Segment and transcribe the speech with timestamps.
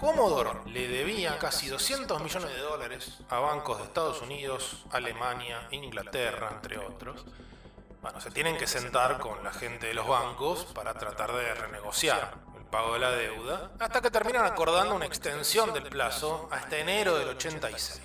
[0.00, 6.48] Commodore le debía casi 200 millones de dólares a bancos de Estados Unidos, Alemania, Inglaterra,
[6.54, 7.26] entre otros.
[8.00, 12.32] Bueno, se tienen que sentar con la gente de los bancos para tratar de renegociar
[12.56, 17.18] el pago de la deuda, hasta que terminan acordando una extensión del plazo hasta enero
[17.18, 18.00] del 86.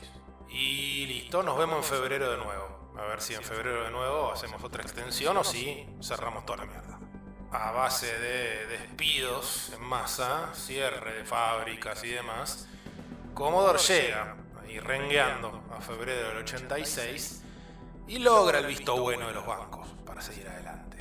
[0.49, 2.91] Y listo, nos vemos en febrero de nuevo.
[2.99, 6.65] A ver si en febrero de nuevo hacemos otra extensión o si cerramos toda la
[6.65, 6.94] mierda
[7.55, 12.67] a base de despidos en masa, cierre de fábricas y demás,
[13.33, 17.43] Commodore llega, ahí rengueando, a febrero del 86
[18.07, 20.97] y logra el visto bueno de los bancos para seguir adelante.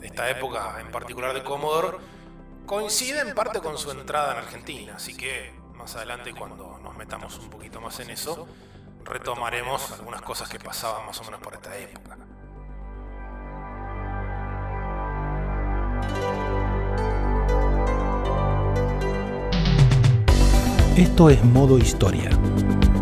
[0.00, 1.98] Esta época en particular de Commodore
[2.66, 7.38] coincide en parte con su entrada en Argentina, así que más adelante cuando nos metamos
[7.38, 8.46] un poquito más en eso,
[9.04, 12.16] retomaremos algunas cosas que pasaban más o menos por esta época.
[20.96, 22.30] Esto es Modo Historia,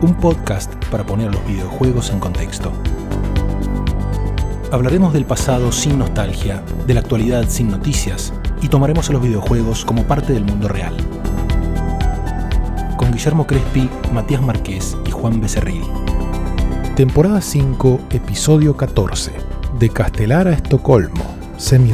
[0.00, 2.72] un podcast para poner los videojuegos en contexto.
[4.70, 9.84] Hablaremos del pasado sin nostalgia, de la actualidad sin noticias y tomaremos a los videojuegos
[9.84, 10.96] como parte del mundo real.
[12.96, 15.82] Con Guillermo Crespi, Matías Marqués y Juan Becerril.
[16.94, 19.32] Temporada 5, episodio 14.
[19.78, 21.24] De Castelar a Estocolmo,
[21.56, 21.92] semi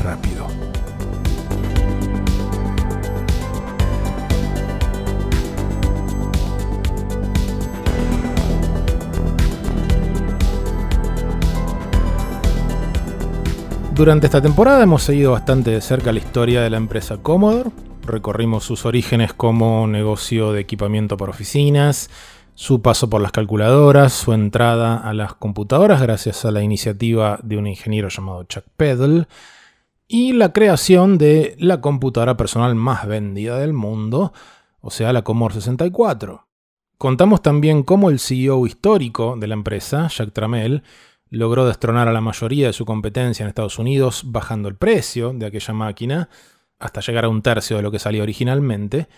[13.97, 17.70] Durante esta temporada hemos seguido bastante de cerca la historia de la empresa Commodore.
[18.03, 22.11] Recorrimos sus orígenes como negocio de equipamiento para oficinas,
[22.55, 27.56] su paso por las calculadoras, su entrada a las computadoras gracias a la iniciativa de
[27.56, 29.28] un ingeniero llamado Chuck Peddle
[30.06, 34.34] y la creación de la computadora personal más vendida del mundo,
[34.83, 36.47] o sea, la Commodore 64.
[36.98, 40.83] Contamos también cómo el CEO histórico de la empresa, Jack Tramell,
[41.31, 45.47] logró destronar a la mayoría de su competencia en Estados Unidos bajando el precio de
[45.47, 46.28] aquella máquina
[46.78, 49.09] hasta llegar a un tercio de lo que salía originalmente,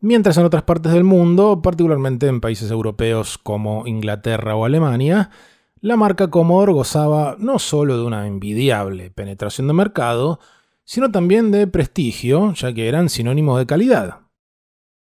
[0.00, 5.30] mientras en otras partes del mundo, particularmente en países europeos como Inglaterra o Alemania,
[5.80, 10.40] la marca Commodore gozaba no solo de una envidiable penetración de mercado,
[10.84, 14.23] sino también de prestigio, ya que eran sinónimo de calidad.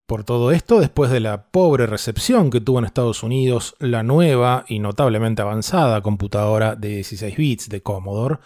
[0.08, 4.64] Por todo esto, después de la pobre recepción que tuvo en Estados Unidos la nueva
[4.66, 8.38] y notablemente avanzada computadora de 16 bits de Commodore,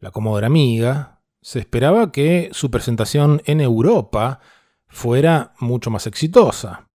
[0.00, 4.40] la Commodore Amiga, se esperaba que su presentación en Europa
[4.88, 6.86] fuera mucho más exitosa.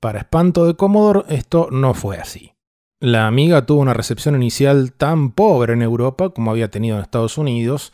[0.00, 2.52] Para espanto de Commodore, esto no fue así.
[3.00, 7.38] La Amiga tuvo una recepción inicial tan pobre en Europa como había tenido en Estados
[7.38, 7.92] Unidos,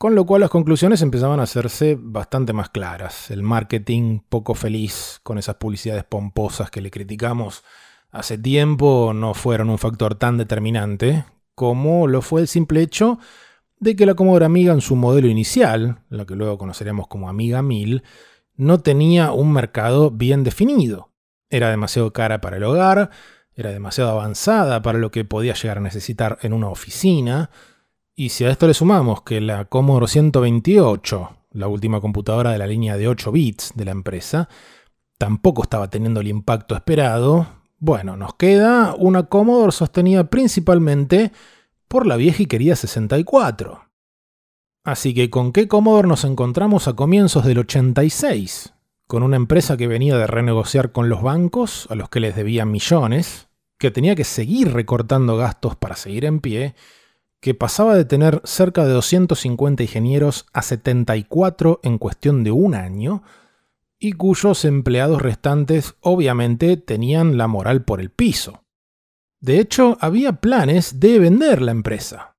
[0.00, 3.30] con lo cual las conclusiones empezaban a hacerse bastante más claras.
[3.30, 7.64] El marketing poco feliz con esas publicidades pomposas que le criticamos
[8.10, 13.18] hace tiempo no fueron un factor tan determinante como lo fue el simple hecho
[13.78, 17.60] de que la Commodore Amiga en su modelo inicial, la que luego conoceremos como Amiga
[17.60, 18.02] 1000,
[18.56, 21.10] no tenía un mercado bien definido.
[21.50, 23.10] Era demasiado cara para el hogar,
[23.54, 27.50] era demasiado avanzada para lo que podía llegar a necesitar en una oficina,
[28.20, 32.66] y si a esto le sumamos que la Commodore 128, la última computadora de la
[32.66, 34.46] línea de 8 bits de la empresa,
[35.16, 37.46] tampoco estaba teniendo el impacto esperado,
[37.78, 41.32] bueno, nos queda una Commodore sostenida principalmente
[41.88, 43.88] por la vieja y querida 64.
[44.84, 48.74] Así que con qué Commodore nos encontramos a comienzos del 86,
[49.06, 52.70] con una empresa que venía de renegociar con los bancos, a los que les debían
[52.70, 53.48] millones,
[53.78, 56.74] que tenía que seguir recortando gastos para seguir en pie,
[57.40, 63.22] que pasaba de tener cerca de 250 ingenieros a 74 en cuestión de un año,
[63.98, 68.64] y cuyos empleados restantes obviamente tenían la moral por el piso.
[69.40, 72.36] De hecho, había planes de vender la empresa.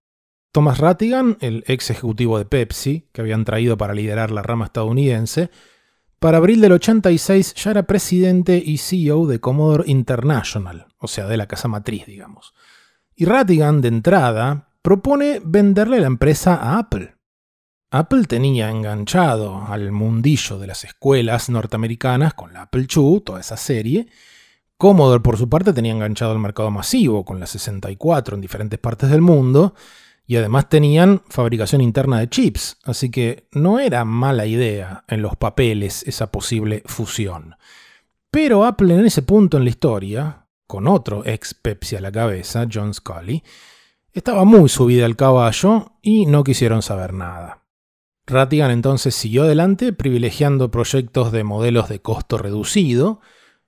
[0.52, 5.50] Thomas Rattigan, el ex ejecutivo de Pepsi, que habían traído para liderar la rama estadounidense,
[6.20, 11.38] para abril del 86 ya era presidente y CEO de Commodore International, o sea, de
[11.38, 12.54] la casa matriz, digamos.
[13.16, 17.16] Y Rattigan, de entrada, propone venderle la empresa a Apple.
[17.92, 23.58] Apple tenía enganchado al mundillo de las escuelas norteamericanas con la Apple II, toda esa
[23.58, 24.08] serie.
[24.78, 29.10] Commodore, por su parte, tenía enganchado al mercado masivo con la 64 en diferentes partes
[29.10, 29.76] del mundo.
[30.26, 35.36] Y además tenían fabricación interna de chips, así que no era mala idea en los
[35.36, 37.56] papeles esa posible fusión.
[38.32, 42.66] Pero Apple en ese punto en la historia, con otro ex Pepsi a la cabeza,
[42.72, 43.44] John Scully,
[44.14, 47.64] estaba muy subida al caballo y no quisieron saber nada.
[48.28, 53.20] Ratigan entonces siguió adelante privilegiando proyectos de modelos de costo reducido.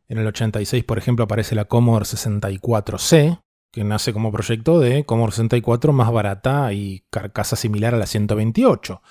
[0.08, 3.42] En el 86, por ejemplo, aparece la Commodore 64C,
[3.72, 9.02] que nace como proyecto de Commodore 64 más barata y carcasa similar a la 128.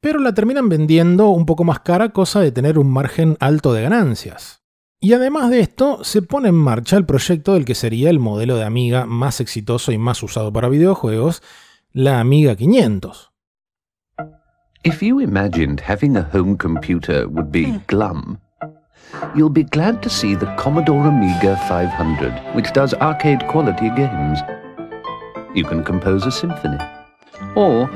[0.00, 3.82] Pero la terminan vendiendo un poco más cara, cosa de tener un margen alto de
[3.82, 4.65] ganancias.
[4.98, 8.56] Y además de esto, se pone en marcha el proyecto del que sería el modelo
[8.56, 11.42] de Amiga más exitoso y más usado para videojuegos,
[11.92, 13.30] la Amiga 500.
[14.84, 17.78] If you imagined having a home computer would be hmm.
[17.88, 18.38] glum,
[19.34, 24.40] you'll be glad to see the Commodore Amiga 500, which does arcade quality games.
[25.54, 26.78] You can compose a symphony,
[27.54, 27.90] or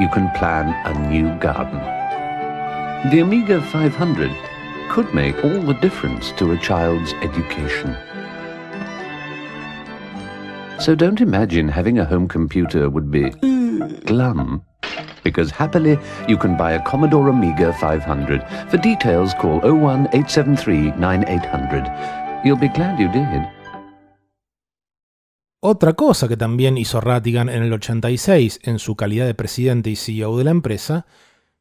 [0.00, 1.80] you can plan a new garden.
[3.10, 4.55] The Amiga 500
[4.90, 7.96] could make all the difference to a child's education.
[10.78, 13.30] So don't imagine having a home computer would be
[14.04, 14.62] glum
[15.24, 15.98] because happily
[16.28, 18.44] you can buy a Commodore Amiga 500.
[18.70, 22.44] For details, call 01 873 9800.
[22.44, 23.42] You'll be glad you did.
[25.62, 29.96] Otra cosa que también hizo Rattigan en el 86 en su calidad de presidente y
[29.96, 31.06] CEO de la empresa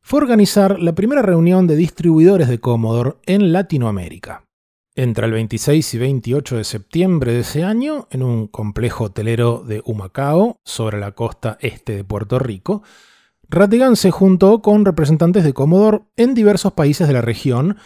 [0.06, 4.46] fue organizar la primera reunión de distribuidores de Commodore en Latinoamérica.
[4.94, 9.82] Entre el 26 y 28 de septiembre de ese año, en un complejo hotelero de
[9.84, 12.84] Humacao, sobre la costa este de Puerto Rico,
[13.50, 17.78] Rattigan se juntó con representantes de Commodore en diversos países de la región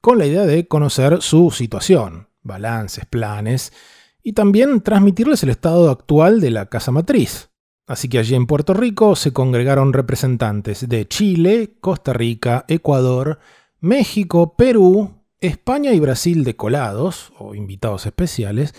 [0.00, 3.72] con la idea de conocer su situación, balances, planes
[4.20, 7.50] y también transmitirles el estado actual de la casa matriz.
[7.88, 13.38] Así que allí en Puerto Rico se congregaron representantes de Chile, Costa Rica, Ecuador,
[13.80, 18.74] México, Perú, España y Brasil de colados o invitados especiales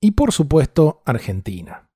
[0.00, 1.90] y por supuesto Argentina.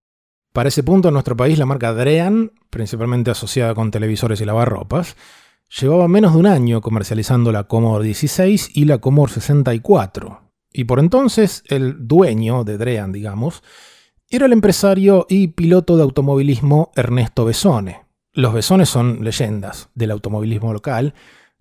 [0.53, 5.17] Para ese punto en nuestro país la marca Drean, principalmente asociada con televisores y lavarropas,
[5.81, 10.43] llevaba menos de un año comercializando la Commodore 16 y la Commodore 64.
[10.73, 13.63] Y por entonces el dueño de Drean, digamos,
[14.31, 18.03] era el empresario y piloto de automovilismo Ernesto Besone.
[18.33, 21.15] Los Besones son leyendas del automovilismo local,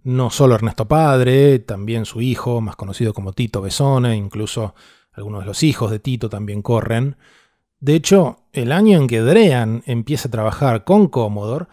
[0.04, 4.75] no solo Ernesto padre, también su hijo, más conocido como Tito Besone, incluso
[5.13, 7.18] algunos de los hijos de Tito también corren.
[7.80, 11.66] De hecho, el año en que Drean empieza a trabajar con Commodore,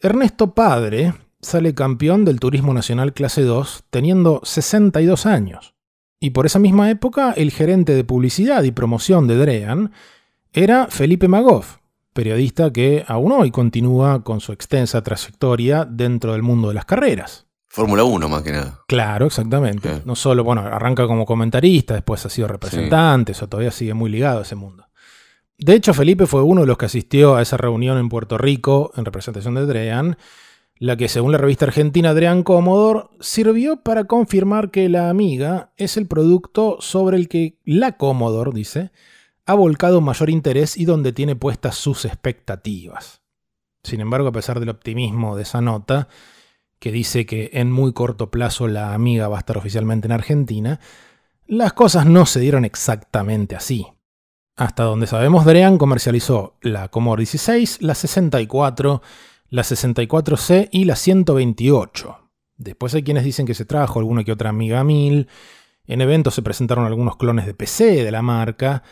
[0.00, 5.74] Ernesto Padre sale campeón del Turismo Nacional Clase 2 teniendo 62 años.
[6.18, 9.92] Y por esa misma época, el gerente de publicidad y promoción de Drean
[10.52, 11.76] era Felipe Magoff,
[12.12, 17.46] periodista que aún hoy continúa con su extensa trayectoria dentro del mundo de las carreras.
[17.68, 18.80] Fórmula 1 más que nada.
[18.88, 20.02] Claro, exactamente.
[20.04, 24.40] No solo, bueno, arranca como comentarista, después ha sido representante, o todavía sigue muy ligado
[24.40, 24.86] a ese mundo.
[25.56, 28.92] De hecho, Felipe fue uno de los que asistió a esa reunión en Puerto Rico
[28.96, 30.16] en representación de Drean,
[30.78, 35.96] la que según la revista argentina Drean Commodore sirvió para confirmar que la amiga es
[35.96, 38.90] el producto sobre el que la Commodore, dice,
[39.50, 43.20] ha volcado mayor interés y donde tiene puestas sus expectativas.
[43.82, 46.08] Sin embargo, a pesar del optimismo de esa nota,
[46.78, 50.80] que dice que en muy corto plazo la amiga va a estar oficialmente en Argentina,
[51.46, 53.86] las cosas no se dieron exactamente así.
[54.56, 59.02] Hasta donde sabemos, Drean comercializó la Commodore 16, la 64,
[59.48, 62.30] la 64C y la 128.
[62.56, 65.26] Después hay quienes dicen que se trajo alguna que otra Amiga 1000.
[65.86, 68.84] En eventos se presentaron algunos clones de PC de la marca.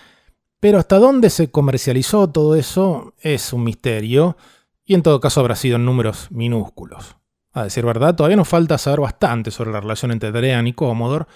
[0.60, 4.36] Pero hasta dónde se comercializó todo eso es un misterio.
[4.84, 7.16] Y en todo caso habrá sido en números minúsculos.
[7.52, 11.26] A decir verdad, todavía nos falta saber bastante sobre la relación entre Drean y Commodore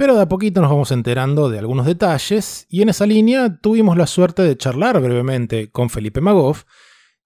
[0.00, 3.98] pero de a poquito nos vamos enterando de algunos detalles y en esa línea tuvimos
[3.98, 6.64] la suerte de charlar brevemente con Felipe Magoff,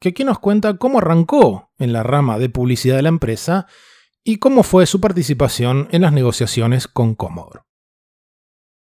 [0.01, 3.69] que aquí nos cuenta cómo arrancó en la rama de publicidad de la empresa
[4.25, 7.61] y cómo fue su participación en las negociaciones con Commodore.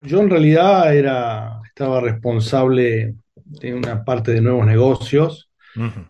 [0.02, 5.50] Yo en realidad era, estaba responsable de una parte de nuevos negocios,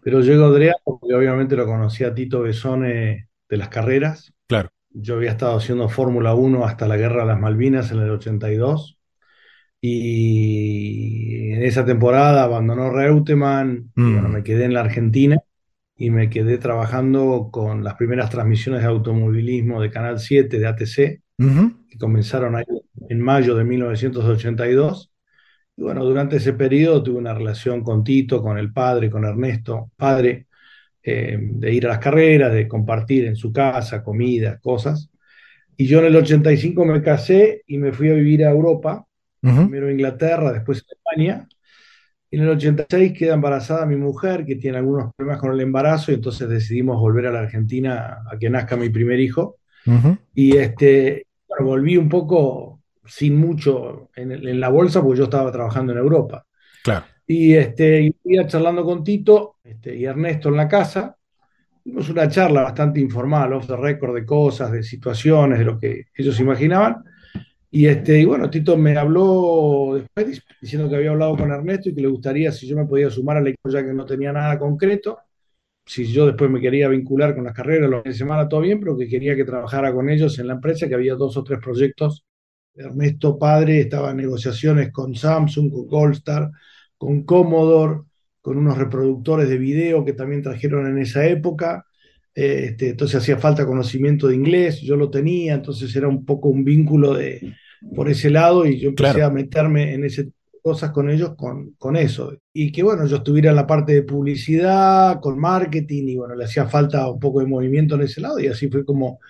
[0.02, 4.32] pero llegó Adrián porque obviamente lo conocía a Tito Besone de las carreras.
[4.48, 4.70] Claro.
[4.90, 8.98] Yo había estado haciendo Fórmula 1 hasta la Guerra de las Malvinas en el 82.
[9.80, 14.32] Y en esa temporada abandonó Reutemann, y bueno, mm.
[14.32, 15.38] me quedé en la Argentina
[15.96, 21.22] y me quedé trabajando con las primeras transmisiones de automovilismo de Canal 7 de ATC,
[21.88, 22.64] que comenzaron ahí
[23.08, 25.09] en mayo de 1982.
[25.80, 29.90] Y bueno, durante ese periodo tuve una relación con Tito, con el padre, con Ernesto,
[29.96, 30.46] padre,
[31.02, 35.08] eh, de ir a las carreras, de compartir en su casa, comida, cosas.
[35.78, 39.06] Y yo en el 85 me casé y me fui a vivir a Europa,
[39.40, 41.48] primero a Inglaterra, después a España.
[42.30, 46.16] En el 86 queda embarazada mi mujer, que tiene algunos problemas con el embarazo, y
[46.16, 49.56] entonces decidimos volver a la Argentina a que nazca mi primer hijo.
[50.34, 51.26] Y este,
[51.58, 52.79] volví un poco
[53.10, 56.46] sin mucho en, la bolsa, porque yo estaba trabajando en Europa.
[56.82, 57.06] Claro.
[57.26, 61.16] Y este, iba charlando con Tito este, y Ernesto en la casa.
[61.82, 66.06] Tuvimos una charla bastante informal, off the record, de cosas, de situaciones, de lo que
[66.14, 67.02] ellos imaginaban.
[67.70, 71.94] Y, este, y bueno, Tito me habló después diciendo que había hablado con Ernesto y
[71.94, 74.58] que le gustaría si yo me podía sumar al equipo ya que no tenía nada
[74.58, 75.18] concreto.
[75.84, 78.96] Si yo después me quería vincular con las carreras, los de semana todo bien, pero
[78.96, 82.24] que quería que trabajara con ellos en la empresa, que había dos o tres proyectos.
[82.74, 86.50] Ernesto Padre estaba en negociaciones con Samsung, con Goldstar,
[86.96, 88.02] con Commodore,
[88.40, 91.86] con unos reproductores de video que también trajeron en esa época.
[92.34, 96.64] Este, entonces hacía falta conocimiento de inglés, yo lo tenía, entonces era un poco un
[96.64, 97.54] vínculo de,
[97.94, 100.30] por ese lado y yo empecé a meterme en ese
[100.62, 102.36] cosas con ellos con, con, eso.
[102.52, 106.44] Y que bueno, yo estuviera en la parte de publicidad, con marketing, y bueno, le
[106.44, 109.20] hacía falta un poco de movimiento en ese lado, y así fue como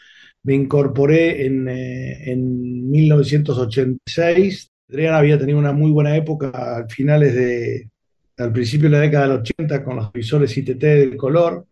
[0.43, 4.71] me incorporé en, eh, en 1986.
[4.89, 7.91] Adrián había tenido una muy buena época a finales de,
[8.39, 11.67] al principio de la década del 80 con los visores ITT de color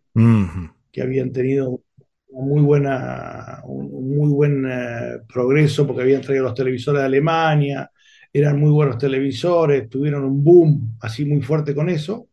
[0.91, 1.81] que habían tenido
[2.31, 7.89] muy buena, un, muy buen eh, progreso porque habían traído los televisores de Alemania,
[8.31, 12.29] eran muy buenos televisores, tuvieron un boom así muy fuerte con eso.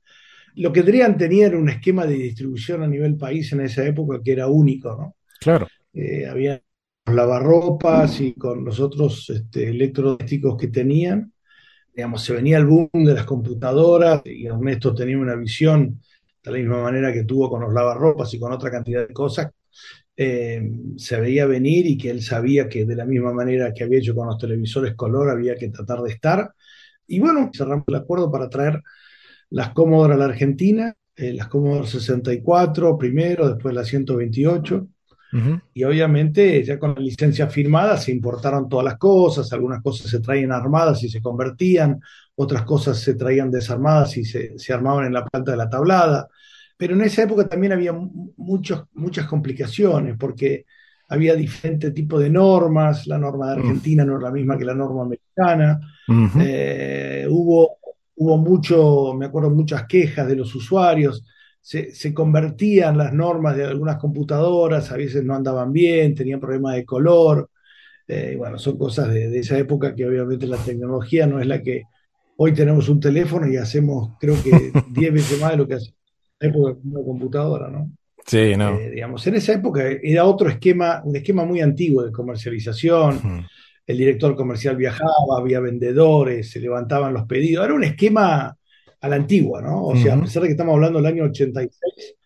[0.56, 4.20] Lo que Drian tenía era un esquema de distribución a nivel país en esa época
[4.22, 5.16] que era único, ¿no?
[5.40, 5.68] Claro.
[5.96, 6.62] Eh, había
[7.06, 11.32] lavarropas y con los otros este, electrodomésticos que tenían.
[11.94, 16.02] Digamos, se venía el boom de las computadoras y Ernesto tenía una visión
[16.42, 19.50] de la misma manera que tuvo con los lavarropas y con otra cantidad de cosas,
[20.16, 20.62] eh,
[20.96, 24.14] se veía venir y que él sabía que de la misma manera que había hecho
[24.14, 26.52] con los televisores color había que tratar de estar.
[27.06, 28.82] Y bueno, cerramos el acuerdo para traer
[29.50, 34.88] las Commodore a la Argentina, eh, las Commodore 64 primero, después las 128.
[35.74, 40.20] Y obviamente ya con la licencia firmada se importaron todas las cosas, algunas cosas se
[40.20, 42.00] traían armadas y se convertían,
[42.34, 46.28] otras cosas se traían desarmadas y se, se armaban en la planta de la tablada.
[46.76, 47.92] Pero en esa época también había
[48.36, 50.66] muchos, muchas complicaciones, porque
[51.08, 54.74] había diferentes tipos de normas, la norma de Argentina no es la misma que la
[54.74, 55.80] norma americana,
[56.40, 57.78] eh, hubo,
[58.16, 61.24] hubo mucho, me acuerdo, muchas quejas de los usuarios,
[61.66, 66.76] se, se, convertían las normas de algunas computadoras, a veces no andaban bien, tenían problemas
[66.76, 67.50] de color,
[68.06, 71.60] eh, bueno, son cosas de, de, esa época que obviamente la tecnología no es la
[71.60, 71.82] que
[72.36, 75.96] hoy tenemos un teléfono y hacemos creo que 10 veces más de lo que hacemos
[76.38, 77.90] época una computadora, ¿no?
[78.24, 78.78] Sí, no.
[78.78, 83.44] Eh, digamos, en esa época era otro esquema, un esquema muy antiguo de comercialización.
[83.84, 87.64] El director comercial viajaba, había vendedores, se levantaban los pedidos.
[87.64, 88.56] Era un esquema
[89.06, 89.86] a la antigua, ¿no?
[89.86, 92.16] O sea, a pesar de que estamos hablando del año 86,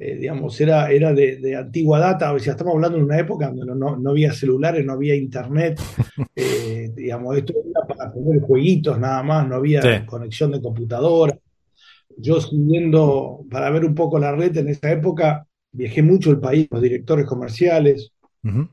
[0.00, 3.66] eh, digamos, era, era de, antigua data, o sea, estamos hablando de una época donde
[3.66, 5.80] no, no había celulares, no había internet,
[6.36, 11.36] eh, digamos, esto era para poner jueguitos nada más, no había conexión de computadora.
[12.16, 16.68] Yo siguiendo para ver un poco la red en esa época, viajé mucho el país,
[16.70, 18.12] los directores comerciales,
[18.44, 18.66] uh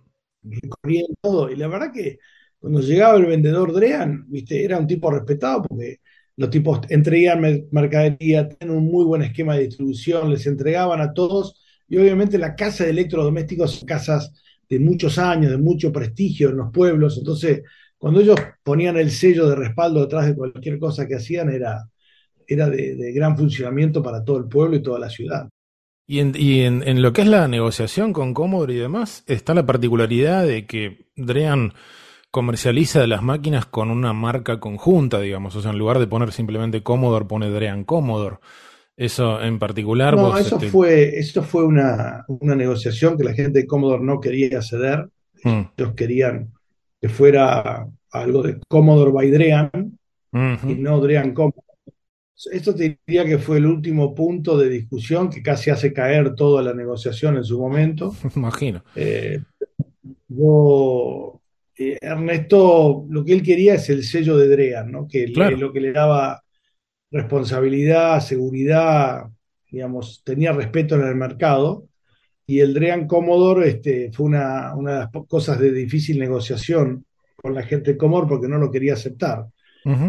[1.22, 2.19] todo, y la verdad que
[2.60, 6.01] cuando llegaba el vendedor Drean, viste, era un tipo respetado porque
[6.37, 11.61] los tipos entregaban mercadería, tenían un muy buen esquema de distribución, les entregaban a todos,
[11.87, 14.33] y obviamente la casa de electrodomésticos son casas
[14.67, 17.63] de muchos años, de mucho prestigio en los pueblos, entonces
[17.97, 21.89] cuando ellos ponían el sello de respaldo detrás de cualquier cosa que hacían era,
[22.47, 25.49] era de, gran funcionamiento para todo el pueblo y toda la ciudad.
[26.07, 30.67] Y, en, lo que es la negociación con Commodore y demás, está la particularidad de
[30.67, 31.73] que Drean
[32.35, 35.55] comercializa las máquinas con una marca conjunta, digamos.
[35.55, 38.39] O sea, en lugar de poner simplemente Commodore, pone Drean Commodore.
[38.97, 40.17] Eso en particular.
[40.17, 44.61] No, eso, este fue, eso fue una, negociación que la gente de Commodore no quería
[44.61, 45.07] ceder.
[45.45, 45.61] Hmm.
[45.77, 46.51] Ellos querían
[46.99, 49.97] que fuera algo de Commodore by Drean
[50.33, 51.63] y no Drean Commodore.
[52.51, 56.61] Esto te diría que fue el último punto de discusión que casi hace caer toda
[56.61, 58.13] la negociación en su momento.
[58.35, 58.83] Imagino.
[58.93, 59.39] Eh,
[61.77, 65.08] eh, Ernesto, lo que él quería es el sello de Drean, ¿no?
[65.08, 66.41] que lo que le daba
[67.12, 69.24] responsabilidad, seguridad,
[69.70, 71.88] digamos, tenía respeto en el mercado.
[72.48, 77.05] Y el Drean Commodore este, fue una, una de las cosas de difícil negociación
[77.36, 79.46] con la gente de Commodore porque no lo quería aceptar.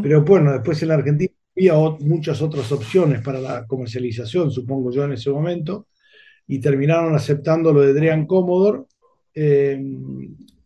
[0.03, 5.05] Pero bueno, después en la Argentina había muchas otras opciones para la comercialización, supongo yo,
[5.05, 5.89] en ese momento,
[6.47, 8.85] y terminaron aceptando lo de Drean Commodore.
[9.35, 9.79] Eh,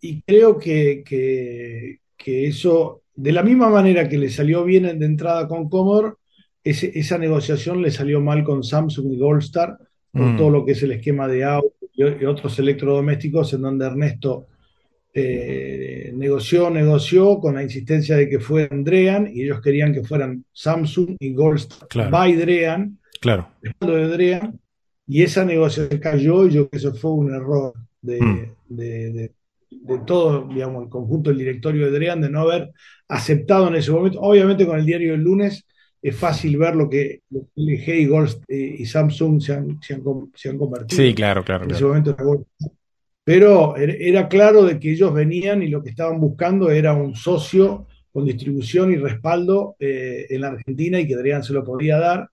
[0.00, 5.46] y creo que, que, eso, de la misma manera que le salió bien de entrada
[5.46, 6.14] con Commodore,
[6.62, 9.78] esa negociación le salió mal con Samsung y Goldstar
[10.12, 10.36] por mm.
[10.36, 14.46] todo lo que es el esquema de auto y, otros electrodomésticos en donde Ernesto
[15.12, 20.44] eh, negoció, negoció con la insistencia de que fueran Drean y ellos querían que fueran
[20.52, 22.10] Samsung y Goldstar.
[22.10, 23.48] By Drean, claro.
[23.62, 24.60] de Drean,
[25.06, 28.54] y esa negociación cayó y yo creo que eso fue un error de, mm.
[28.68, 29.32] de
[30.06, 32.70] todo, digamos, el conjunto del directorio de Drean de no haber
[33.08, 34.20] aceptado en ese momento.
[34.20, 35.66] Obviamente con el diario del lunes
[36.02, 40.58] es fácil ver lo que, LG y, Gold, eh, y Samsung se han, se, han,
[40.58, 41.02] convertido.
[41.02, 41.64] Sí, claro, claro.
[41.64, 42.16] En ese momento
[43.22, 47.86] Pero era claro de que ellos venían y lo que estaban buscando era un socio
[48.12, 52.28] con distribución y respaldo eh, en la Argentina y que Adrián se lo podía dar.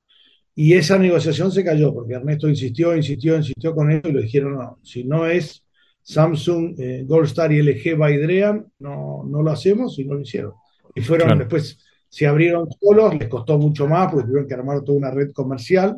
[0.56, 4.56] Y esa negociación se cayó porque Ernesto insistió, insistió, insistió con ellos y le dijeron,
[4.56, 5.63] no, si no es
[6.08, 10.54] Samsung, eh, Goldstar y LG Baidrean, no, no lo hacemos y no lo hicieron.
[10.96, 14.98] Y fueron después, se abrieron solos, les costó mucho más porque tuvieron que armar toda
[14.98, 15.98] una red comercial,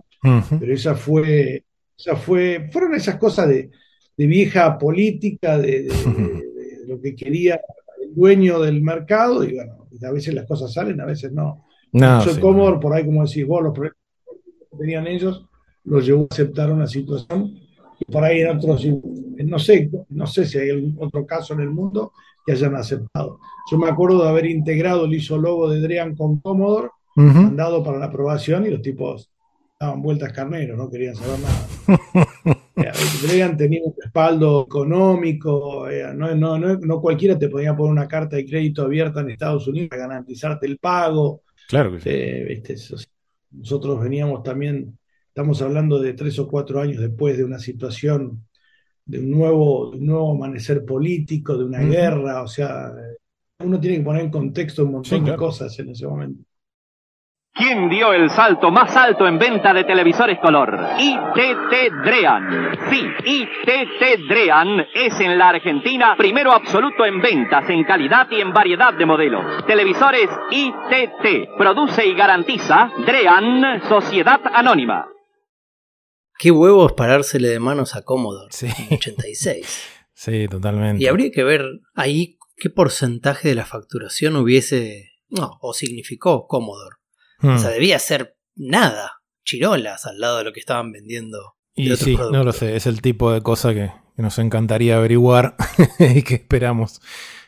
[0.60, 1.64] pero esa fue,
[1.96, 3.70] esa fue, fueron esas cosas de,
[4.18, 5.88] vieja política, de,
[6.88, 7.62] lo que quería
[8.02, 11.68] el dueño del mercado, y bueno, a veces las cosas salen, a veces no.
[11.94, 13.98] no Soy cómodo, por ahí como decís vos, los problemas
[14.72, 15.46] que tenían ellos,
[15.84, 17.69] los llevó a aceptar una situación
[18.12, 21.70] por ahí en otros, no sé, no sé si hay algún otro caso en el
[21.70, 22.14] mundo
[22.46, 23.40] que hayan aceptado.
[23.72, 28.06] Yo me acuerdo de haber integrado el logo de Drean con Commodore, mandado para la
[28.06, 29.30] aprobación y los tipos
[29.80, 32.56] daban vueltas carneros, no querían saber nada.
[32.80, 32.92] Eh,
[33.28, 38.38] Drean tenía un respaldo económico, eh, no, no, no, cualquiera te podía poner una carta
[38.38, 41.42] de crédito abierta en Estados Unidos para garantizarte el pago.
[41.68, 42.10] Claro que sí.
[42.10, 42.64] Eh,
[43.52, 44.98] nosotros veníamos también
[45.30, 48.46] Estamos hablando de tres o cuatro años después de una situación,
[49.06, 52.92] de un nuevo, nuevo amanecer político, de una guerra, o sea,
[53.60, 56.44] uno tiene que poner en contexto un montón de cosas en ese momento.
[57.54, 60.80] ¿Quién dio el salto más alto en venta de televisores color?
[60.98, 62.78] ITT Drean.
[62.90, 68.54] Sí, ITT Drean es en la Argentina primero absoluto en ventas, en calidad y en
[68.54, 69.66] variedad de modelos.
[69.66, 71.58] Televisores ITT.
[71.58, 75.06] Produce y garantiza Drean, Sociedad Anónima.
[76.40, 78.70] Qué huevos parársele de manos a Commodore sí.
[78.90, 79.82] 86.
[80.14, 81.04] sí, totalmente.
[81.04, 86.96] Y habría que ver ahí qué porcentaje de la facturación hubiese, no, o significó Commodore.
[87.44, 87.74] O sea, hmm.
[87.74, 91.58] debía ser nada, chirolas al lado de lo que estaban vendiendo.
[91.76, 95.58] Y sí, no lo sé, es el tipo de cosa que, que nos encantaría averiguar
[96.00, 97.02] y que esperamos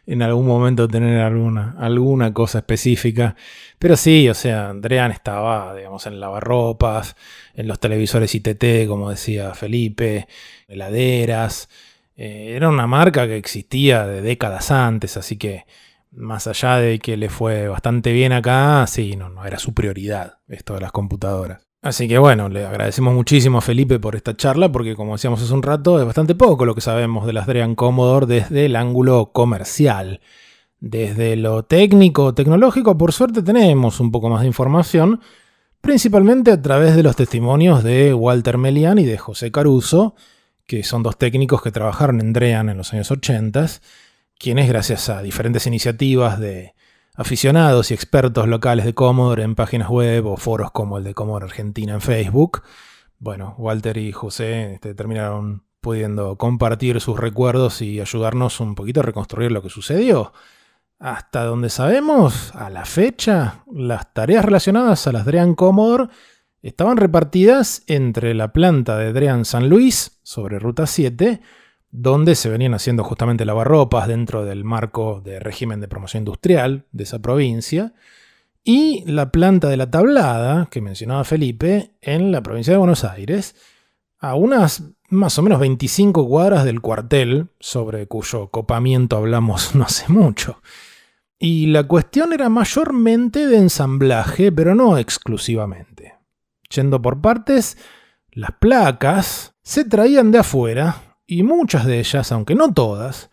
[0.06, 3.36] en algún momento tener alguna, alguna cosa específica.
[3.80, 7.16] Pero sí, o sea, Andrean estaba, digamos, en lavarropas,
[7.54, 10.28] en los televisores ITT, como decía Felipe,
[10.68, 11.70] heladeras.
[12.16, 15.66] Eh, era una marca que existía de décadas antes, así que
[16.12, 20.40] más allá de que le fue bastante bien acá, sí, no, no era su prioridad
[20.48, 21.71] esto de las computadoras.
[21.82, 25.54] Así que bueno, le agradecemos muchísimo a Felipe por esta charla, porque como decíamos hace
[25.54, 29.32] un rato, es bastante poco lo que sabemos de las Drean Commodore desde el ángulo
[29.32, 30.22] comercial.
[30.80, 35.22] Desde lo técnico, tecnológico, por suerte tenemos un poco más de información,
[35.82, 40.16] principalmente a través de los testimonios de Walter Melian y de José Caruso,
[40.68, 43.66] que son dos técnicos que trabajaron en Drean en los años 80,
[44.38, 46.76] quienes gracias a diferentes iniciativas de
[47.16, 51.46] aficionados y expertos locales de Commodore en páginas web o foros como el de Commodore
[51.46, 52.64] Argentina en Facebook.
[53.20, 59.04] Bueno, Walter y José este, terminaron pudiendo compartir sus recuerdos y ayudarnos un poquito a
[59.04, 60.34] reconstruir lo que sucedió.
[61.00, 66.10] Hasta donde sabemos, a la fecha, las tareas relacionadas a las Drean Commodore
[66.62, 71.42] estaban repartidas entre la planta de Drean San Luis, sobre Ruta 7,
[71.92, 77.04] donde se venían haciendo justamente lavarropas dentro del marco de régimen de promoción industrial de
[77.04, 77.94] esa provincia,
[78.64, 83.56] y la planta de la tablada, que mencionaba Felipe, en la provincia de Buenos Aires,
[84.20, 90.12] a unas más o menos 25 cuadras del cuartel, sobre cuyo copamiento hablamos no hace
[90.12, 90.62] mucho.
[91.38, 96.16] Y la cuestión era mayormente de ensamblaje, pero no exclusivamente.
[96.70, 97.78] Yendo por partes,
[98.30, 103.30] las placas se traían de afuera y muchas de ellas, aunque no todas,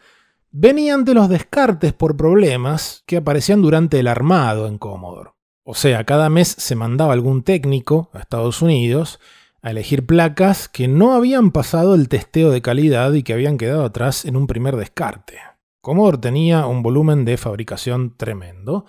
[0.53, 5.31] venían de los descartes por problemas que aparecían durante el armado en Commodore.
[5.65, 9.19] O sea, cada mes se mandaba algún técnico a Estados Unidos
[9.63, 13.85] a elegir placas que no habían pasado el testeo de calidad y que habían quedado
[13.85, 15.39] atrás en un primer descarte.
[15.81, 18.87] Commodore tenía un volumen de fabricación tremendo,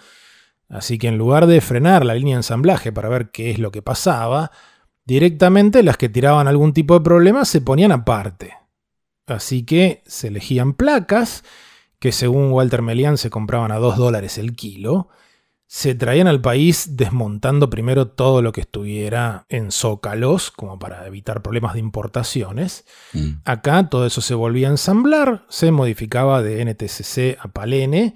[0.67, 3.71] así que en lugar de frenar la línea de ensamblaje para ver qué es lo
[3.71, 4.51] que pasaba,
[5.03, 8.58] directamente las que tiraban algún tipo de problema se ponían aparte.
[9.29, 11.43] Así que se elegían placas
[11.99, 15.09] que según Walter Melian se compraban a 2 dólares el kilo,
[15.67, 21.43] se traían al país desmontando primero todo lo que estuviera en zócalos, como para evitar
[21.43, 22.85] problemas de importaciones.
[23.13, 23.41] Mm.
[23.45, 28.15] Acá todo eso se volvía a ensamblar, se modificaba de NTCC a Palene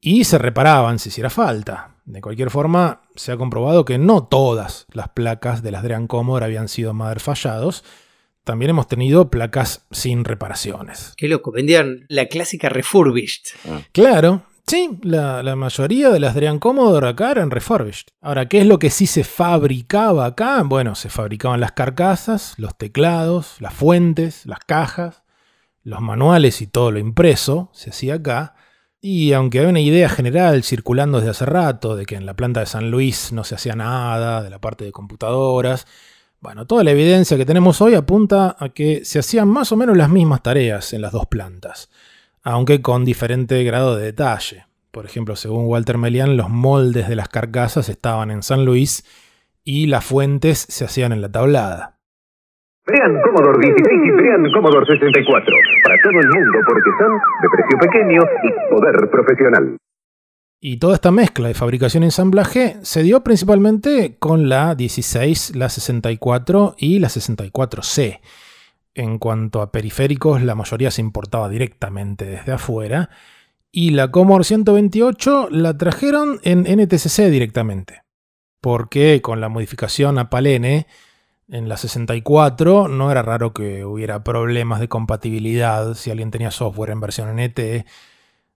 [0.00, 1.96] y se reparaban si hiciera falta.
[2.06, 6.46] De cualquier forma, se ha comprobado que no todas las placas de las Dream Commodore
[6.46, 7.84] habían sido mother fallados.
[8.44, 11.14] También hemos tenido placas sin reparaciones.
[11.16, 13.56] Qué loco, vendían la clásica refurbished.
[13.68, 13.80] Ah.
[13.92, 18.06] Claro, Sí, la, mayoría de las Dream Commodore acá eran refurbished.
[18.22, 20.62] Ahora, ¿qué es lo que sí se fabricaba acá?
[20.62, 25.22] Bueno, se fabricaban las carcasas, los teclados, las fuentes, las cajas,
[25.82, 28.54] los manuales y todo lo impreso se hacía acá.
[29.02, 32.60] Y aunque hay una idea general circulando desde hace rato de que en la planta
[32.60, 35.86] de San Luis no se hacía nada de la parte de computadoras,
[36.44, 39.96] bueno, toda la evidencia que tenemos hoy apunta a que se hacían más o menos
[39.96, 41.90] las mismas tareas en las dos plantas
[42.44, 44.66] aunque con diferente grado de detalle.
[44.92, 49.02] Por ejemplo, según Walter Melian, los moldes de las carcasas estaban en San Luis
[49.64, 51.96] y las fuentes se hacían en la tablada.
[52.86, 55.56] Vean Commodore 16 y vean Commodore 64.
[55.84, 59.76] Para todo el mundo porque son de precio pequeño y poder profesional.
[60.66, 65.68] Y toda esta mezcla de fabricación y ensamblaje se dio principalmente con la 16, la
[65.68, 68.20] 64 y la 64C.
[68.94, 73.10] En cuanto a periféricos, la mayoría se importaba directamente desde afuera.
[73.70, 78.00] Y la Commodore 128 la trajeron en NTCC directamente.
[78.62, 80.86] Porque con la modificación a Palene
[81.46, 86.88] en la 64 no era raro que hubiera problemas de compatibilidad si alguien tenía software
[86.88, 87.84] en versión NT.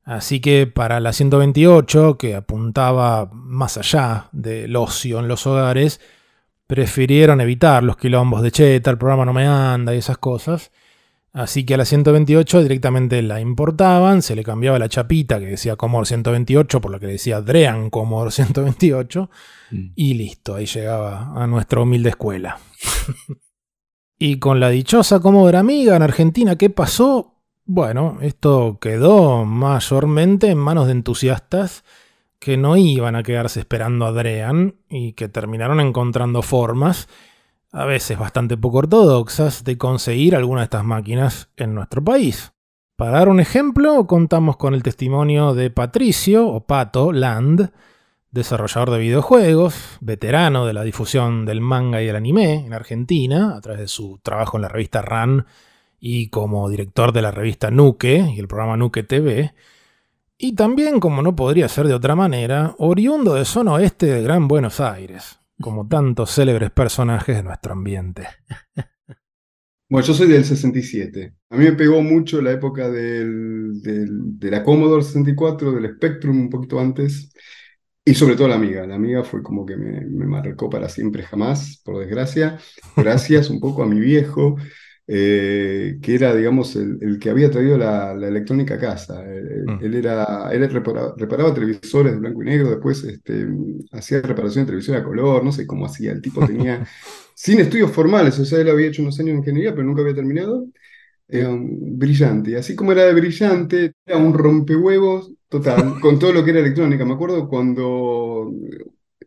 [0.09, 6.01] Así que para la 128, que apuntaba más allá del ocio en los hogares,
[6.67, 10.73] prefirieron evitar los quilombos de che, tal programa no me anda y esas cosas.
[11.35, 15.77] Así que a la 128 directamente la importaban, se le cambiaba la chapita que decía
[15.77, 19.29] Commodore 128 por lo que decía Drean Commodore 128
[19.71, 19.87] mm.
[19.95, 22.59] y listo, ahí llegaba a nuestra humilde escuela.
[24.19, 27.38] y con la dichosa Commodore Amiga en Argentina, ¿qué pasó?
[27.71, 31.85] Bueno, esto quedó mayormente en manos de entusiastas
[32.39, 37.09] que no iban a quedarse esperando a Drean y que terminaron encontrando formas,
[37.71, 42.55] a veces bastante poco ortodoxas, de conseguir alguna de estas máquinas en nuestro país.
[42.97, 47.71] Para dar un ejemplo, contamos con el testimonio de Patricio, o Pato, Land,
[48.31, 53.61] desarrollador de videojuegos, veterano de la difusión del manga y el anime en Argentina, a
[53.61, 55.45] través de su trabajo en la revista RAN
[56.01, 59.55] y como director de la revista Nuke y el programa Nuke TV,
[60.39, 64.47] y también, como no podría ser de otra manera, oriundo de zona oeste de Gran
[64.47, 68.29] Buenos Aires, como tantos célebres personajes de nuestro ambiente.
[69.91, 71.35] Bueno, yo soy del 67.
[71.49, 76.51] A mí me pegó mucho la época del, de la Commodore 64, del Spectrum un
[76.51, 77.33] poquito antes,
[78.05, 78.87] y sobre todo la amiga.
[78.87, 82.59] La amiga fue como que me, me marcó para siempre jamás, por desgracia,
[82.97, 84.57] gracias un poco a mi viejo,
[85.11, 89.25] eh, que era, digamos, el, que había traído la, electrónica a casa.
[89.25, 89.85] Eh, mm.
[89.85, 93.49] Él, era, él reparaba, televisores de blanco y negro, después este,
[93.93, 96.13] hacía reparación de televisión a color, no sé cómo hacía.
[96.13, 96.87] El tipo tenía,
[97.35, 100.15] sin estudios formales, o sea, él había hecho unos años de ingeniería, pero nunca había
[100.15, 100.67] terminado.
[101.27, 102.51] Era brillante.
[102.53, 106.61] Y así como era de brillante, era un rompehuevos total, con todo lo que era
[106.61, 107.07] electrónica.
[107.07, 108.53] Me acuerdo cuando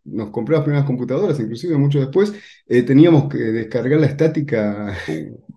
[0.04, 2.34] nos compré las primeras computadoras, inclusive mucho después,
[2.68, 4.96] eh, teníamos que descargar la estática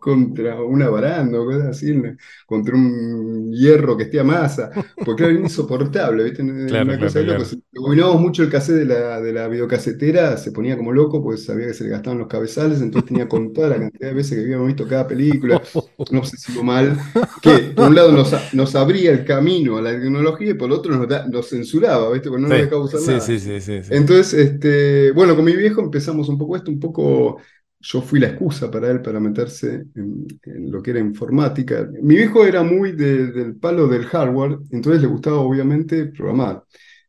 [0.04, 1.98] contra una baranda o cosas así,
[2.44, 4.70] contra un hierro que esté a masa,
[5.02, 6.44] porque era insoportable, ¿viste?
[6.66, 8.18] Claro, una cosa claro, loco.
[8.18, 11.72] mucho el cassette de la, de la videocasetera, se ponía como loco, pues sabía que
[11.72, 14.86] se le gastaban los cabezales, entonces tenía contada la cantidad de veces que habíamos visto
[14.86, 15.62] cada película,
[15.96, 16.98] un obsesivo mal,
[17.40, 20.94] que por un lado nos, abría el camino a la tecnología y por el otro
[20.94, 22.28] nos, nos censuraba, ¿viste?
[22.28, 23.20] Porque no nos dejaba usar nada.
[23.20, 27.38] Sí, sí, sí, Entonces, este, bueno, con mi viejo empezamos un poco esto, un poco
[27.84, 30.26] yo fui la excusa para él para meterse en,
[30.70, 31.88] lo que era informática.
[32.02, 36.64] Mi viejo era muy del palo del hardware, entonces le gustaba obviamente programar.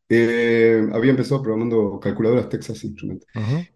[0.07, 3.25] Eh, había empezado programando calculadoras Texas Instruments.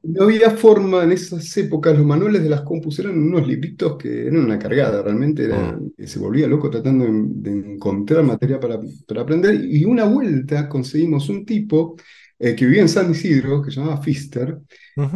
[0.04, 4.28] No había forma en esas épocas, los manuales de las compus eran unos libritos que
[4.28, 9.56] eran una cargada, realmente era, se volvía loco tratando de, encontrar materia para, para, aprender.
[9.64, 11.96] Y una vuelta conseguimos un tipo
[12.38, 14.60] eh, que vivía en San Isidro, que se llamaba Fister,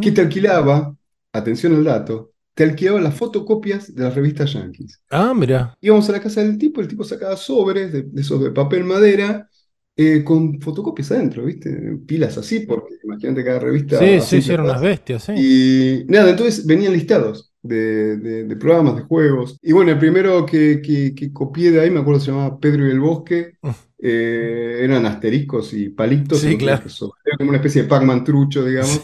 [0.00, 0.96] que te alquilaba
[1.34, 5.02] atención al dato, te alquilaba las fotocopias de las revistas Yankees.
[5.10, 5.76] Ah, mira.
[5.80, 9.48] Íbamos a la casa del tipo, el tipo sacaba sobres de, esos de papel madera
[9.96, 11.98] eh, con fotocopias adentro, ¿viste?
[12.06, 13.98] Pilas así, porque imagínate cada revista.
[13.98, 15.32] Sí, sí, sí, eran unas bestias, sí.
[15.36, 19.58] Y nada, entonces venían listados de, programas, de juegos.
[19.62, 22.90] Y bueno, el primero que, que, copié de ahí, me acuerdo, se llamaba Pedro y
[22.90, 23.54] el Bosque.
[24.06, 26.40] eh, eran asteriscos y palitos.
[26.40, 26.82] Sí, claro.
[27.24, 29.00] Era como una especie de Pac-Man trucho, digamos.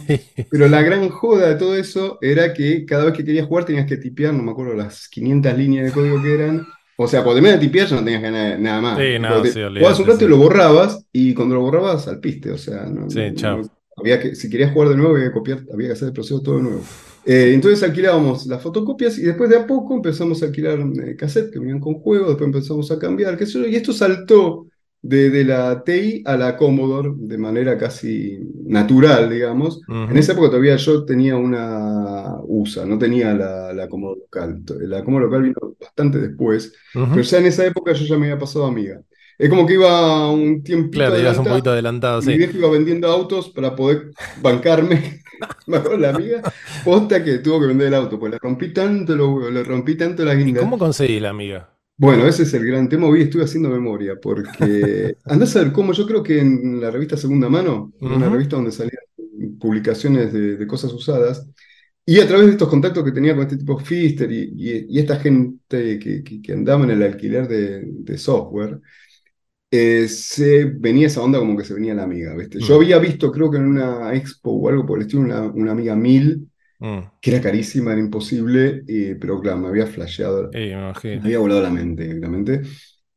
[0.50, 3.86] Pero la gran joda de todo eso era que cada vez que querías jugar tenías
[3.86, 6.66] que tipear, no me acuerdo las 500 líneas de código que eran.
[6.96, 8.98] O sea, por de tipear ya no tenías que nada, nada más.
[8.98, 12.50] Sí, nada, sí, Jugabas un rato y lo borrabas, y cuando lo borrabas, al piste.
[12.50, 13.62] O sea, no, sí, chao.
[13.96, 16.42] había que, si querías jugar de nuevo, había que copiar, había que hacer el proceso
[16.42, 16.82] todo de nuevo.
[17.26, 21.50] Eh, entonces alquilábamos las fotocopias y después de a poco empezamos a alquilar eh, cassettes
[21.50, 24.66] que venían con juegos, después empezamos a cambiar, qué sé yo, y esto saltó
[25.02, 29.80] de, la TI a la Commodore de manera casi natural, digamos.
[29.88, 34.62] En esa época todavía yo tenía una USA, no tenía la, la Commodore local.
[34.80, 38.38] La Commodore local vino bastante después, pero ya en esa época yo ya me había
[38.38, 39.02] pasado amiga.
[39.40, 40.90] Es como que iba un tiempo.
[40.90, 42.28] Claro, ibas un poquito adelantado, sí.
[42.28, 44.10] Mi viejo iba vendiendo autos para poder
[44.42, 45.22] bancarme.
[45.66, 46.42] me acuerdo la amiga,
[46.84, 50.26] posta que tuvo que vender el auto, pues le rompí tanto, lo, le rompí tanto
[50.26, 50.60] la guinda.
[50.60, 51.74] ¿Y cómo conseguí la amiga?
[51.96, 53.06] Bueno, ese es el gran tema.
[53.06, 57.16] Hoy estuve haciendo memoria, porque andás a ver cómo yo creo que en la revista
[57.16, 59.00] Segunda Mano, una revista donde salían
[59.58, 61.48] publicaciones de, cosas usadas,
[62.04, 65.98] y a través de estos contactos que tenía con este tipo Fister y, esta gente
[65.98, 68.80] que, andaba en el alquiler de, software,
[69.70, 72.34] eh, se venía esa onda como que se venía la amiga.
[72.34, 72.58] ¿viste?
[72.60, 72.82] Yo mm.
[72.82, 75.96] había visto, creo que en una expo o algo por el estilo, una, una amiga
[75.96, 77.00] mil Mm.
[77.20, 78.82] que era carísima, era imposible,
[79.20, 82.62] pero claro, me había flasheado, me, había volado la mente directamente.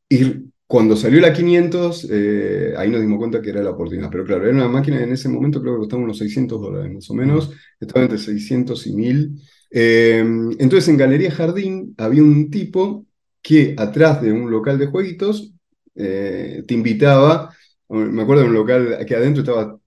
[0.06, 4.10] Y cuando salió la 500, eh, ahí nos dimos cuenta que era la oportunidad.
[4.10, 7.08] Pero claro, era una máquina en ese momento creo que costaba unos 600 dólares más
[7.10, 7.52] o menos, mm.
[7.80, 9.40] estaba entre 600 y 1000.
[9.70, 13.06] Em, entonces en Galería Jardín había un tipo
[13.40, 15.53] que atrás de un local de jueguitos
[15.94, 17.54] eh, te invitaba,
[17.88, 19.78] me acuerdo de un local que adentro estaba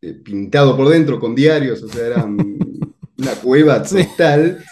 [0.00, 2.36] eh, pintado por dentro con diarios, o sea, eran
[3.18, 4.64] una cueva total,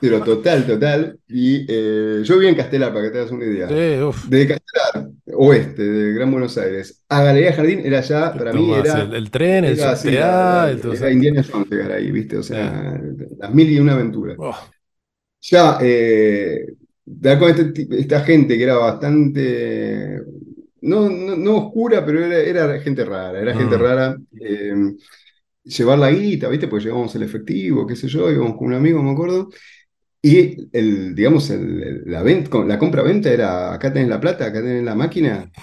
[0.00, 1.18] pero total, total.
[1.28, 3.66] Y eh, yo viví en Castelar, para que te hagas una idea.
[3.68, 9.02] de Castelar, oeste, de Gran Buenos Aires, a Galería Jardín era ya, para mí era...
[9.02, 12.36] El, tren, el era, era, era Indiana Jones llegar ahí, ¿viste?
[12.38, 13.00] O sea,
[13.38, 14.36] las mil y una aventuras.
[14.38, 14.56] Oh.
[15.40, 16.66] Ya, eh,
[17.04, 20.20] con este esta gente que era bastante...
[20.82, 23.80] No, no, oscura, pero era, era, gente rara, era gente mm.
[23.80, 24.16] rara.
[24.38, 24.74] Eh,
[25.64, 26.68] llevar la guita, ¿viste?
[26.68, 29.48] Pues llevábamos el efectivo, qué sé yo, íbamos con un amigo, me acuerdo.
[30.24, 35.50] Y el, digamos, la, la compra-venta era, acá tenés la plata, acá tenés la máquina.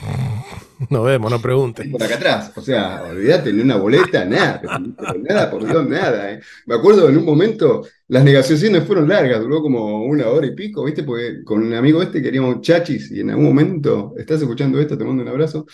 [0.89, 1.87] No vemos, no preguntes.
[1.89, 4.59] Por acá atrás, o sea, olvídate, ni una boleta, nada,
[5.29, 6.31] nada, por Dios, nada.
[6.31, 6.39] ¿eh?
[6.65, 10.83] Me acuerdo en un momento, las negociaciones fueron largas, duró como una hora y pico,
[10.83, 11.03] ¿viste?
[11.03, 15.03] Porque con un amigo este queríamos chachis y en algún momento, estás escuchando esto, te
[15.03, 15.67] mando un abrazo,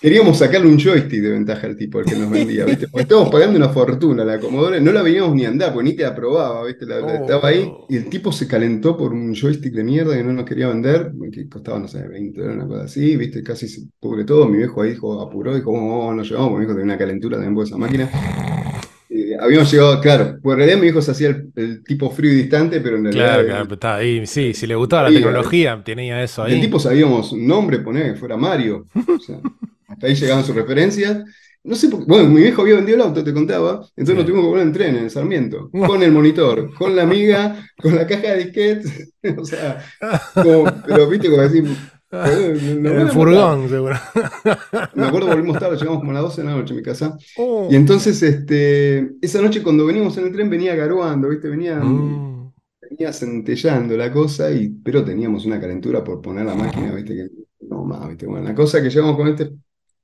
[0.00, 2.88] Queríamos sacarle un joystick de ventaja al tipo, el que nos vendía, ¿viste?
[2.88, 6.06] Porque estábamos pagando una fortuna, la Commodore no la veníamos ni andar, porque ni te
[6.06, 6.84] aprobaba, ¿viste?
[6.84, 10.46] estaba ahí y el tipo se calentó por un joystick de mierda que no nos
[10.46, 13.42] quería vender, que costaba, no sé, 20 dólares, una cosa así, ¿viste?
[13.42, 14.48] Casi se pudre todo.
[14.48, 17.36] Mi viejo ahí dijo, apuró, dijo, oh, no llevamos, porque mi hijo tenía una calentura
[17.36, 18.10] también por esa máquina.
[19.38, 22.96] habíamos llegado, claro, por realidad mi hijo se hacía el, tipo frío y distante, pero
[22.96, 23.34] en realidad.
[23.34, 26.54] Claro, claro, estaba ahí, sí, si le gustaba la tecnología, tenía eso ahí.
[26.54, 28.86] El tipo sabíamos un nombre, poner que fuera Mario.
[28.94, 29.40] O sea,
[29.90, 31.24] hasta ahí llegaban sus referencias.
[31.62, 34.46] No sé, por, bueno, mi viejo había vendido el auto, te contaba, entonces nos tuvimos
[34.46, 38.28] que poner en tren, en Sarmiento, con el monitor, con la amiga, con la caja
[38.28, 39.84] de disquetes, o sea,
[40.34, 41.66] pero viste, como decir,
[42.12, 43.94] en el furgón, seguro.
[44.94, 47.16] Me acuerdo, volvimos tarde, llegamos como a las 12 de la noche a mi casa.
[47.36, 47.68] Oh.
[47.70, 51.48] Y entonces, este, esa noche cuando venimos en el tren venía garuando, ¿viste?
[51.48, 52.52] Venía, mm.
[52.90, 57.14] venía centellando la cosa, y, pero teníamos una calentura por poner la máquina, ¿viste?
[57.14, 57.28] Que,
[57.68, 58.26] no más, ¿viste?
[58.26, 59.52] Bueno, la cosa que llegamos con este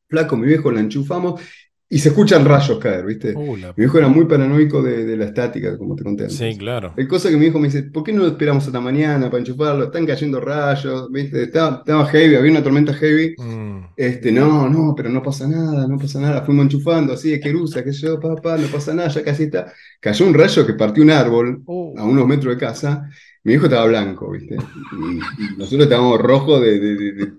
[0.09, 1.41] flaco, mi viejo, la enchufamos
[1.89, 3.33] y se escuchan rayos caer, ¿viste?
[3.37, 6.37] Uh, mi viejo era muy paranoico de, la estática, como te conté antes.
[6.37, 6.93] Sí, claro.
[6.97, 9.85] Hay cosa que mi hijo me dice, ¿por qué no esperamos hasta mañana para enchufarlo?
[9.85, 11.45] Están cayendo rayos, ¿viste?
[11.45, 13.37] Estaba, heavy, había una tormenta heavy.
[13.39, 13.93] Mm.
[13.97, 16.43] Este, no, no, pero no pasa nada, no pasa nada.
[16.43, 19.73] Fuimos enchufando así de querusa, que yo, papá, no pasa nada, ya casi está.
[20.01, 21.99] Cayó un rayo que partió un árbol uh.
[21.99, 23.09] a unos metros de casa
[23.47, 24.57] mi hijo estaba blanco, ¿viste?
[24.57, 27.33] Y, nosotros estábamos rojos de,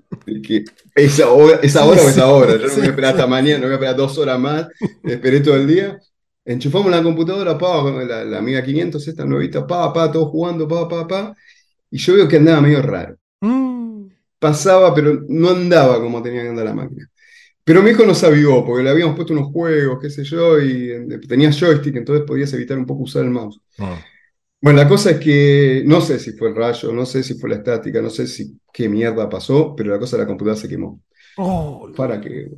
[0.44, 2.54] que esa hora, esa hora o esa hora.
[2.54, 4.68] Yo no me voy a esperar hasta mañana, no voy a esperar dos horas más,
[5.04, 6.00] esperé todo el día.
[6.46, 10.88] Enchufamos la computadora, pa, la, la amiga 500, esta nuevita, pa, pa, todos jugando, pa,
[10.88, 11.36] pa, pa.
[11.92, 13.18] Y yo veo que andaba medio raro.
[13.42, 14.08] Mm.
[14.40, 17.10] Pasaba, pero no andaba como tenía que andar la máquina.
[17.64, 20.90] Pero mi hijo nos avivó, porque le habíamos puesto unos juegos, qué sé yo, y
[20.90, 23.60] eh, tenía joystick, entonces podías evitar un poco usar el mouse.
[23.78, 24.00] Ah.
[24.60, 27.50] Bueno, la cosa es que no sé si fue el rayo, no sé si fue
[27.50, 30.68] la estática, no sé si qué mierda pasó, pero la cosa de la computadora se
[30.68, 31.02] quemó.
[31.38, 32.50] Oh, Para que.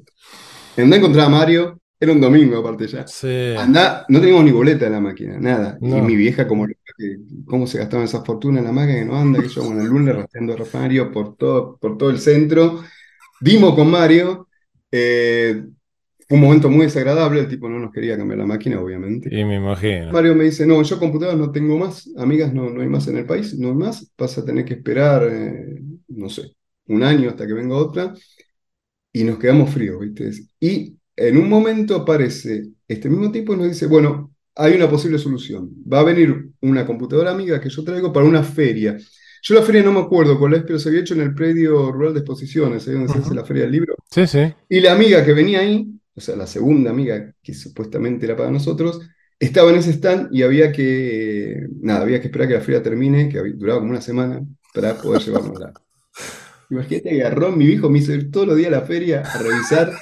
[0.77, 3.05] Andá a encontrar a Mario, era un domingo aparte ya.
[3.05, 3.53] Sí.
[3.57, 5.77] Andá, no teníamos ni boleta en la máquina, nada.
[5.81, 6.65] Y mi vieja, como
[7.45, 9.87] cómo se gastaba esa fortuna en la máquina, que no anda, que yo, bueno, el
[9.87, 12.81] lunes rastreando a Mario por todo, por todo el centro
[13.39, 14.47] dimos con Mario.
[14.91, 15.63] Eh,
[16.29, 19.29] fue un momento muy desagradable, el tipo no nos quería cambiar la máquina, obviamente.
[19.35, 20.11] Y me imagino.
[20.11, 23.17] Mario me dice, no, yo computadoras no tengo más, amigas no, no hay más en
[23.17, 26.51] el país, no hay más, vas a tener que esperar, eh, no sé,
[26.85, 28.13] un año hasta que venga otra.
[29.11, 30.29] Y nos quedamos fríos, ¿viste?
[30.59, 35.17] Y en un momento aparece este mismo tipo y nos dice, bueno, hay una posible
[35.17, 35.71] solución.
[35.91, 38.95] Va a venir una computadora amiga que yo traigo para una feria.
[39.41, 41.91] Yo la feria no me acuerdo cuál es, pero se había hecho en el predio
[41.91, 43.95] rural de exposiciones, ahí donde se hace la feria del libro.
[44.11, 44.53] Sí, sí.
[44.69, 48.51] Y la amiga que venía ahí, o sea, la segunda amiga que supuestamente era para
[48.51, 48.99] nosotros,
[49.39, 53.29] estaba en ese stand y había que, nada, había que esperar que la feria termine,
[53.29, 55.71] que duraba como una semana, para poder llevárnosla.
[56.69, 59.41] Imagínate que agarró mi hijo, me hizo ir todos los días a la feria a
[59.41, 59.93] revisar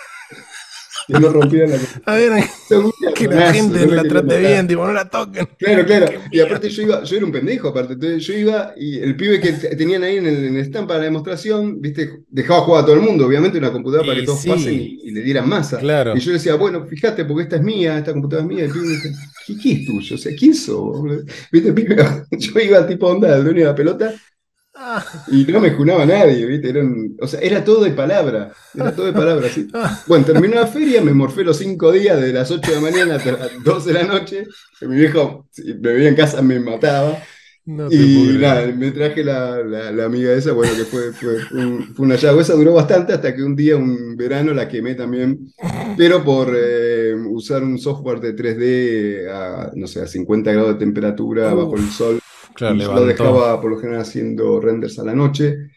[1.13, 2.43] que no rompieran la A ver,
[3.15, 5.47] que la gente la trate bien, tipo, no la toquen.
[5.57, 6.07] Claro, claro.
[6.31, 7.93] Y aparte yo iba, yo era un pendejo, aparte.
[7.93, 11.79] Entonces yo iba y el pibe que tenían ahí en el, stand para la demostración,
[11.81, 15.11] viste, dejaba jugar a todo el mundo, obviamente, una computadora para que todos pasen y,
[15.11, 15.79] le dieran masa.
[15.79, 16.15] Claro.
[16.15, 18.65] Y yo decía, bueno, fíjate, porque esta es mía, esta computadora es mía.
[18.65, 19.13] Y el pibe me dice,
[19.61, 20.15] ¿qué, es tuyo?
[20.15, 21.01] O sea, ¿quién sos?
[21.51, 21.95] Viste, pibe,
[22.31, 24.13] yo iba tipo onda del dueño de la pelota
[25.27, 26.73] y no me junaba nadie, ¿viste?
[27.19, 28.51] o sea, era todo de palabra.
[28.73, 29.67] Era todo de palabra, sí.
[30.07, 33.15] Bueno, terminó la feria, me morfé los cinco días, de las 8 de la mañana
[33.15, 34.47] hasta las 12 de la noche.
[34.79, 37.17] Que mi viejo, si me veía en casa, me mataba.
[37.65, 42.15] y nada, me traje la, la, amiga esa, bueno, que fue, fue, un, fue.
[42.15, 45.51] Esa duró bastante hasta que un día, un verano, la quemé también,
[45.97, 50.79] pero por eh, usar un software de 3D a, no sé, a 50 grados de
[50.79, 52.21] temperatura bajo el sol
[52.59, 55.71] lo dejaba por lo general haciendo renders a la noche.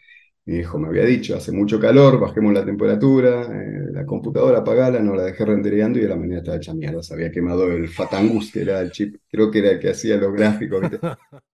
[0.45, 4.99] Mi hijo me había dicho, hace mucho calor, bajemos la temperatura, eh, la computadora apagala,
[4.99, 7.03] no la dejé rendereando y a la mañana estaba hecha mierda.
[7.03, 10.17] Se había quemado el Fatangus, que era el chip, creo que era el que hacía
[10.17, 10.81] los gráficos.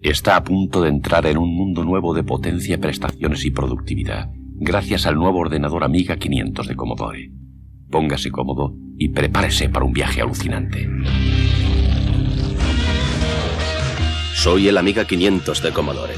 [0.00, 5.06] Está a punto de entrar en un mundo nuevo de potencia, prestaciones y productividad, gracias
[5.06, 7.32] al nuevo ordenador Amiga 500 de Commodore.
[7.90, 10.88] Póngase cómodo y prepárese para un viaje alucinante.
[14.36, 16.14] Soy el Amiga 500 de Commodore.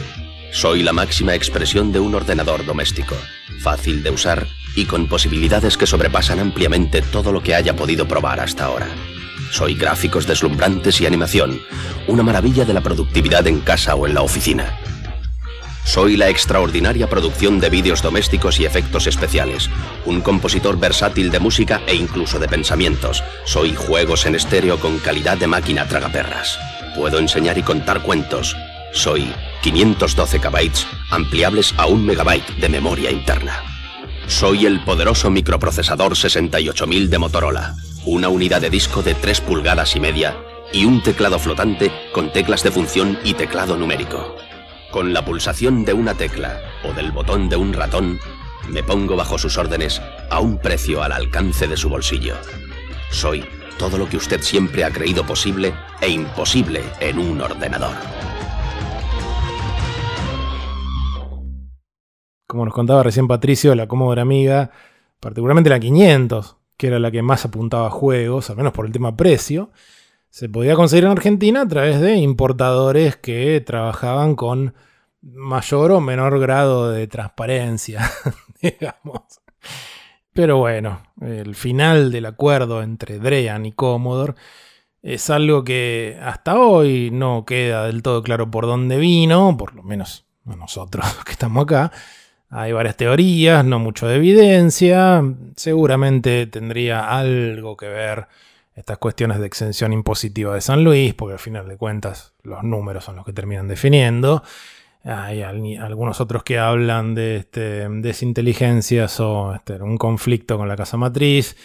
[0.51, 3.15] Soy la máxima expresión de un ordenador doméstico,
[3.61, 8.41] fácil de usar y con posibilidades que sobrepasan ampliamente todo lo que haya podido probar
[8.41, 8.89] hasta ahora.
[9.53, 11.61] Soy gráficos deslumbrantes y animación,
[12.09, 14.77] una maravilla de la productividad en casa o en la oficina.
[15.85, 19.71] Soy la extraordinaria producción de vídeos domésticos y efectos especiales,
[20.05, 23.23] un compositor versátil de música e incluso de pensamientos.
[23.45, 26.59] Soy juegos en estéreo con calidad de máquina tragaperras.
[26.99, 28.57] Puedo enseñar y contar cuentos.
[28.93, 29.33] Soy
[29.63, 30.71] 512 KB
[31.13, 33.63] ampliables a 1 MB de memoria interna.
[34.27, 40.01] Soy el poderoso microprocesador 68000 de Motorola, una unidad de disco de 3 pulgadas y
[40.01, 40.37] media
[40.73, 44.35] y un teclado flotante con teclas de función y teclado numérico.
[44.91, 48.19] Con la pulsación de una tecla o del botón de un ratón,
[48.69, 52.35] me pongo bajo sus órdenes a un precio al alcance de su bolsillo.
[53.13, 53.47] Soy
[53.79, 57.95] todo lo que usted siempre ha creído posible e imposible en un ordenador.
[62.47, 64.71] Como nos contaba recién Patricio, la Commodore Amiga,
[65.21, 68.93] particularmente la 500, que era la que más apuntaba a juegos, al menos por el
[68.93, 69.71] tema precio,
[70.31, 74.75] se podía conseguir en Argentina a través de importadores que trabajaban con
[75.21, 78.11] mayor o menor grado de transparencia,
[78.63, 79.23] digamos.
[80.39, 84.35] Pero bueno, el final del acuerdo entre Drean y Commodore
[85.03, 89.83] es algo que hasta hoy no queda del todo claro por dónde vino, por lo
[89.83, 91.91] menos nosotros que estamos acá.
[92.51, 95.25] Hay varias teorías, no mucho de evidencia.
[95.57, 98.29] Seguramente tendría algo que ver
[98.77, 103.03] estas cuestiones de exención impositiva de San Luis, porque al final de cuentas los números
[103.03, 104.45] son los que terminan definiendo.
[105.09, 110.99] Hay algunos otros que hablan de este, desinteligencias o este, un conflicto con la casa
[110.99, 111.57] matriz.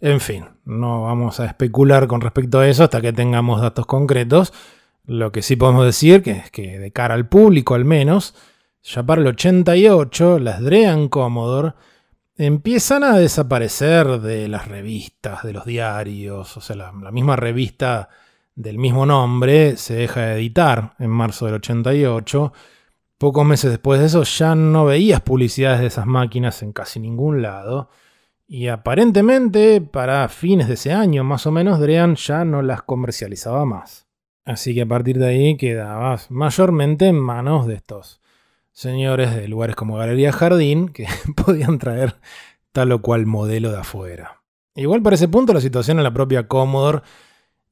[0.00, 4.52] En fin, no vamos a especular con respecto a eso hasta que tengamos datos concretos.
[5.06, 8.36] Lo que sí podemos decir que es que de cara al público al menos,
[8.84, 11.74] ya para el 88 las Drean Commodore
[12.36, 18.08] empiezan a desaparecer de las revistas, de los diarios, o sea, la, la misma revista
[18.54, 22.52] del mismo nombre se deja de editar en marzo del 88
[23.24, 27.40] Pocos meses después de eso ya no veías publicidades de esas máquinas en casi ningún
[27.40, 27.88] lado.
[28.46, 33.64] Y aparentemente para fines de ese año más o menos Drean ya no las comercializaba
[33.64, 34.06] más.
[34.44, 38.20] Así que a partir de ahí quedabas mayormente en manos de estos
[38.72, 41.06] señores de lugares como Galería Jardín que
[41.46, 42.16] podían traer
[42.72, 44.42] tal o cual modelo de afuera.
[44.74, 47.00] Igual para ese punto la situación en la propia Commodore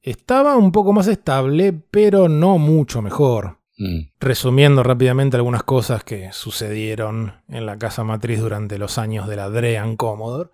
[0.01, 3.61] estaba un poco más estable, pero no mucho mejor.
[3.77, 3.99] Mm.
[4.19, 9.49] Resumiendo rápidamente algunas cosas que sucedieron en la casa matriz durante los años de la
[9.49, 10.49] Drean Commodore.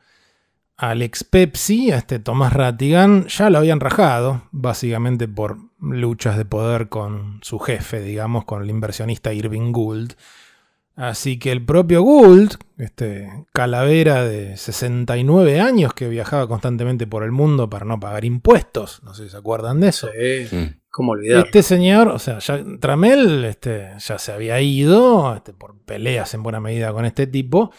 [0.77, 6.87] Alex Pepsi, a este Thomas Rattigan, ya lo habían rajado, básicamente por luchas de poder
[6.87, 10.13] con su jefe, digamos, con el inversionista Irving Gould.
[10.95, 17.31] Así que el propio Gould, este calavera de 69 años que viajaba constantemente por el
[17.31, 20.07] mundo para no pagar impuestos, no sé si se acuerdan de eso.
[20.49, 20.75] Sí.
[20.99, 21.45] ¿Cómo olvidar?
[21.45, 22.39] Este señor, o sea,
[22.81, 27.71] Tramel este, ya se había ido este, por peleas en buena medida con este tipo.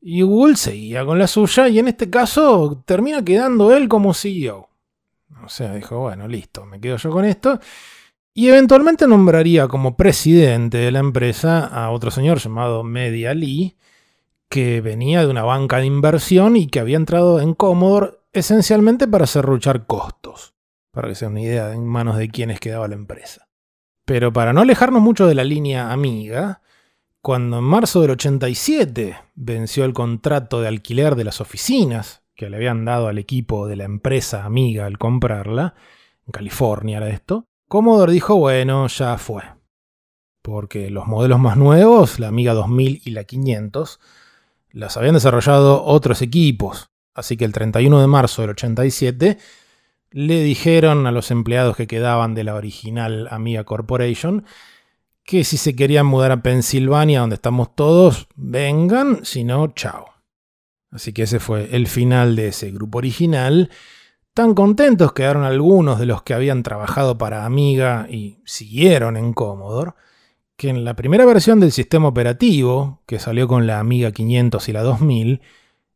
[0.00, 4.68] Y Google seguía con la suya y en este caso termina quedando él como CEO.
[5.44, 7.58] O sea, dijo, bueno, listo, me quedo yo con esto.
[8.32, 13.76] Y eventualmente nombraría como presidente de la empresa a otro señor llamado Media Lee,
[14.48, 19.26] que venía de una banca de inversión y que había entrado en Commodore esencialmente para
[19.26, 20.54] serruchar costos
[20.90, 23.48] para que sea una idea en manos de quienes quedaba la empresa.
[24.04, 26.62] Pero para no alejarnos mucho de la línea amiga,
[27.20, 32.56] cuando en marzo del 87 venció el contrato de alquiler de las oficinas que le
[32.56, 35.74] habían dado al equipo de la empresa amiga al comprarla,
[36.26, 39.42] en California era esto, Commodore dijo, bueno, ya fue.
[40.42, 44.00] Porque los modelos más nuevos, la Amiga 2000 y la 500,
[44.70, 46.90] las habían desarrollado otros equipos.
[47.14, 49.38] Así que el 31 de marzo del 87
[50.10, 54.44] le dijeron a los empleados que quedaban de la original Amiga Corporation
[55.28, 60.06] que si se querían mudar a Pensilvania, donde estamos todos, vengan, si no, chao.
[60.90, 63.68] Así que ese fue el final de ese grupo original.
[64.32, 69.92] Tan contentos quedaron algunos de los que habían trabajado para Amiga y siguieron en Commodore,
[70.56, 74.72] que en la primera versión del sistema operativo, que salió con la Amiga 500 y
[74.72, 75.42] la 2000,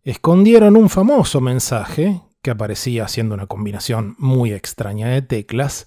[0.04, 5.86] escondieron un famoso mensaje que aparecía haciendo una combinación muy extraña de teclas,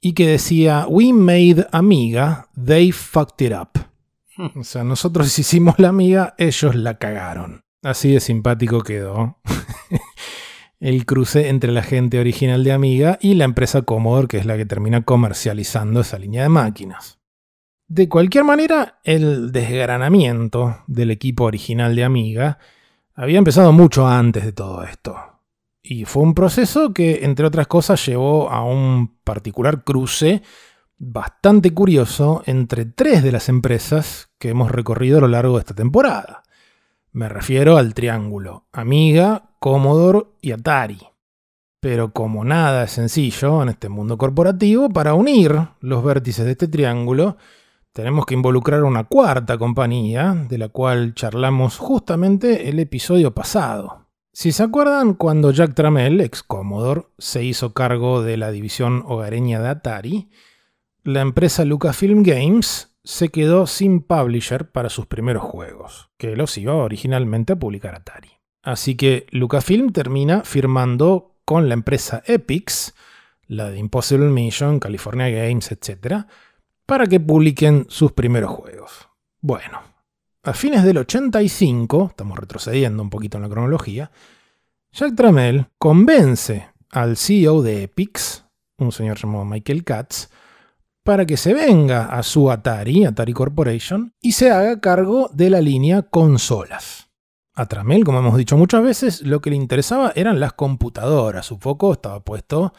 [0.00, 3.80] y que decía, We made Amiga, they fucked it up.
[4.36, 4.60] Hmm.
[4.60, 7.62] O sea, nosotros hicimos la amiga, ellos la cagaron.
[7.82, 9.38] Así de simpático quedó
[10.80, 14.56] el cruce entre la gente original de Amiga y la empresa Commodore, que es la
[14.56, 17.18] que termina comercializando esa línea de máquinas.
[17.86, 22.58] De cualquier manera, el desgranamiento del equipo original de Amiga
[23.14, 25.16] había empezado mucho antes de todo esto.
[25.90, 30.42] Y fue un proceso que, entre otras cosas, llevó a un particular cruce
[30.98, 35.74] bastante curioso entre tres de las empresas que hemos recorrido a lo largo de esta
[35.74, 36.42] temporada.
[37.12, 41.00] Me refiero al triángulo Amiga, Commodore y Atari.
[41.80, 46.68] Pero como nada es sencillo en este mundo corporativo, para unir los vértices de este
[46.68, 47.38] triángulo,
[47.94, 54.07] tenemos que involucrar una cuarta compañía, de la cual charlamos justamente el episodio pasado.
[54.32, 59.60] Si se acuerdan, cuando Jack Trammell, ex Commodore, se hizo cargo de la división hogareña
[59.60, 60.28] de Atari,
[61.02, 66.74] la empresa Lucasfilm Games se quedó sin publisher para sus primeros juegos, que los iba
[66.74, 68.30] originalmente a publicar Atari.
[68.62, 72.94] Así que Lucasfilm termina firmando con la empresa Epix,
[73.46, 76.26] la de Impossible Mission, California Games, etc.,
[76.84, 79.08] para que publiquen sus primeros juegos.
[79.40, 79.80] Bueno,
[80.48, 84.10] a fines del 85, estamos retrocediendo un poquito en la cronología,
[84.92, 88.46] Jack Trammell convence al CEO de Epix,
[88.78, 90.30] un señor llamado Michael Katz,
[91.02, 95.60] para que se venga a su Atari, Atari Corporation, y se haga cargo de la
[95.60, 97.10] línea consolas.
[97.54, 101.44] A Trammell, como hemos dicho muchas veces, lo que le interesaba eran las computadoras.
[101.44, 102.72] Su foco estaba puesto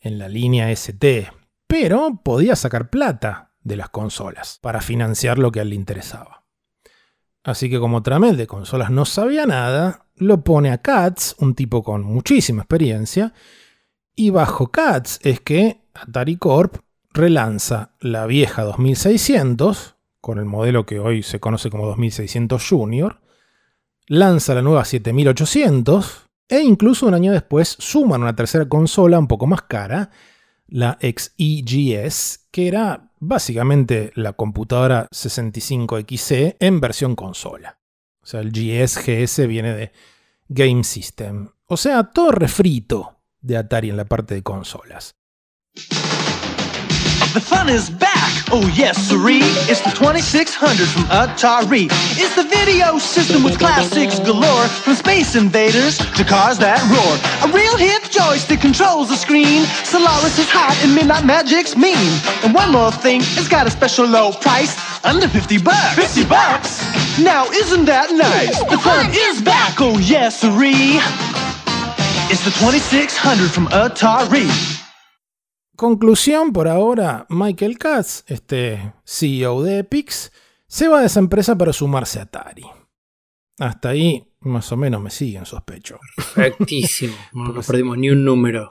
[0.00, 1.30] en la línea ST,
[1.66, 6.39] pero podía sacar plata de las consolas para financiar lo que a él le interesaba.
[7.42, 11.82] Así que como Tramel de consolas no sabía nada, lo pone a Katz, un tipo
[11.82, 13.32] con muchísima experiencia,
[14.14, 16.76] y bajo Katz es que Atari Corp
[17.12, 23.20] relanza la vieja 2600, con el modelo que hoy se conoce como 2600 Junior,
[24.06, 29.46] lanza la nueva 7800, e incluso un año después suman una tercera consola un poco
[29.46, 30.10] más cara,
[30.66, 37.78] la XEGS, que era básicamente la computadora 65XC en versión consola.
[38.22, 39.92] O sea, el GS-GS viene de
[40.48, 41.50] Game System.
[41.66, 45.14] O sea, todo refrito de Atari en la parte de consolas.
[48.52, 49.40] Oh yes siree.
[49.70, 51.88] It's the 2600 from Atari.
[52.18, 54.66] It's the video system with classics galore.
[54.84, 57.12] From Space Invaders to cars that roar.
[57.46, 59.64] A real hip joystick controls the screen.
[59.84, 62.10] Solaris is hot and Midnight Magic's mean.
[62.44, 64.76] And one more thing, it's got a special low price.
[65.04, 65.94] Under 50 bucks.
[65.94, 66.82] 50 bucks?
[67.18, 68.58] Now isn't that nice?
[68.70, 70.98] The fun is back, oh yes siree.
[72.32, 74.79] It's the 2600 from Atari.
[75.80, 80.30] Conclusión por ahora, Michael Katz, este CEO de Epix,
[80.66, 82.66] se va de esa empresa para sumarse a Atari.
[83.58, 85.98] Hasta ahí más o menos me siguen, sospecho.
[86.34, 87.14] Perfectísimo.
[87.32, 88.68] No perdimos ni un número.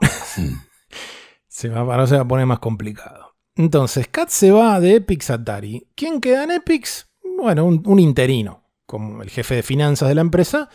[1.48, 3.34] se va, ahora se va a poner más complicado.
[3.56, 5.88] Entonces, Katz se va de Epix a Atari.
[5.96, 7.10] ¿Quién queda en Epix?
[7.36, 10.68] Bueno, un, un interino, como el jefe de finanzas de la empresa,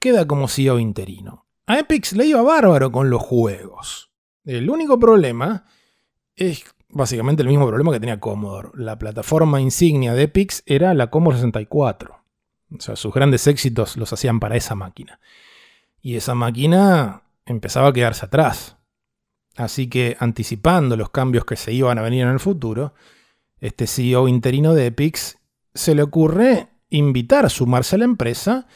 [0.00, 1.46] queda como CEO interino.
[1.68, 4.07] A Epix le iba bárbaro con los juegos.
[4.48, 5.66] El único problema
[6.34, 8.70] es básicamente el mismo problema que tenía Commodore.
[8.76, 12.16] La plataforma insignia de Epix era la Commodore 64.
[12.74, 15.20] O sea, sus grandes éxitos los hacían para esa máquina.
[16.00, 18.78] Y esa máquina empezaba a quedarse atrás.
[19.54, 22.94] Así que anticipando los cambios que se iban a venir en el futuro,
[23.60, 25.36] este CEO interino de Epix
[25.74, 28.66] se le ocurre invitar a sumarse a la empresa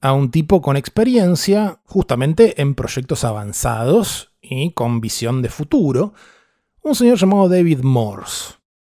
[0.00, 6.14] a un tipo con experiencia justamente en proyectos avanzados y con visión de futuro,
[6.82, 8.54] un señor llamado David Morse.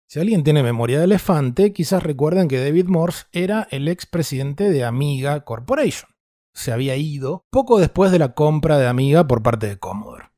[0.05, 4.83] Si alguien tiene memoria de elefante, quizás recuerden que David Morse era el expresidente de
[4.83, 6.09] Amiga Corporation.
[6.53, 10.29] Se había ido poco después de la compra de Amiga por parte de Commodore.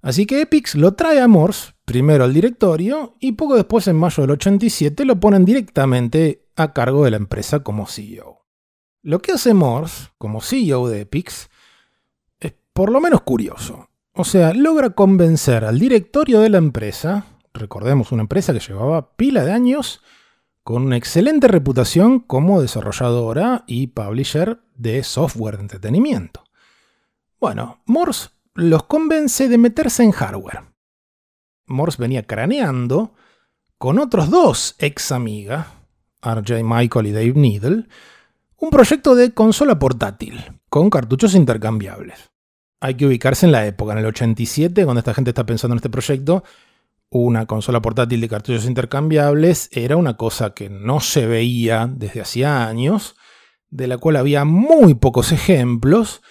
[0.00, 4.22] Así que Epix lo trae a Morse, primero al directorio, y poco después, en mayo
[4.22, 8.46] del 87, lo ponen directamente a cargo de la empresa como CEO.
[9.02, 11.50] Lo que hace Morse, como CEO de Epix,
[12.40, 13.87] es por lo menos curioso.
[14.20, 19.44] O sea, logra convencer al directorio de la empresa, recordemos una empresa que llevaba pila
[19.44, 20.02] de años,
[20.64, 26.42] con una excelente reputación como desarrolladora y publisher de software de entretenimiento.
[27.38, 30.64] Bueno, Morse los convence de meterse en hardware.
[31.66, 33.14] Morse venía craneando
[33.78, 35.74] con otros dos ex amiga,
[36.22, 37.86] RJ Michael y Dave Needle,
[38.56, 42.32] un proyecto de consola portátil con cartuchos intercambiables.
[42.80, 45.78] Hay que ubicarse en la época, en el 87, cuando esta gente está pensando en
[45.78, 46.44] este proyecto,
[47.10, 52.68] una consola portátil de cartuchos intercambiables era una cosa que no se veía desde hacía
[52.68, 53.16] años,
[53.70, 56.22] de la cual había muy pocos ejemplos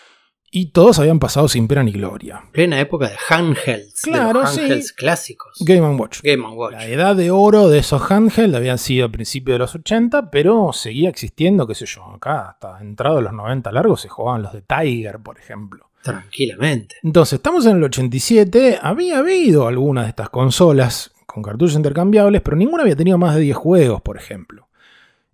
[0.49, 2.43] y todos habían pasado sin pena ni gloria.
[2.53, 4.01] Plena época de handhelds.
[4.01, 5.57] Claro, de handhelds clásicos.
[5.59, 6.21] Game Watch.
[6.23, 6.73] Game Watch.
[6.73, 10.71] La edad de oro de esos handhelds habían sido a principios de los 80, pero
[10.73, 14.61] seguía existiendo, qué sé yo, acá hasta entrado los 90 largos se jugaban los de
[14.61, 15.86] Tiger, por ejemplo.
[16.07, 16.95] Tranquilamente.
[17.03, 22.55] Entonces, estamos en el 87, había habido algunas de estas consolas con cartuchos intercambiables, pero
[22.55, 24.69] ninguna había tenido más de 10 juegos, por ejemplo.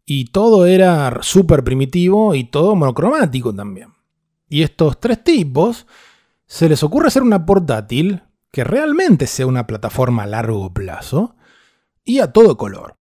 [0.04, 3.90] Y todo era súper primitivo y todo monocromático también.
[4.50, 5.86] Y estos tres tipos
[6.48, 11.36] se les ocurre hacer una portátil que realmente sea una plataforma a largo plazo
[12.04, 12.96] y a todo color.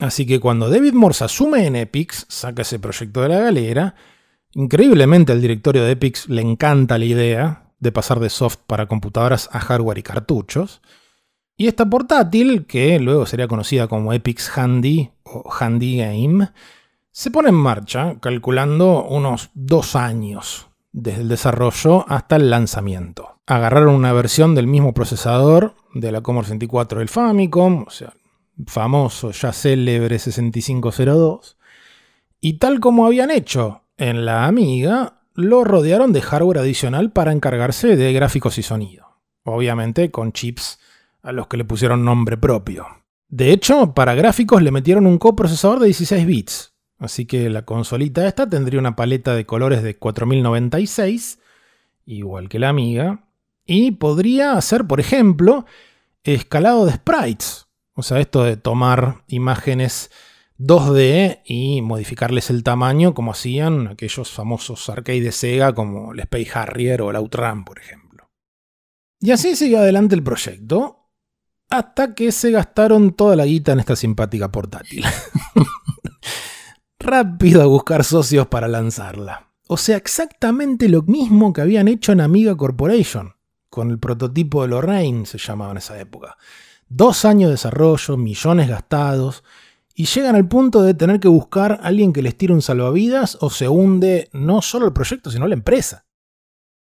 [0.00, 3.94] Así que cuando David Morse asume en Epix, saca ese proyecto de la galera
[4.54, 9.48] Increíblemente al directorio de Epix le encanta la idea de pasar de soft para computadoras
[9.52, 10.82] a hardware y cartuchos.
[11.56, 16.48] Y esta portátil, que luego sería conocida como Epix Handy o Handy Game,
[17.10, 23.40] se pone en marcha calculando unos dos años desde el desarrollo hasta el lanzamiento.
[23.46, 28.12] Agarraron una versión del mismo procesador de la Commodore 64 del Famicom, o sea,
[28.66, 31.58] famoso ya célebre 6502,
[32.40, 37.96] y tal como habían hecho en la Amiga lo rodearon de hardware adicional para encargarse
[37.96, 39.06] de gráficos y sonido.
[39.44, 40.80] Obviamente con chips
[41.22, 42.86] a los que le pusieron nombre propio.
[43.28, 46.74] De hecho, para gráficos le metieron un coprocesador de 16 bits.
[46.98, 51.38] Así que la consolita esta tendría una paleta de colores de 4096,
[52.04, 53.24] igual que la Amiga.
[53.64, 55.64] Y podría hacer, por ejemplo,
[56.24, 57.68] escalado de sprites.
[57.94, 60.10] O sea, esto de tomar imágenes
[60.62, 66.50] 2D y modificarles el tamaño como hacían aquellos famosos arcades de Sega como el Space
[66.54, 68.30] Harrier o el Outrun, por ejemplo.
[69.20, 71.10] Y así sigue adelante el proyecto
[71.68, 75.04] hasta que se gastaron toda la guita en esta simpática portátil.
[77.00, 79.48] Rápido a buscar socios para lanzarla.
[79.66, 83.34] O sea, exactamente lo mismo que habían hecho en Amiga Corporation,
[83.70, 86.36] con el prototipo de Lorraine se llamaba en esa época.
[86.88, 89.42] Dos años de desarrollo, millones gastados,
[89.94, 93.38] y llegan al punto de tener que buscar a alguien que les tire un salvavidas
[93.40, 96.06] o se hunde no solo el proyecto, sino la empresa.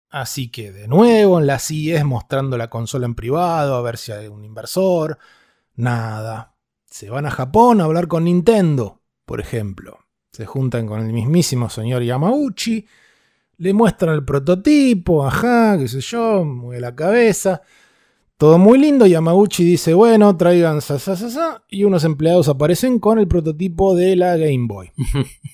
[0.09, 4.13] Así que de nuevo en la CIES mostrando la consola en privado, a ver si
[4.13, 5.19] hay un inversor.
[5.75, 6.55] Nada.
[6.87, 9.99] Se van a Japón a hablar con Nintendo, por ejemplo.
[10.33, 12.87] Se juntan con el mismísimo señor Yamauchi,
[13.59, 17.63] le muestran el prototipo, ajá, qué sé yo, mueve la cabeza.
[18.39, 23.19] Todo muy lindo, Yamaguchi dice, bueno, traigan sa, sa, sa, y unos empleados aparecen con
[23.19, 24.93] el prototipo de la Game Boy.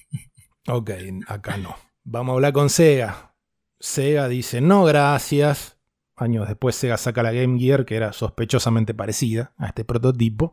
[0.66, 0.90] ok,
[1.28, 1.76] acá no.
[2.02, 3.36] Vamos a hablar con Sega.
[3.78, 5.78] Sega dice, no, gracias.
[6.16, 10.52] Años después Sega saca la Game Gear, que era sospechosamente parecida a este prototipo.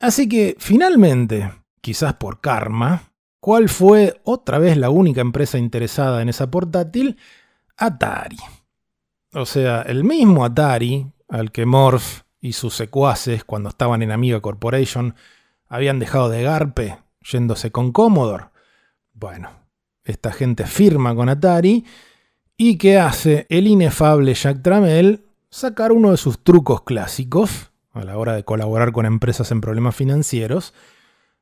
[0.00, 6.30] Así que finalmente, quizás por karma, ¿cuál fue otra vez la única empresa interesada en
[6.30, 7.18] esa portátil?
[7.76, 8.38] Atari.
[9.34, 14.40] O sea, el mismo Atari al que Morph y sus secuaces, cuando estaban en Amiga
[14.40, 15.14] Corporation,
[15.66, 18.50] habían dejado de garpe yéndose con Commodore.
[19.14, 19.48] Bueno,
[20.04, 21.86] esta gente firma con Atari
[22.58, 28.18] y que hace el inefable Jack Tramell sacar uno de sus trucos clásicos a la
[28.18, 30.74] hora de colaborar con empresas en problemas financieros,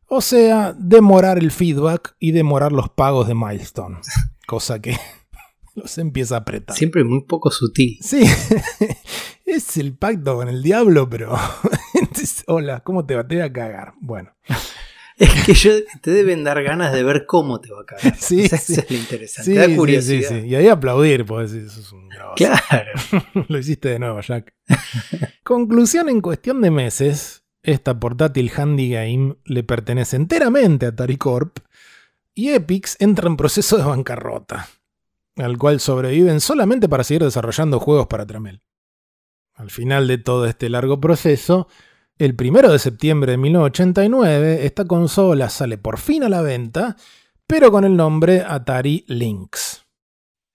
[0.06, 3.98] o sea, demorar el feedback y demorar los pagos de milestone,
[4.46, 4.96] cosa que
[5.82, 6.76] los empieza a apretar.
[6.76, 7.98] Siempre muy poco sutil.
[8.00, 8.22] Sí,
[9.44, 11.36] es el pacto con el diablo, pero...
[12.46, 13.26] Hola, ¿cómo te va?
[13.26, 13.94] Te voy a cagar.
[14.00, 14.34] Bueno.
[15.16, 18.16] Es que yo, te deben dar ganas de ver cómo te va a cagar.
[18.16, 18.54] Sí, sí.
[18.54, 19.50] es lo interesante.
[19.50, 20.28] Sí, da sí, curiosidad.
[20.28, 20.46] sí, sí.
[20.46, 22.08] Y ahí aplaudir, pues eso es un.
[22.36, 22.92] Claro.
[23.48, 24.54] Lo hiciste de nuevo, Jack.
[25.44, 31.58] Conclusión en cuestión de meses, esta portátil handy game le pertenece enteramente a Atari Corp
[32.34, 34.68] y Epix entra en proceso de bancarrota,
[35.42, 38.62] al cual sobreviven solamente para seguir desarrollando juegos para Tramel.
[39.54, 41.68] Al final de todo este largo proceso,
[42.18, 46.96] el primero de septiembre de 1989, esta consola sale por fin a la venta,
[47.46, 49.84] pero con el nombre Atari Lynx.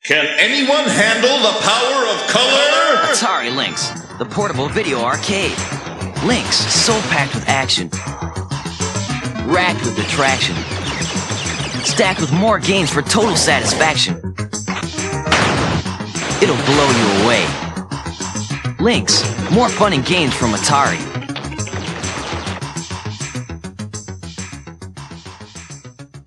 [0.03, 2.65] Can anyone handle the power of color?
[3.11, 5.55] Atari Lynx, the portable video arcade.
[6.25, 7.89] Lynx so packed with action,
[9.47, 10.55] racked with attraction,
[11.85, 14.15] stacked with more games for total satisfaction.
[16.41, 17.45] It'll blow you away.
[18.79, 20.99] Lynx, more fun and games from Atari.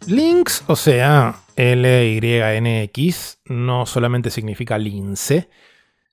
[0.06, 5.50] Lynx, o sea, L-Y-N-X, no solamente significa lince,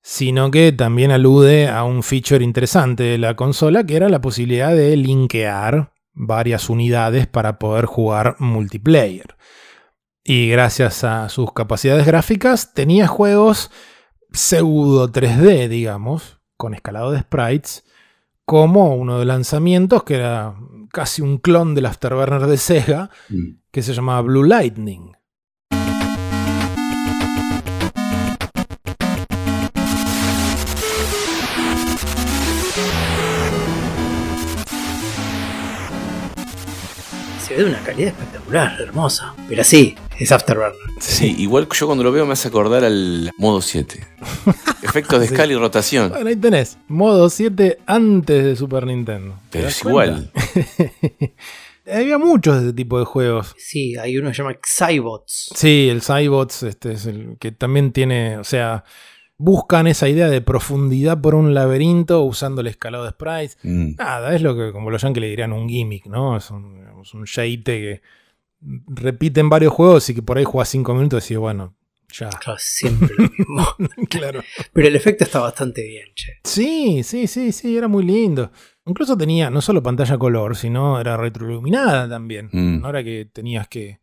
[0.02, 4.76] sino que también alude a un feature interesante de la consola, que era la posibilidad
[4.76, 9.36] de linkear varias unidades para poder jugar multiplayer.
[10.24, 13.70] Y gracias a sus capacidades gráficas, tenía juegos
[14.32, 17.84] pseudo 3D, digamos, con escalado de sprites,
[18.45, 20.55] como uno de lanzamientos que era
[20.91, 23.59] casi un clon del Afterburner de Sega, Mm.
[23.72, 25.11] que se llamaba Blue Lightning.
[37.56, 39.34] Ve de una calidad espectacular, hermosa.
[39.47, 40.74] Pero sí, es Afterburner.
[40.99, 44.06] Sí, igual yo cuando lo veo me hace acordar al modo 7.
[44.84, 45.34] Efectos de Sí.
[45.34, 46.10] escala y rotación.
[46.10, 49.36] Bueno, ahí tenés, modo 7 antes de Super Nintendo.
[49.49, 50.30] ¿Te Pero es cuenta?
[51.91, 53.53] Había muchos de ese tipo de juegos.
[53.58, 55.51] Sí, hay uno que se llama Cybots.
[55.56, 58.84] Sí, el Cybots este es el que también tiene, o sea,
[59.38, 63.58] buscan esa idea de profundidad por un laberinto usando el escalado de sprites.
[63.64, 63.96] Mm.
[63.98, 66.38] Nada, es lo que como los yankees le dirían un gimmick, ¿no?
[66.38, 68.02] Es un, digamos, un que
[68.88, 71.76] repite en varios juegos y que por ahí juegas 5 minutos y decís, bueno,
[72.14, 72.30] ya.
[72.30, 73.68] Claro, siempre lo mismo.
[74.10, 74.42] claro.
[74.72, 76.40] Pero el efecto está bastante bien, che.
[76.44, 78.52] Sí, sí, sí, sí, era muy lindo.
[78.86, 82.50] Incluso tenía no solo pantalla color, sino era retroiluminada también.
[82.52, 82.82] Mm.
[82.82, 84.00] No era que tenías que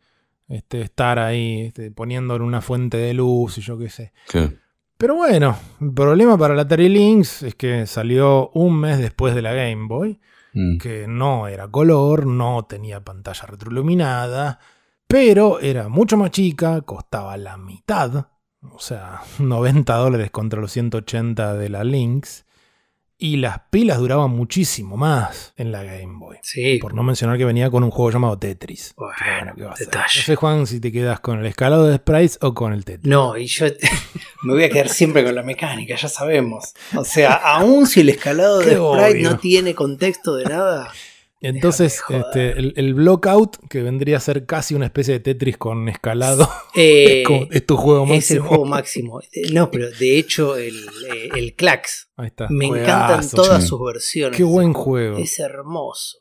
[0.48, 4.12] este, estar ahí este, poniendo en una fuente de luz y yo qué sé.
[4.26, 4.52] Claro.
[5.02, 9.42] Pero bueno, el problema para la Atari Lynx es que salió un mes después de
[9.42, 10.20] la Game Boy,
[10.54, 10.78] Mm.
[10.78, 14.60] que no era color, no tenía pantalla retroiluminada,
[15.08, 18.26] pero era mucho más chica, costaba la mitad,
[18.70, 22.44] o sea, 90 dólares contra los 180 de la Lynx,
[23.22, 26.38] y las pilas duraban muchísimo más en la Game Boy.
[26.42, 26.78] Sí.
[26.78, 28.94] Por no mencionar que venía con un juego llamado Tetris.
[28.96, 29.86] Bueno, ¿qué va a hacer?
[29.86, 30.18] detalle.
[30.18, 33.08] No sé, Juan, si te quedas con el escalado de sprites o con el Tetris.
[33.08, 33.66] No, y yo
[34.42, 36.74] me voy a quedar siempre con la mecánica, ya sabemos.
[36.96, 39.30] O sea, aun si el escalado de Qué sprite obvio.
[39.30, 40.90] no tiene contexto de nada.
[41.42, 45.88] Entonces, este, el, el Blockout, que vendría a ser casi una especie de Tetris con
[45.88, 48.18] escalado, Eh, es, como- es tu juego máximo.
[48.18, 49.20] es el juego máximo.
[49.32, 50.76] Eh, No, pero de hecho el,
[51.12, 52.08] eh, el Clax.
[52.16, 52.46] Ahí está.
[52.48, 53.68] Me Juegazo, encantan todas sí.
[53.68, 54.36] sus versiones.
[54.36, 55.18] Qué buen juego.
[55.18, 56.18] Es hermoso.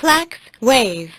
[0.00, 1.10] Clack Wave.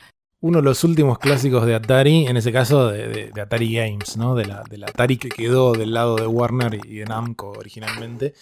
[0.42, 4.18] Uno de los últimos clásicos de Atari, en ese caso de, de- de Atari Games,
[4.18, 4.34] ¿no?
[4.36, 8.34] De la, de la Atari que quedó del lado de Warner y de Namco originalmente,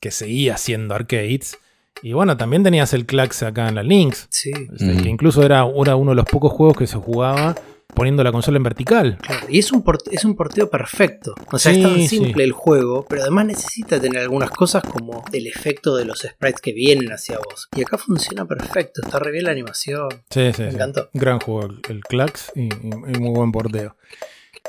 [0.00, 1.58] que seguía siendo arcades.
[2.02, 4.50] Y bueno, también tenías el Clax acá en la Lynx, Sí.
[4.72, 5.02] este, Ujú.
[5.02, 7.54] que incluso era, era uno de los pocos juegos que se jugaba
[7.94, 9.16] poniendo la consola en vertical.
[9.22, 11.34] Claro, y es un, port- es un porteo perfecto.
[11.50, 12.08] O sea, Sí, es tan sí.
[12.08, 16.60] simple el juego, pero además necesita tener algunas cosas como el efecto de los sprites
[16.60, 17.68] que vienen hacia vos.
[17.74, 20.08] Y acá funciona perfecto, está re bien la animación.
[20.28, 20.74] Sí, sí, Me sí.
[20.76, 21.08] encantó.
[21.14, 22.68] Gran juego el, el Clax y, y-
[23.14, 23.96] y muy buen porteo.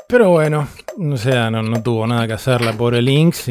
[0.08, 0.66] Pero bueno,
[0.98, 3.50] O sea, no, tuvo nada que hacer la pobre Lynx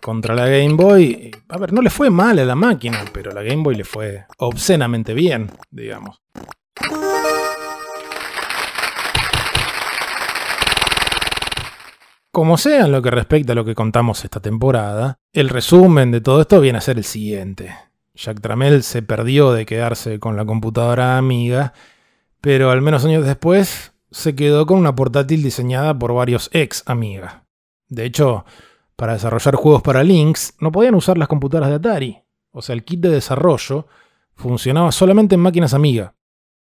[0.00, 1.30] contra la Game Boy.
[1.50, 4.24] A ver, no le fue mal a la máquina, pero la Game Boy le fue
[4.38, 6.22] obscenamente bien, digamos.
[12.32, 16.22] Como sea en lo que respecta a lo que contamos esta temporada, el resumen de
[16.22, 17.76] todo esto viene a ser el siguiente.
[18.14, 21.74] Jack Tramel se perdió de quedarse con la computadora amiga,
[22.40, 27.46] pero al menos años después se quedó con una portátil diseñada por varios ex amiga.
[27.88, 28.44] De hecho,
[28.96, 32.18] para desarrollar juegos para Lynx no podían usar las computadoras de Atari,
[32.50, 33.86] o sea, el kit de desarrollo
[34.34, 36.14] funcionaba solamente en máquinas amiga.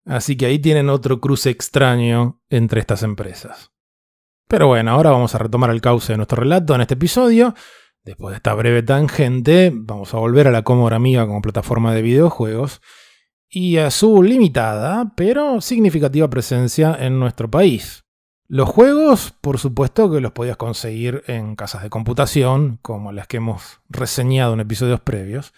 [0.05, 3.71] Así que ahí tienen otro cruce extraño entre estas empresas.
[4.47, 7.53] Pero bueno, ahora vamos a retomar el cauce de nuestro relato en este episodio.
[8.05, 12.01] Después de esta breve tangente, vamos a volver a la Commodore Amiga como plataforma de
[12.01, 12.81] videojuegos
[13.49, 18.03] y a su limitada, pero significativa presencia en nuestro país.
[18.49, 23.37] Los juegos, por supuesto que los podías conseguir en casas de computación, como las que
[23.37, 25.53] hemos reseñado en episodios previos,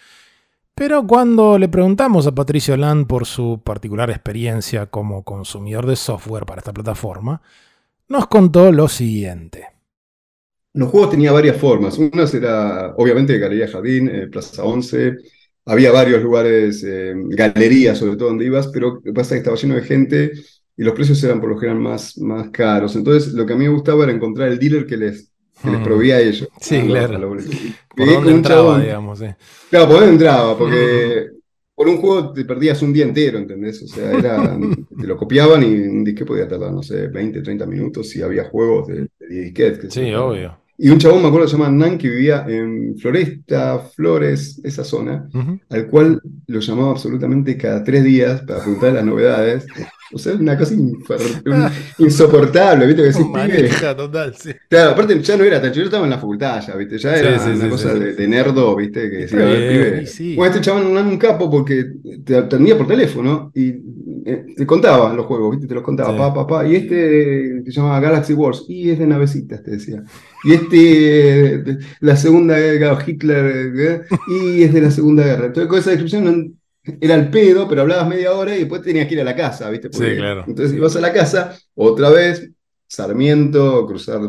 [0.74, 6.46] pero cuando le preguntamos a Patricio Land por su particular experiencia como consumidor de software
[6.46, 7.42] para esta plataforma,
[8.08, 9.68] nos contó lo siguiente.
[10.72, 11.98] Los juegos tenían varias formas.
[11.98, 15.16] Una era, obviamente, Galería Jardín, eh, Plaza 11.
[15.66, 19.48] Había varios lugares, eh, galerías sobre todo donde ibas, pero lo que pasa es que
[19.50, 20.32] estaba lleno de gente
[20.76, 22.96] y los precios eran por lo general más, más caros.
[22.96, 25.30] Entonces, lo que a mí me gustaba era encontrar el dealer que les,
[25.64, 25.84] les mm.
[25.84, 26.48] proveía a ellos.
[26.60, 27.36] Sí, claro.
[27.94, 29.20] ¿Por dónde entraba, digamos?
[29.68, 31.28] Claro, por dónde entraba, porque
[31.74, 33.82] por un juego te perdías un día entero, ¿entendés?
[33.82, 34.58] O sea, era,
[34.98, 38.44] te lo copiaban y un disque podía tardar, no sé, 20, 30 minutos si había
[38.44, 39.92] juegos de, de disquetes.
[39.92, 40.58] Sí, obvio.
[40.82, 45.28] Y un chabón, me acuerdo, se llama Nan, que vivía en Floresta, Flores, esa zona,
[45.68, 49.66] al cual lo llamaba absolutamente cada tres días para preguntar las novedades.
[50.12, 50.74] O sea, una cosa
[51.98, 53.02] insoportable, ¿viste?
[53.02, 53.94] Que decís, pibe.
[53.96, 54.50] total, sí.
[54.68, 56.98] Claro, aparte ya no era tan yo estaba en la facultad ya, ¿viste?
[56.98, 59.10] Ya era una cosa de, nerdo, ¿viste?
[59.10, 60.36] Que decía, ver, pibe.
[60.36, 61.86] Bueno, este chabón un capo porque
[62.24, 63.68] te atendía por teléfono y
[64.26, 65.66] eh, te contaba los juegos, ¿viste?
[65.66, 66.66] Te los contaba, pa, pa, pa.
[66.66, 70.02] Y este se llamaba Galaxy Wars, y es de navecitas, te decía.
[70.44, 70.76] Y este,
[71.58, 74.02] de, la segunda guerra, Hitler, ¿eh?
[74.28, 75.46] y es de la segunda guerra.
[75.46, 76.59] Entonces, con esa descripción
[77.00, 79.70] era el pedo, pero hablabas media hora y después tenías que ir a la casa,
[79.70, 79.88] ¿viste?
[79.92, 80.44] sí, claro.
[80.46, 82.50] Entonces ibas a la casa, otra vez,
[82.86, 84.20] Sarmiento, cruzar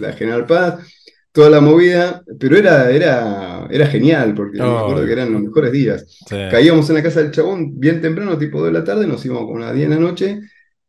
[0.00, 0.86] la General Paz,
[1.32, 5.72] toda la movida, pero era, era, era genial, porque me acuerdo que eran los mejores
[5.72, 6.18] días.
[6.28, 9.46] Caíamos en la casa del chabón bien temprano, tipo 2 de la tarde, nos íbamos
[9.46, 10.40] con las 10 de la noche,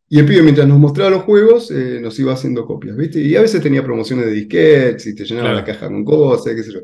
[0.10, 3.22] y el pibe mientras nos mostraba los juegos, eh, nos iba haciendo copias, ¿viste?
[3.22, 6.64] Y a veces tenía promociones de disquetes, y te llenaba la caja con cosas, qué
[6.64, 6.80] sé yo.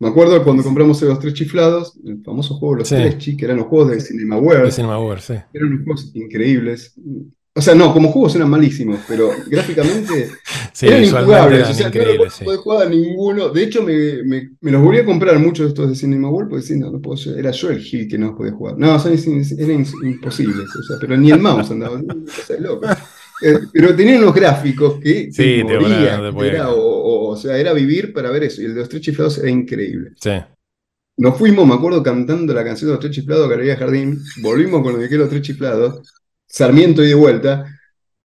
[0.00, 3.58] Me acuerdo cuando compramos los tres chiflados, el famoso juego Los Tres Chi, que eran
[3.58, 4.64] los juegos de CinemaWare.
[4.64, 5.34] De CinemaWare, sí.
[5.52, 6.94] Eran unos juegos increíbles.
[7.54, 10.30] O sea, no, como juegos eran malísimos, pero gráficamente
[10.80, 11.68] eran injugables.
[11.68, 13.50] o sea, no podía jugar a ninguno.
[13.50, 16.64] De hecho, me, me, me, los volví a comprar muchos de estos de CinemaWare porque
[16.64, 18.78] sí, no, no puedo, era yo el Gil que no podía jugar.
[18.78, 20.74] No, son, eran imposibles.
[20.76, 22.00] O sea, pero ni el mouse andaba.
[22.58, 22.86] Loco.
[23.42, 28.62] Eh, pero tenían unos gráficos que sí, era, o, sea, era vivir para ver eso.
[28.62, 30.12] Y el de los tres chiflados era increíble.
[30.20, 30.32] Sí.
[31.16, 34.18] Nos fuimos, me acuerdo, cantando la canción de los tres chiflados, Galería Jardín.
[34.42, 36.14] Volvimos con lo de los tres chiflados.
[36.46, 37.66] Sarmiento y de vuelta.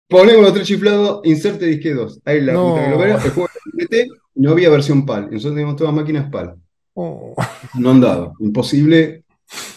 [0.07, 2.21] Ponemos los tres chiflados, inserte disque 2.
[2.25, 2.69] Ahí la no.
[2.69, 3.49] puta que lo el juego
[3.89, 5.25] de no había versión PAL.
[5.25, 6.55] Nosotros teníamos todas máquinas PAL.
[6.93, 7.35] Oh.
[7.75, 8.33] No andaba.
[8.39, 9.23] Imposible.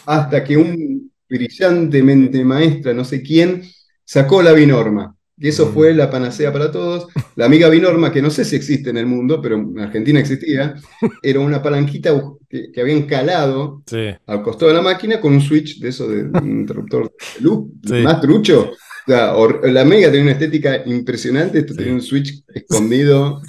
[0.07, 3.63] Hasta que un brillantemente maestra, no sé quién,
[4.05, 5.15] sacó la binorma.
[5.43, 7.09] Y eso fue la panacea para todos.
[7.35, 10.77] La amiga binorma, que no sé si existe en el mundo, pero en Argentina existía,
[11.21, 12.13] era una palanquita
[12.49, 13.83] que, habían calado
[14.27, 17.71] al costado de la máquina con un switch de eso de un interruptor de luz,
[18.05, 18.71] más trucho.
[19.09, 23.43] la amiga tenía una estética impresionante, esto tenía un switch escondido.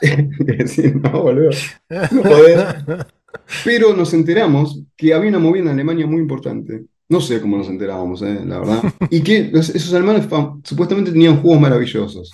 [1.02, 1.50] no, boludo,
[3.66, 7.68] Pero nos enteramos que había una movida en Alemania muy importante no sé cómo nos
[7.68, 8.82] enterábamos, eh, la verdad.
[9.10, 10.26] Y que esos alemanes
[10.64, 12.30] supuestamente tenían juegos maravillosos.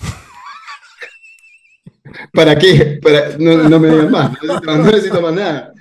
[2.33, 2.99] ¿Para qué?
[3.01, 4.31] Para, no, me digan más,
[4.65, 5.73] no necesito, más nada.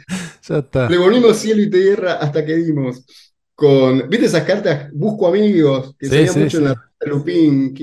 [0.48, 0.88] Ya está.
[0.88, 3.04] Le volvimos cielo y tierra hasta que dimos
[3.54, 4.08] con.
[4.08, 4.90] ¿Viste esas cartas?
[4.92, 7.74] Busco amigos, que se mucho en la revista Lupin.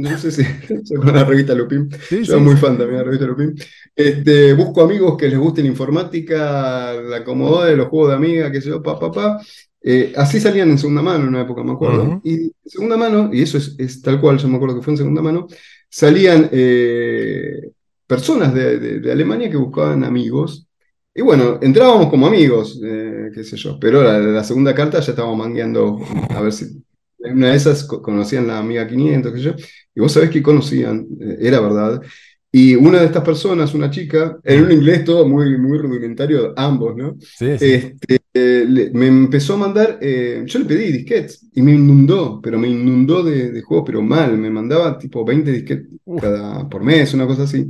[0.00, 0.44] no sé si
[0.96, 1.88] con la revista Lupin.
[2.10, 3.54] Yo soy muy fan también de la revista Lupin.
[3.94, 8.60] Este, busco amigos que les guste la informática, la de los juegos de amiga, que
[8.60, 9.40] sé yo, pa, pa, pa.
[9.84, 12.20] Eh, así salían en segunda mano en una época, me acuerdo.
[12.22, 14.98] Y en segunda mano, y eso es, tal cual, yo me acuerdo que fue en
[14.98, 15.48] segunda mano,
[15.88, 17.72] salían eh,
[18.06, 20.68] personas de, Alemania que buscaban amigos.
[21.14, 25.10] Y bueno, entrábamos como amigos, eh, qué sé yo, pero la, la, segunda carta ya
[25.10, 26.82] estábamos mangueando a ver si
[27.18, 29.54] una de esas conocían la amiga 500, qué sé yo,
[29.94, 31.06] y vos sabés que conocían,
[31.38, 32.00] era verdad,
[32.50, 36.96] Y una de estas personas, una chica, en un inglés todo muy, muy rudimentario, ambos,
[36.96, 37.16] ¿no?
[37.20, 37.72] Sí, sí.
[37.72, 42.40] Este, eh, le- me empezó a mandar, eh, yo le pedí disquetes y me inundó,
[42.42, 45.88] pero me inundó de, de juegos, pero mal, me mandaba tipo 20 disquetes
[46.20, 47.68] cada, por mes, una cosa así.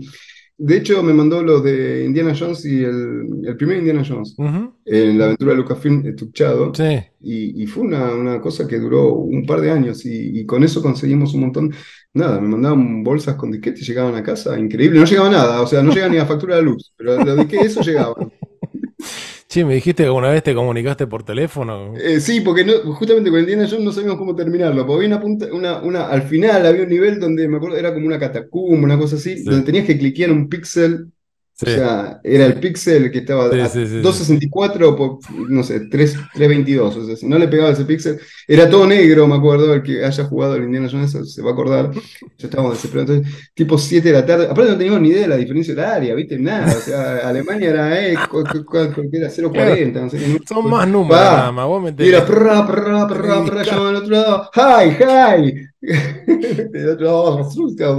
[0.56, 4.74] De hecho, me mandó lo de Indiana Jones y el, el primer Indiana Jones, Ujú.
[4.84, 6.72] en la aventura de Lucasfilm estuchado.
[6.74, 7.00] Sí.
[7.20, 10.62] Y, y fue una, una cosa que duró un par de años y, y con
[10.62, 11.74] eso conseguimos un montón.
[12.14, 15.00] Nada, me mandaban bolsas con disquetes y llegaban a casa, increíble.
[15.00, 17.72] No llegaba nada, o sea, no llega ni a factura de luz, pero los disquetes,
[17.72, 18.14] eso llegaba.
[19.53, 21.92] Sí, me dijiste que una vez te comunicaste por teléfono.
[21.98, 24.86] Eh, sí, porque no, justamente con Indiana Jones no sabíamos cómo terminarlo.
[24.86, 27.92] Porque había una punta, una, una, al final había un nivel donde me acuerdo era
[27.92, 31.12] como una catacumba, una cosa así, donde tenías que cliquear un píxel.
[31.55, 31.66] Sí.
[31.70, 34.00] O sea, era el píxel que estaba Sí, a sí, sí, sí.
[34.00, 36.96] 264 por, no sé, 3, 322.
[36.96, 39.72] O sea, si no le pegaba ese píxel, era todo negro, me acuerdo.
[39.72, 41.90] El que haya jugado el Indiana Jones se- va a acordar.
[41.92, 43.11] Ya estábamos desesperados.
[43.16, 44.46] Entonces, tipo 7 de la tarde.
[44.46, 46.38] Aparte, no teníamos ni idea de la diferencia horaria, ¿viste?
[46.38, 46.74] Nada.
[46.76, 50.00] O sea, Alemania era, eh, cu- cu- cu- cu- era 040.
[50.00, 50.18] No sé.
[50.48, 51.36] Son más números Pa.
[51.36, 51.66] nada más.
[51.66, 55.72] Vos metés- Y era prra, prra, prra, prra, llamaban al otro lado, ¡Hi, hi!
[55.83, 57.97] Del otro lado, resulta,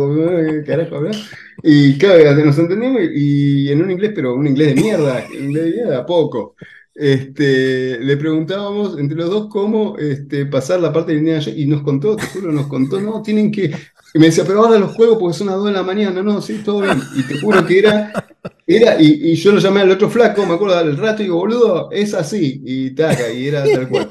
[0.49, 1.19] ¿qué carajo, ¿verdad?
[1.61, 5.65] Y claro, nos entendíamos y, en un inglés, pero un inglés de mierda, un inglés
[5.65, 6.55] de mierda, poco.
[6.95, 11.65] Este, le preguntábamos entre los dos cómo este, pasar la parte de Indiana Jones y
[11.65, 13.75] nos contó, te juro, nos contó, no, tienen que.
[14.13, 16.41] Y me decía, pero ahora los juego porque son las 2 de la mañana, no,
[16.41, 17.01] sí, todo bien.
[17.17, 18.13] Y te juro que era,
[18.65, 21.37] era y, y yo lo llamé al otro flaco, me acuerdo al rato y digo,
[21.37, 24.09] boludo, es así, y taca, y era tal cual.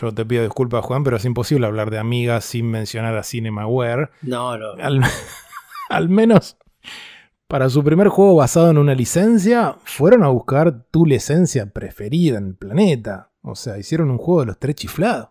[0.00, 4.10] Yo te pido disculpas, Juan, pero es imposible hablar de Amiga sin mencionar a Cinemaware.
[4.22, 4.72] No, no.
[4.82, 5.02] Al,
[5.90, 6.56] al menos
[7.50, 12.46] para su primer juego basado en una licencia, fueron a buscar tu licencia preferida en
[12.46, 13.32] el planeta.
[13.42, 15.30] O sea, hicieron un juego de los tres chiflados.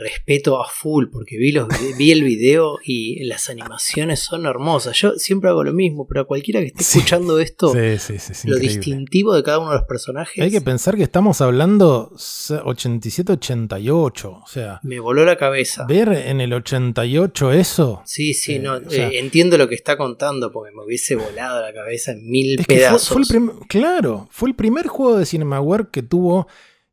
[0.00, 4.96] Respeto a full porque vi, los, vi el video y las animaciones son hermosas.
[4.98, 8.32] Yo siempre hago lo mismo, pero a cualquiera que esté escuchando esto, Sí, sí, sí,
[8.32, 8.76] es lo increíble.
[8.78, 14.42] distintivo de cada uno de los personajes Hay que pensar que estamos hablando 87-88.
[14.42, 15.84] O sea, me voló la cabeza.
[15.86, 18.02] ver en el 88 eso.
[18.04, 21.16] Sí, sí, Eh, no, o sea- eh, entiendo lo que está contando porque me hubiese
[21.16, 23.08] volado la cabeza en mil fue- pedazos.
[23.08, 26.46] fue el prim- claro, fue el primer juego de Cinemaware que tuvo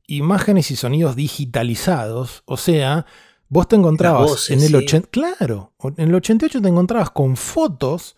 [0.08, 2.43] imágenes y sonidos digitalizados.
[2.45, 3.05] O sea,
[3.49, 4.76] vos te encontrabas voces, en el sí.
[4.76, 8.16] 80, claro, en el 88 te encontrabas con fotos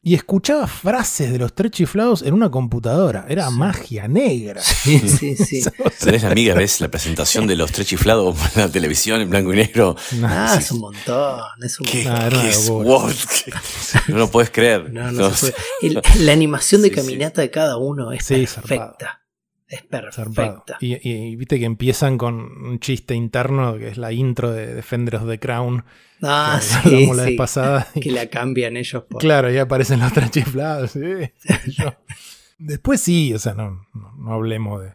[0.00, 3.26] y escuchabas frases de los tres chiflados en una computadora.
[3.28, 4.62] Era magia negra.
[4.62, 5.62] Sí, sí, sí.
[6.00, 9.52] Tenés la amiga, ves la presentación de los tres chiflados por la televisión en blanco
[9.52, 9.96] y negro.
[10.22, 10.58] Ah, Sí.
[10.60, 12.40] es un montón, es un ¿Qué, montón.
[12.40, 12.70] Qué es?
[14.08, 14.92] No lo puedes creer.
[14.92, 16.02] No, no No se puede.
[16.16, 17.00] El- la animación de Sí, sí.
[17.00, 19.22] caminata de cada uno es Sí, perfecta.
[19.68, 20.78] Es perfecta.
[20.80, 24.74] Y, y- y viste que empiezan con un chiste interno que es la intro de
[24.74, 25.84] Defenders of the Crown.
[26.22, 27.36] Ah, que sí, la vez sí.
[27.36, 27.86] pasada.
[28.00, 29.20] Que la cambian ellos por.
[29.20, 30.92] Claro, ya aparecen los tres chiflados.
[32.58, 34.94] Después sí, o sea, no, no, no hablemos de,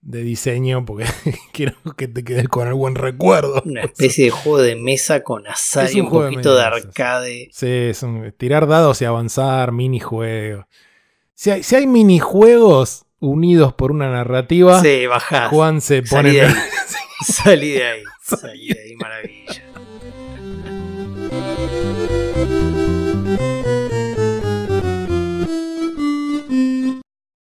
[0.00, 1.04] de diseño porque
[1.52, 3.62] quiero que te quedes con el buen recuerdo.
[3.64, 7.48] Una especie de juego de mesa con azar Es y un poquito de mesa, arcade.
[7.52, 10.64] Sí, es un- tirar dados y avanzar, minijuegos.
[11.34, 15.48] Si hay, si hay minijuegos unidos por una narrativa, Sí, bajás.
[15.50, 16.32] Juan se Salí pone...
[16.32, 16.54] de ahí.
[17.24, 18.02] Salí de ahí.
[18.22, 19.62] Salí de ahí, maravilla.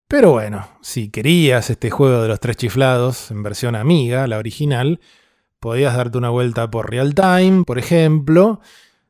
[0.07, 4.99] Pero bueno, si querías este juego de los tres chiflados en versión amiga, la original,
[5.59, 8.59] podías darte una vuelta por real time, por ejemplo.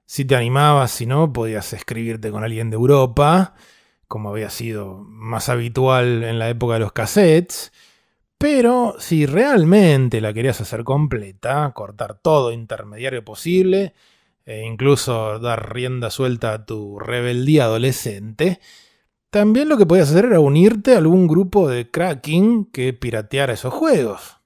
[0.05, 3.55] Si te animabas, si no, podías escribirte con alguien de Europa,
[4.11, 7.71] como había sido más habitual en la época de los cassettes.
[8.37, 13.93] Pero si realmente la querías hacer completa, cortar todo intermediario posible,
[14.45, 18.59] e incluso dar rienda suelta a tu rebeldía adolescente,
[19.29, 23.73] también lo que podías hacer era unirte a algún grupo de cracking que pirateara esos
[23.73, 24.41] juegos.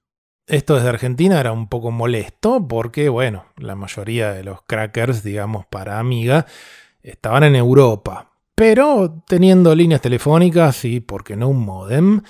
[0.45, 5.65] Esto desde Argentina era un poco molesto porque, bueno, la mayoría de los crackers, digamos,
[5.65, 6.45] para Amiga,
[7.01, 8.34] estaban en Europa.
[8.55, 12.21] Pero teniendo líneas telefónicas y, ¿por qué no, un modem?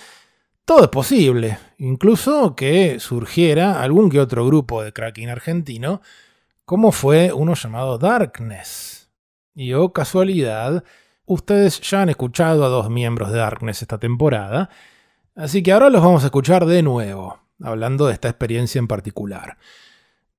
[0.66, 1.60] Todo es posible.
[1.78, 6.02] Incluso que surgiera algún que otro grupo de cracking argentino,
[6.66, 9.12] como fue uno llamado Darkness.
[9.54, 10.84] Y oh casualidad,
[11.26, 14.70] ustedes ya han escuchado a dos miembros de Darkness esta temporada,
[15.36, 19.58] así que ahora los vamos a escuchar de nuevo, hablando de esta experiencia en particular.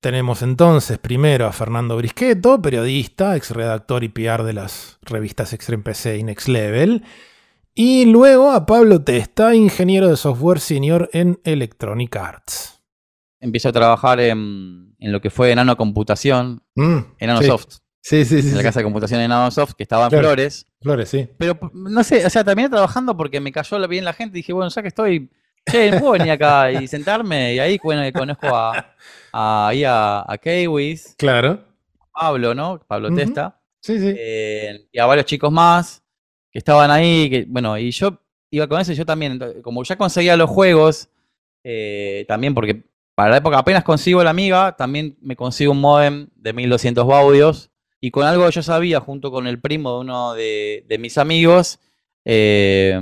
[0.01, 5.82] Tenemos entonces primero a Fernando Brisqueto, periodista, ex redactor y PR de las revistas Extreme
[5.82, 7.03] PC y Next Level,
[7.74, 12.82] y luego a Pablo Testa, ingeniero de software senior en Electronic Arts.
[13.40, 17.78] Empiezo a trabajar en, lo que fue Nanocomputación, Mm, en Nanosoft.
[18.03, 18.49] Sí, sí, sí.
[18.49, 18.64] En la sí.
[18.64, 20.28] casa de computación de Nanosoft, que estaba en Claro.
[20.28, 20.66] Flores.
[20.80, 21.28] Flores, sí.
[21.38, 24.53] Pero no sé, o sea, terminé trabajando porque me cayó bien la gente y dije,
[24.53, 25.30] bueno, ya que estoy,
[25.68, 27.55] che, puedo venir acá y sentarme.
[27.55, 28.94] Y ahí, bueno, conozco a,
[29.39, 31.64] ahí a, a Kiwis, Claro.
[32.12, 32.80] Pablo, ¿no?
[32.87, 33.12] Pablo.
[33.14, 33.61] Testa.
[33.80, 34.14] Sí, sí.
[34.18, 36.03] eh, y a varios chicos más
[36.51, 37.28] que estaban ahí.
[37.30, 38.18] Que, bueno, y yo
[38.51, 41.09] iba con eso y yo también, como ya conseguía los juegos,
[41.62, 42.84] eh, también porque
[43.14, 47.70] para la época apenas consigo la amiga, también me consigo un modem de 1200 baudios.
[48.01, 51.16] Y con algo que yo sabía, junto con el primo de uno de, de mis
[51.18, 51.78] amigos,
[52.24, 52.99] eh,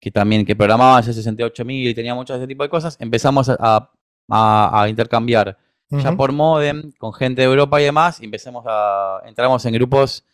[0.00, 3.48] que también que programaba ese 68000 y tenía muchos de ese tipo de cosas, empezamos
[3.48, 3.92] a, a-
[4.28, 5.56] a- a intercambiar.
[5.88, 10.24] Ya por modem con gente de Europa y demás, y empezamos a entramos en grupos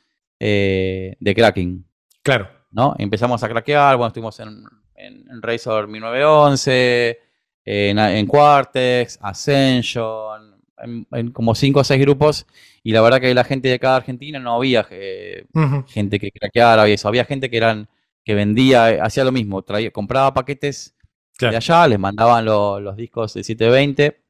[0.41, 1.85] eh, de cracking,
[2.23, 2.49] Claro.
[2.71, 2.95] ¿no?
[2.99, 4.65] Empezamos a craquear, bueno, estuvimos en,
[4.97, 7.19] en, en Razor 1911,
[7.65, 12.47] en, en Quartex, Ascension, en, en como 5 o 6 grupos,
[12.83, 15.47] y la verdad que la gente de acá de Argentina no había eh,
[15.89, 17.89] gente que craqueara y eso, había gente que eran
[18.25, 20.95] que vendía, eh, hacía lo mismo, traía, compraba paquetes
[21.49, 21.53] Claro.
[21.53, 24.23] de allá, les mandaban lo- los discos de 720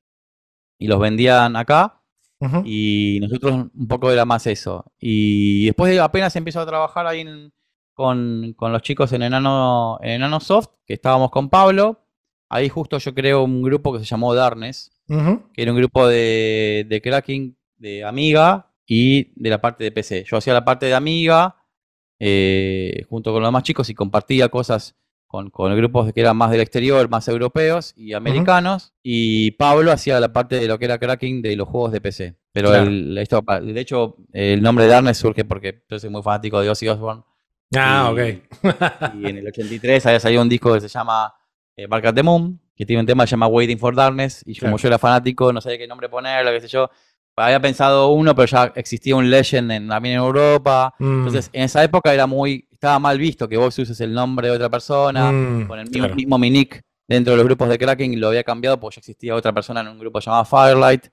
[0.79, 2.01] y los vendían acá.
[2.65, 4.85] Y nosotros un poco era más eso.
[4.99, 7.53] Y después de- apenas empiezo a trabajar ahí en-
[7.95, 12.01] con, con los chicos en Enano, en Enano Soft, que estábamos con Pablo.
[12.49, 14.91] Ahí justo yo creo un grupo que se llamó Darnes,
[15.53, 20.25] que era un grupo de, de cracking de Amiga y de la parte de PC.
[20.25, 21.57] Yo hacía la parte de Amiga
[22.19, 24.97] eh, junto con los demás chicos y compartía cosas
[25.33, 28.93] con, con grupos que eran más del exterior, más europeos y americanos.
[29.03, 32.37] Y Pablo hacía la parte de lo que era cracking de los juegos de PC.
[32.53, 32.85] Pero Claro.
[32.85, 36.69] el- esto, de hecho, el nombre de Darkness surge porque yo soy muy fanático de
[36.69, 37.23] Ozzy Osbourne.
[37.75, 39.15] Ah, Y- ok.
[39.23, 41.33] Y en el 83 había salido un disco que se llama
[41.77, 44.43] eh, Bark at the Moon, que tiene un tema que se llama Waiting for Darkness.
[44.45, 44.83] Y como Claro.
[44.83, 46.91] yo era fanático, no sabía qué nombre ponerle, qué sé yo.
[47.37, 50.95] Había pensado uno, pero ya existía un Legend en, también en Europa.
[50.99, 51.19] Mm.
[51.19, 52.67] Entonces, en esa época era muy.
[52.71, 56.01] Estaba mal visto que vos uses el nombre de otra persona, Mm, con el mismo,
[56.01, 56.15] claro.
[56.15, 59.35] mismo mi nick dentro de los grupos de Kraken lo había cambiado porque ya existía
[59.35, 61.09] otra persona en un grupo llamado Firelight.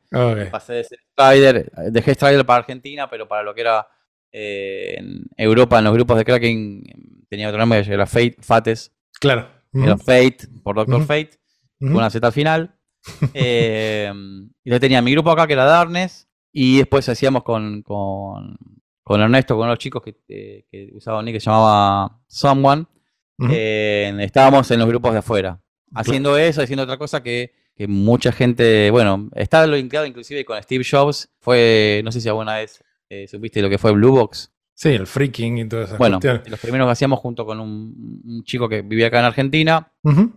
[0.51, 3.88] Pasé de ser Strider, dejé Strider para Argentina, pero para lo que era
[4.32, 6.84] eh, en Europa, en los grupos de Kraken,
[7.30, 9.47] tenía otro nombre que era Fate, Fates, Claro.
[9.74, 9.97] era.
[9.97, 11.01] Fate, por Doctor.
[11.01, 11.32] Fate,
[11.80, 12.76] con una Z al final.
[13.34, 14.12] Eh,
[14.64, 18.58] y yo tenía mi grupo acá que era Darkness, y después hacíamos con, con,
[19.04, 22.86] con Ernesto, con los chicos que, eh, que usaba un nick que se llamaba Someone.
[23.50, 25.62] Eh, estábamos en los grupos de afuera,
[25.93, 30.62] haciendo eso, haciendo otra cosa que, que mucha gente, bueno, está lo linkado inclusive con
[30.62, 34.52] Steve Jobs, fue, no sé si alguna vez eh, supiste lo que fue Blue Box.
[34.74, 36.50] Sí, el freaking y todas esas Bueno, cuestiones.
[36.50, 40.34] los primeros que hacíamos junto con un, un chico que vivía acá en Argentina, Ujú.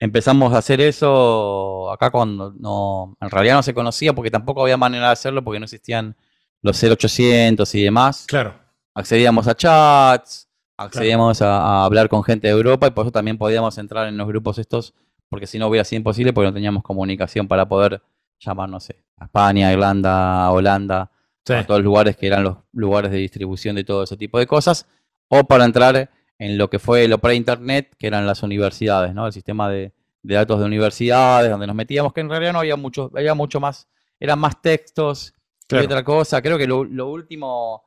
[0.00, 4.76] Empezamos a hacer eso acá cuando no, en realidad no se conocía porque tampoco había
[4.76, 6.16] manera de hacerlo porque no existían
[6.62, 8.24] los 0800 y demás.
[8.28, 8.54] Claro.
[8.94, 13.38] Accedíamos a chats, accedíamos a, a hablar con gente de Europa y por eso también
[13.38, 14.94] podíamos entrar en los grupos estos
[15.28, 18.00] porque si no hubiera sido imposible porque no teníamos comunicación para poder
[18.40, 21.10] llamar, no sé, a España, Irlanda, Holanda,
[21.44, 21.54] Sí.
[21.54, 24.46] a todos los lugares que eran los lugares de distribución de todo ese tipo de
[24.46, 24.86] cosas,
[25.28, 29.26] o para entrar en lo que fue lo pre-internet, que eran las universidades, ¿no?
[29.26, 32.76] El sistema de, de datos de universidades, donde nos metíamos, que en realidad no había
[32.76, 33.88] mucho, había mucho más,
[34.20, 35.34] eran más textos
[35.66, 35.82] Claro.
[35.84, 36.40] y otra cosa.
[36.40, 37.82] Creo que lo, lo último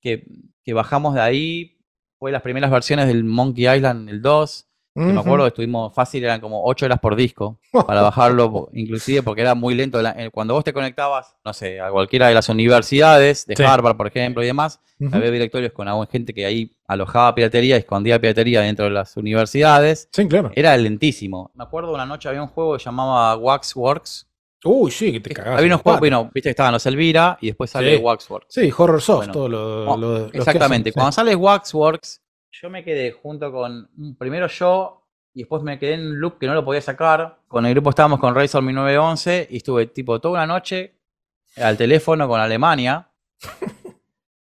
[0.00, 0.26] que,
[0.64, 1.78] que bajamos de ahí
[2.18, 4.66] fue las primeras versiones del Monkey Island, el 2.
[4.94, 9.40] Me acuerdo que estuvimos fácil, eran como 8 horas por disco para bajarlo, inclusive porque
[9.42, 10.00] era muy lento.
[10.00, 13.62] Eh, Cuando vos te conectabas, no sé, a cualquiera de las universidades, de Sí.
[13.62, 14.80] Harvard, por ejemplo, y demás,
[15.12, 20.08] había directorios con alguna gente que ahí alojaba piratería, escondía piratería dentro de las universidades.
[20.12, 20.50] Sí, claro.
[20.54, 21.50] Era lentísimo.
[21.54, 24.26] Me acuerdo una noche había un juego que se llamaba Waxworks.
[24.64, 25.54] Uy, sí, que te cagás.
[25.56, 28.02] Había unos juegos, bueno, viste que estaban los Elvira y después sale Sí.
[28.02, 28.46] Waxworks.
[28.54, 30.90] Sí, Horror Soft, Bueno, todo lo, lo- que Exactamente.
[30.90, 31.16] hacen, Cuando sí.
[31.16, 32.20] sale Waxworks,
[32.52, 36.38] yo me quedé junto con mm, primero yo y después me quedé en un loop
[36.38, 37.38] que no lo podía sacar.
[37.48, 40.96] Con el grupo estábamos con Razor 1911 y estuve tipo toda una noche
[41.56, 43.08] al teléfono con Alemania.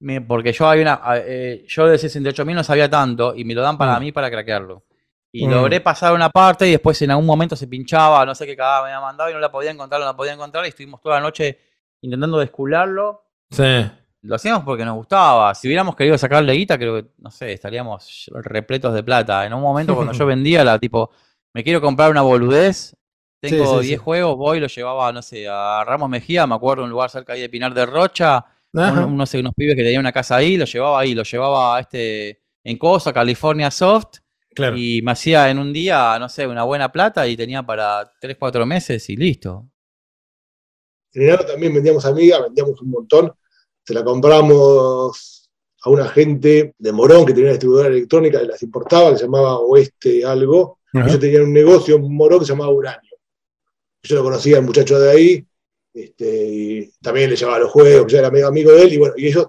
[0.01, 3.63] Me- porque yo hay una eh, yo de 68.000 no sabía tanto y me lo
[3.63, 4.03] dan para Mm.
[4.03, 4.85] mí para craquearlo.
[5.33, 5.51] Y Mm.
[5.51, 8.83] logré pasar una parte y después en algún momento se pinchaba, no sé qué cagada
[8.83, 11.17] me había mandado y no la podía encontrar, no la podía encontrar y estuvimos toda
[11.17, 11.59] la noche
[12.03, 13.65] intentando descularlo Sí.
[14.27, 15.55] Lo hacíamos porque nos gustaba.
[15.55, 19.47] Si hubiéramos querido sacarle guita, creo que, no sé, estaríamos repletos de plata.
[19.47, 21.11] En un momento cuando yo vendía, la tipo,
[21.55, 22.95] me quiero comprar una boludez,
[23.41, 27.11] tengo 10 juegos, voy, lo llevaba, no sé, a Ramos Mejía, me acuerdo, un lugar
[27.11, 30.65] cerca ahí de Pinar de Rocha, unos, unos pibes que tenían una casa ahí, lo
[30.65, 34.19] llevaba ahí, lo llevaba a este, en Cosa, California Soft,
[34.75, 38.37] y me hacía en un día, no sé, una buena plata y tenía para 3,
[38.39, 39.69] 4 meses y listo.
[41.13, 43.33] En enero también vendíamos amigas, vendíamos un montón.
[43.87, 45.49] Se la compramos
[45.83, 49.25] a una gente de Morón que tenía una distribuidora electrónica y las importaba, que se
[49.25, 50.81] llamaba Oeste Algo.
[50.93, 53.13] Ellos tenían un negocio en Morón que se llamaba Uranio.
[54.03, 55.47] Yo lo conocía al muchacho de ahí,
[55.95, 59.15] este, y también le llevaba los juegos, yo era medio amigo de él, y bueno,
[59.17, 59.49] y ellos,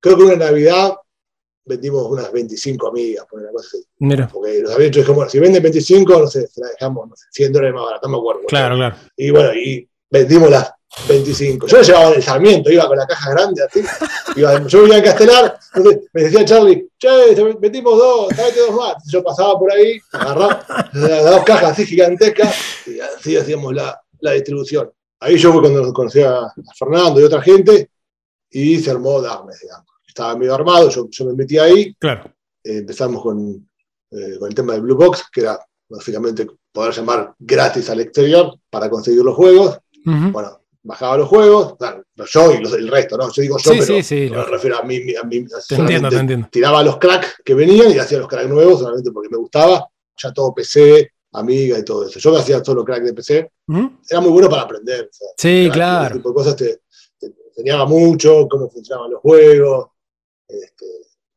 [0.00, 0.94] creo que una Navidad
[1.64, 3.84] vendimos unas 25 amigas, por una cosa así.
[3.98, 4.28] Mira.
[4.28, 7.26] Porque los habían hecho, como, si venden 25, no sé, se la dejamos, no sé,
[7.30, 8.42] 100 dólares más barato, no me acuerdo.
[8.48, 8.96] Claro, claro.
[9.16, 10.72] Y bueno, y vendimos las
[11.08, 11.66] 25.
[11.66, 13.82] Yo llevaba en el Sarmiento, iba con la caja grande así.
[14.36, 17.08] Iba, yo iba a Castelar, entonces me decía Charlie, che,
[17.60, 18.94] vendimos dos, tráete dos más.
[19.06, 22.54] Yo pasaba por ahí, agarraba las dos cajas así gigantescas
[22.86, 24.90] y así hacíamos la, la distribución.
[25.20, 27.90] Ahí yo fue cuando conocí a Fernando y otra gente
[28.50, 31.94] y se armó Darmes, digamos estaba medio armado, yo, me metí ahí.
[31.94, 32.32] Claro.
[32.62, 33.68] Eh, empezamos con,
[34.10, 38.56] eh, con, el tema de Blue Box, que era básicamente poder llamar gratis al exterior
[38.68, 39.78] para conseguir los juegos.
[40.04, 41.76] Bueno, bajaba los juegos,
[42.30, 43.30] yo y el resto, ¿no?
[43.32, 45.14] Yo digo yo, pero sí, sí, me refiero a mí.
[45.14, 46.48] A mí te entiendo, te entiendo.
[46.50, 49.86] Tiraba los cracks que venían y hacía los cracks nuevos, solamente porque me gustaba.
[50.16, 52.18] Ya todo PC, Amiga y todo eso.
[52.18, 53.50] Yo me hacía solo crack de PC.
[54.08, 55.08] Era muy bueno para aprender.
[55.36, 56.06] sí, claro.
[56.06, 56.80] Ese tipo de cosas te,
[57.18, 59.88] te enseñaba mucho, cómo funcionaban los juegos.
[60.48, 60.86] Este,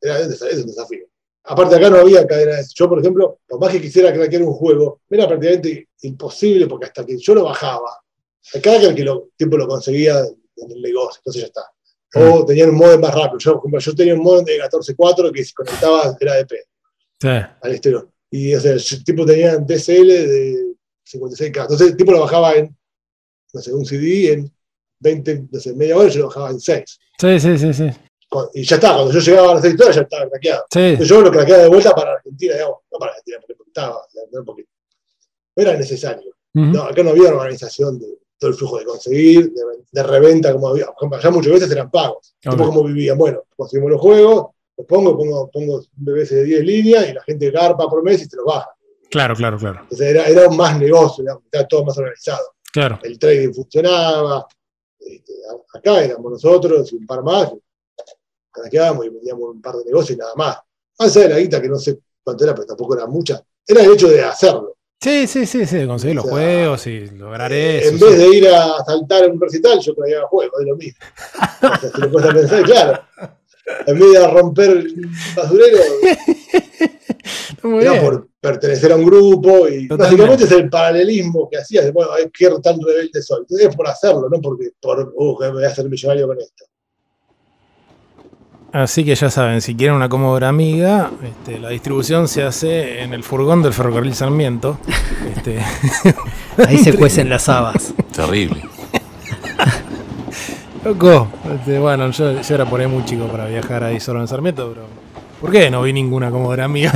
[0.02, 1.06] era, un desafío.
[1.46, 2.74] Aparte acá no había cadenas.
[2.74, 7.06] Yo, por ejemplo, por más que quisiera craquear un juego, era prácticamente imposible porque hasta
[7.06, 8.03] que yo lo bajaba,
[8.62, 11.62] cada que el tiempo lo conseguía en el negocio, entonces ya está.
[12.16, 13.40] O tenían un modem más rápido.
[13.40, 16.46] Yo, yo tenía un modem de 14.4 que se conectaba, era de
[17.20, 17.28] sí.
[17.28, 18.10] al exterior.
[18.30, 20.76] Y o sea, el tipo tenía DSL de
[21.12, 21.62] 56K.
[21.62, 22.76] Entonces el tipo lo bajaba en,
[23.54, 24.52] no sé, un CD en
[25.00, 27.00] 20, no sé, media hora yo lo bajaba en 6.
[27.20, 27.90] Sí, sí, sí, sí
[28.54, 30.66] y ya está, cuando yo llegaba a la historias ya estaba craqueado.
[30.74, 34.02] Entonces yo lo craqueaba de vuelta para Argentina, digamos, no para Argentina, porque estaba,
[34.46, 34.66] porque
[35.56, 36.36] era necesario.
[36.54, 38.08] no, acá no había organización de
[38.44, 39.54] todo el flujo de conseguir,
[39.92, 40.88] de, reventa como había.
[41.22, 42.36] Ya muchas veces eran pagos.
[42.46, 42.58] Okay.
[42.58, 47.14] como vivían, bueno, conseguimos los juegos, los pongo, pongo, pongo BBS de 10 líneas y
[47.14, 48.70] la gente garpa por mes y te los baja.
[49.10, 49.80] Claro, claro, claro.
[49.84, 52.44] Entonces era, era un más negocio, estaba todo más organizado.
[52.74, 53.00] Claro.
[53.04, 54.46] El trading funcionaba.
[55.00, 55.34] Este,
[55.74, 57.54] acá éramos nosotros y un par más,
[58.52, 60.58] craqueábamos y vendíamos un par de negocios y nada más.
[61.00, 63.84] Más allá de la guita, que no sé cuánto era, pero tampoco era mucha, era
[63.84, 64.76] el hecho de hacerlo.
[65.04, 67.90] Sí, sí, sí, sí, conseguir los juegos y lograr eh, eso.
[67.90, 71.00] En vez de ir a saltar en un recital, yo craqueaba juegos, es lo mismo.
[71.62, 73.02] o sea, si lo puedes pensar, claro.
[73.86, 75.78] En vez de romper el basurero,
[77.82, 82.14] era por pertenecer a un grupo y básicamente es el paralelismo que hacías de, bueno,
[82.14, 83.44] hay que tan rebelde soy.
[83.60, 86.64] Es por hacerlo, no porque por, uh, me voy a hacer millonario con esto.
[88.74, 93.14] Así que ya saben, si quieren una Commodore Amiga, este, la distribución se hace en
[93.14, 94.80] el furgón del ferrocarril Sarmiento.
[95.36, 95.60] Este,
[96.68, 97.94] Ahí se cuecen las habas.
[98.16, 98.62] Terrible.
[100.84, 104.70] Loco, este, bueno, yo, era por ahí muy chico para viajar ahí solo en Sarmiento,
[104.74, 104.88] pero
[105.40, 106.92] ¿por qué no vi ninguna Commodore Amiga?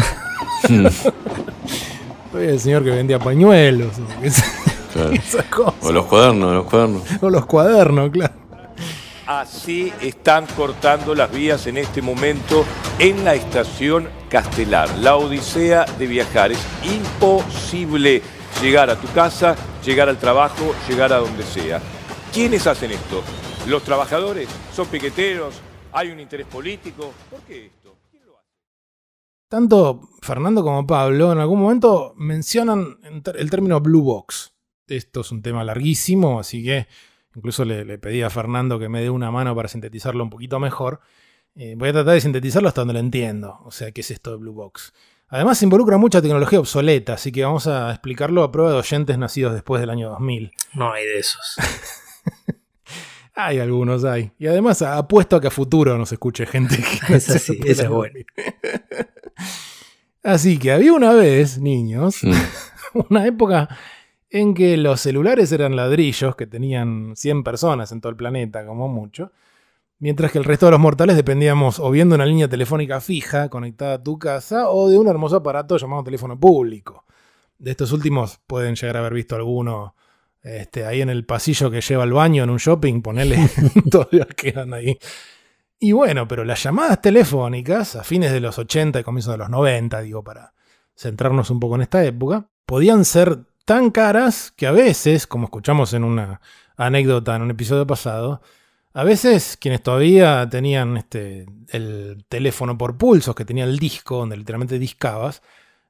[0.68, 3.94] Soy el señor que vendía pañuelos.
[5.56, 7.04] O, o los cuadernos, los cuadernos.
[7.22, 8.47] O los cuadernos, claro.
[9.28, 12.64] Así están cortando las vías en este momento
[12.98, 14.90] en la estación Castelar.
[15.00, 16.54] La odisea de viajar.
[16.54, 18.22] Es imposible
[18.62, 21.82] llegar a tu casa, llegar al trabajo, llegar a donde sea.
[22.34, 23.22] ¿Quiénes hacen esto?
[23.68, 24.48] ¿Los trabajadores?
[24.74, 25.56] ¿Son piqueteros?
[25.92, 27.12] ¿Hay un interés político?
[27.30, 27.98] ¿Por qué esto?
[28.10, 28.48] ¿Quién lo hace?
[29.50, 34.54] Tanto Fernando como Pablo en algún momento mencionan el término blue box.
[34.88, 36.88] Esto es un tema larguísimo, así que
[37.38, 41.02] Incluso le, pedí a Fernando que me dé una mano para sintetizarlo un poquito mejor.
[41.56, 43.60] Eh, voy a tratar de sintetizarlo hasta donde lo entiendo.
[43.64, 44.92] O sea, ¿qué es esto de Blue Box?
[45.28, 49.54] Además, involucra mucha tecnología obsoleta, así que vamos a explicarlo a prueba de oyentes nacidos
[49.54, 50.52] después del año 2000.
[50.74, 51.58] No hay de esos.
[53.36, 54.32] hay algunos, hay.
[54.40, 58.16] Y además apuesto a que a futuro nos escuche gente que Esa es bueno.
[60.24, 63.04] Así que había una vez, niños, mm.
[63.12, 63.70] una época
[64.30, 68.88] en que los celulares eran ladrillos que tenían 100 personas en todo el planeta, como
[68.88, 69.32] mucho,
[70.00, 73.96] mientras que el resto de los mortales dependíamos o viendo una línea telefónica fija conectada
[73.96, 77.06] a tu casa o de un hermoso aparato llamado teléfono público.
[77.58, 79.96] De estos últimos pueden llegar a haber visto alguno
[80.44, 83.50] este, ahí en el pasillo que lleva al baño en un shopping, ponele,
[83.92, 84.98] todavía quedan ahí.
[85.80, 89.50] Y bueno, pero las llamadas telefónicas, a fines de los 80 y comienzos de los
[89.50, 90.54] 90, digo, para
[90.96, 95.92] centrarnos un poco en esta época, podían ser tan caras que a veces, como escuchamos
[95.92, 96.40] en una
[96.78, 98.42] anécdota en un episodio pasado,
[98.94, 104.38] a veces quienes todavía tenían este, el teléfono por pulsos, que tenía el disco, donde
[104.38, 105.42] literalmente discabas,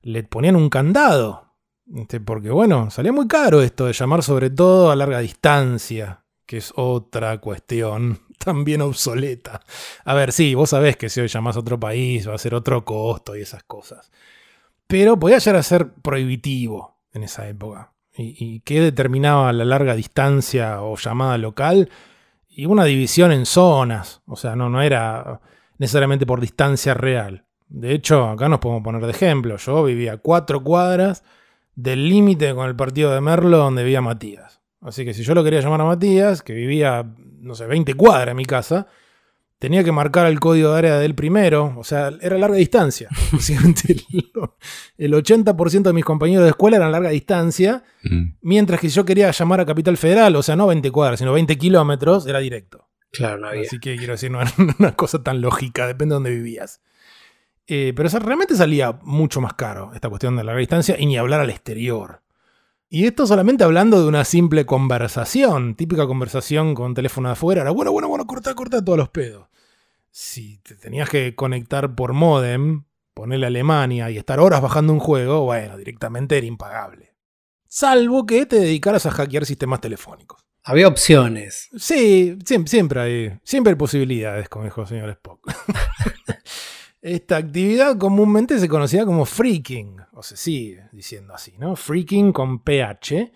[0.02, 1.54] le ponían un candado.
[1.96, 6.58] Este, porque bueno, salía muy caro esto de llamar sobre todo a larga distancia, que
[6.58, 9.62] es otra cuestión también obsoleta.
[10.04, 12.56] A ver, sí, vos sabés que si hoy llamás a otro país va a ser
[12.56, 14.10] otro costo y esas cosas.
[14.88, 17.94] Pero podía llegar a ser prohibitivo en esa época.
[18.16, 21.90] ¿Y, y qué determinaba la larga distancia o llamada local?
[22.58, 24.24] y una división en zonas.
[24.26, 25.40] O sea, no, no era
[25.78, 27.46] necesariamente por distancia real.
[27.70, 29.58] De hecho, acá nos podemos poner de ejemplo.
[29.58, 31.24] Yo vivía cuatro cuadras
[31.76, 34.60] del límite con el partido de Merlo donde vivía Matías.
[34.82, 37.06] Así que si yo lo quería llamar a Matías, que vivía,
[37.40, 38.88] no sé, 20 cuadras en mi casa,
[39.60, 43.10] tenía que marcar el código de área del primero, o sea, era larga distancia.
[44.98, 48.38] el 80% de mis compañeros de escuela eran larga distancia, mm.
[48.42, 51.58] mientras que yo quería llamar a Capital Federal, o sea, no 20 cuadras, sino 20
[51.58, 52.88] kilómetros, era directo.
[53.12, 53.64] Claro, no había.
[53.64, 56.82] Así que quiero decir, no era una cosa tan lógica, depende de dónde vivías.
[57.70, 61.42] Eh, pero realmente salía mucho más caro esta cuestión de larga distancia y ni hablar
[61.42, 62.22] al exterior.
[62.90, 67.62] Y esto solamente hablando de una simple conversación, típica conversación con teléfono de afuera.
[67.62, 69.48] Era bueno, bueno, bueno, corta, corta todos los pedos.
[70.10, 75.44] Si te tenías que conectar por modem, ponerle Alemania y estar horas bajando un juego,
[75.44, 77.14] bueno, directamente era impagable.
[77.68, 80.46] Salvo que te dedicaras a hackear sistemas telefónicos.
[80.64, 81.70] Había opciones.
[81.78, 85.52] Sí, siempre, hay, siempre hay posibilidades, como dijo el señor Spock.
[87.08, 91.78] Esta actividad comúnmente se conocía como freaking, o se sigue diciendo así, ¿no?
[91.78, 93.32] Freaking con PH,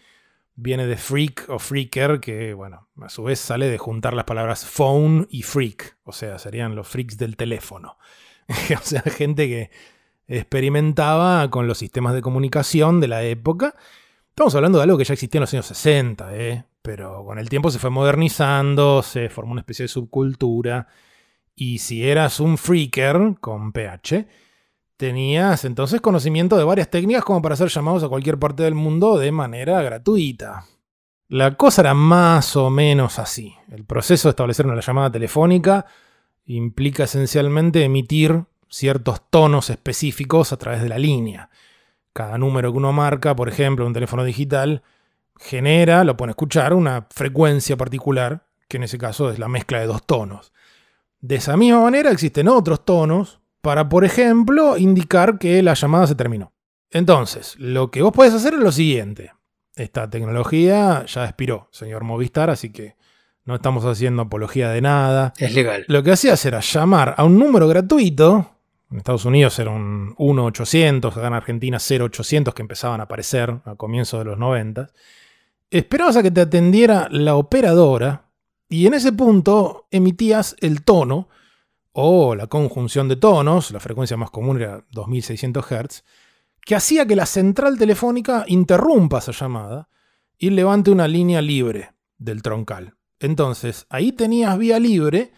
[0.56, 4.65] viene de freak o freaker, que, bueno, a su vez sale de juntar las palabras
[4.65, 7.98] phone y freak, o sea, serían los freaks del teléfono.
[8.49, 9.72] o sea, gente que
[10.27, 13.76] experimentaba con los sistemas de comunicación de la época.
[14.27, 16.65] Estamos hablando de algo que ya existía en los años 60, ¿eh?
[16.81, 20.89] pero con el tiempo se fue modernizando, se formó una especie de subcultura
[21.61, 24.25] y si eras un freaker con PH,
[24.97, 29.19] tenías entonces conocimiento de varias técnicas como para hacer llamados a cualquier parte del mundo
[29.19, 30.65] de manera gratuita.
[31.27, 33.53] La cosa era más o menos así.
[33.69, 35.85] El proceso de establecer una llamada telefónica
[36.45, 41.51] implica esencialmente emitir ciertos tonos específicos a través de la línea.
[42.11, 44.81] Cada número que uno marca, por ejemplo, un teléfono digital,
[45.38, 49.79] genera, lo pone a escuchar, una frecuencia particular, que en ese caso es la mezcla
[49.79, 50.51] de dos tonos.
[51.22, 56.15] De esa misma manera existen otros tonos para, por ejemplo, indicar que la llamada se
[56.15, 56.52] terminó.
[56.89, 59.31] Entonces, lo que vos podés hacer es lo siguiente.
[59.76, 62.95] Esta tecnología ya expiró, señor Movistar, así que
[63.45, 65.34] no estamos haciendo apología de nada.
[65.38, 65.85] Es legal.
[65.88, 68.57] Lo que hacías era llamar a un número gratuito.
[68.89, 73.76] En Estados Unidos era un 1-800, acá en Argentina 0-800 que empezaban a aparecer a
[73.76, 74.89] comienzos de los 90.
[75.69, 78.30] Esperabas a que te atendiera la operadora
[78.72, 81.27] y en ese punto emitías el tono
[81.91, 86.03] o la conjunción de tonos, la frecuencia más común era 2600 Hz,
[86.65, 89.89] que hacía que la central telefónica interrumpa esa llamada
[90.38, 92.95] y levante una línea libre del troncal.
[93.19, 95.34] Entonces, ahí tenías vía libre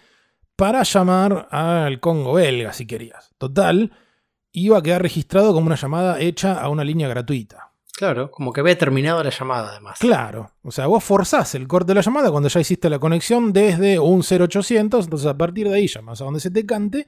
[0.55, 3.33] para llamar al Congo belga si querías.
[3.39, 3.93] Total,
[4.51, 7.72] iba a quedar registrado como una llamada hecha a una línea gratuita.
[7.95, 9.99] Claro, como que había terminado la llamada además.
[9.99, 13.53] Claro, o sea, vos forzás el corte de la llamada cuando ya hiciste la conexión
[13.53, 17.07] desde un 0800, entonces a partir de ahí llamas a donde se te cante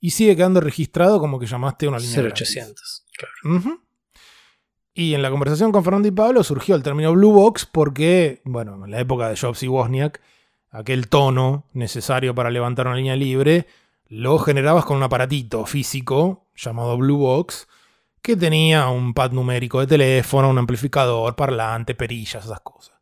[0.00, 3.80] y sigue quedando registrado como que llamaste a una línea 0800, claro.
[4.94, 8.84] Y en la conversación con Fernando y Pablo surgió el término Blue Box porque, bueno,
[8.84, 10.20] en la época de Jobs y Wozniak,
[10.70, 13.66] aquel tono necesario para levantar una línea libre
[14.08, 17.68] lo generabas con un aparatito físico llamado Blue Box
[18.26, 22.96] que tenía un pad numérico de teléfono, un amplificador, parlante, perillas, esas cosas.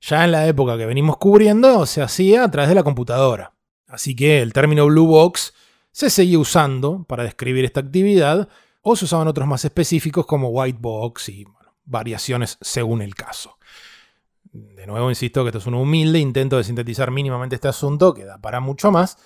[0.00, 3.54] Ya en la época que venimos cubriendo se hacía a través de la computadora.
[3.88, 5.52] Así que el término Blue Box
[5.90, 8.48] se seguía usando para describir esta actividad
[8.80, 11.44] o se usaban otros más específicos como White Box y
[11.84, 13.58] variaciones según el caso.
[14.52, 18.24] De nuevo, insisto que esto es un humilde intento de sintetizar mínimamente este asunto, que
[18.24, 19.18] da para mucho más.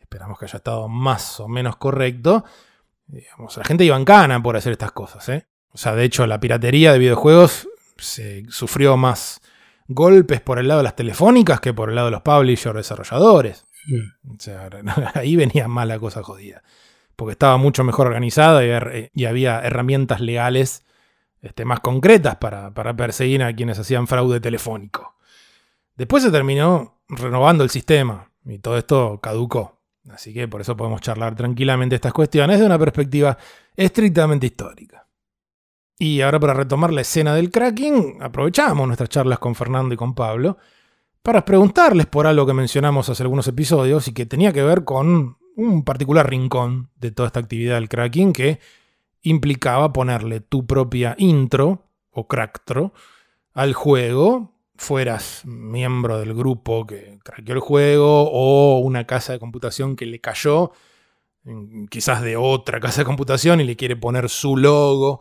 [0.00, 2.44] Esperamos que haya estado más o menos correcto.
[3.06, 5.28] Digamos, la gente iba en cana por hacer estas cosas.
[5.28, 5.46] ¿eh?
[5.70, 9.40] O sea, de hecho, la piratería de videojuegos se sufrió más
[9.86, 13.64] golpes por el lado de las telefónicas que por el lado de los publishers desarrolladores.
[13.86, 14.30] Mm.
[14.32, 14.68] O sea,
[15.14, 16.62] ahí venía mal la cosa jodida.
[17.16, 18.62] Porque estaba mucho mejor organizada
[19.12, 20.84] y, había herramientas legales
[21.42, 25.16] este, más concretas para, para perseguir a quienes hacían fraude telefónico.
[25.96, 29.80] Después se terminó renovando el sistema y todo esto caducó.
[30.10, 33.38] Así que por eso podemos charlar tranquilamente estas cuestiones de una perspectiva
[33.74, 35.06] estrictamente histórica.
[35.98, 40.14] Y ahora para retomar la escena del cracking, aprovechamos nuestras charlas con Fernando y con
[40.14, 40.58] Pablo
[41.22, 45.38] para preguntarles por algo que mencionamos hace algunos episodios y que tenía que ver con
[45.56, 48.60] un particular rincón de toda esta actividad del cracking que
[49.22, 52.92] implicaba ponerle tu propia intro o cracktro
[53.54, 59.96] al juego, fueras miembro del grupo que craqueó el juego o una casa de computación
[59.96, 60.72] que le cayó,
[61.90, 65.20] quizás de otra casa de computación y le quiere poner su logo.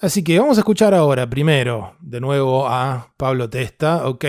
[0.00, 4.24] Así que vamos a escuchar ahora primero de nuevo a Pablo Testa, OK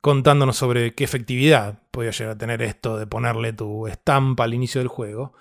[0.00, 4.80] contándonos sobre qué efectividad podía llegar a tener esto de ponerle tu estampa al inicio
[4.80, 5.32] del juego.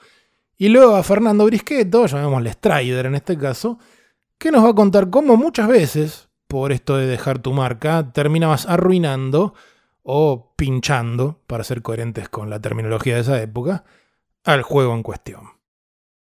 [0.55, 3.79] Y luego a Fernando Brisqueto, llamémosle Strider en este caso,
[4.37, 8.65] que nos va a contar cómo muchas veces, por esto de dejar tu marca, terminabas
[8.65, 9.53] arruinando
[10.03, 13.85] o pinchando, para ser coherentes con la terminología de esa época,
[14.43, 15.43] al juego en cuestión.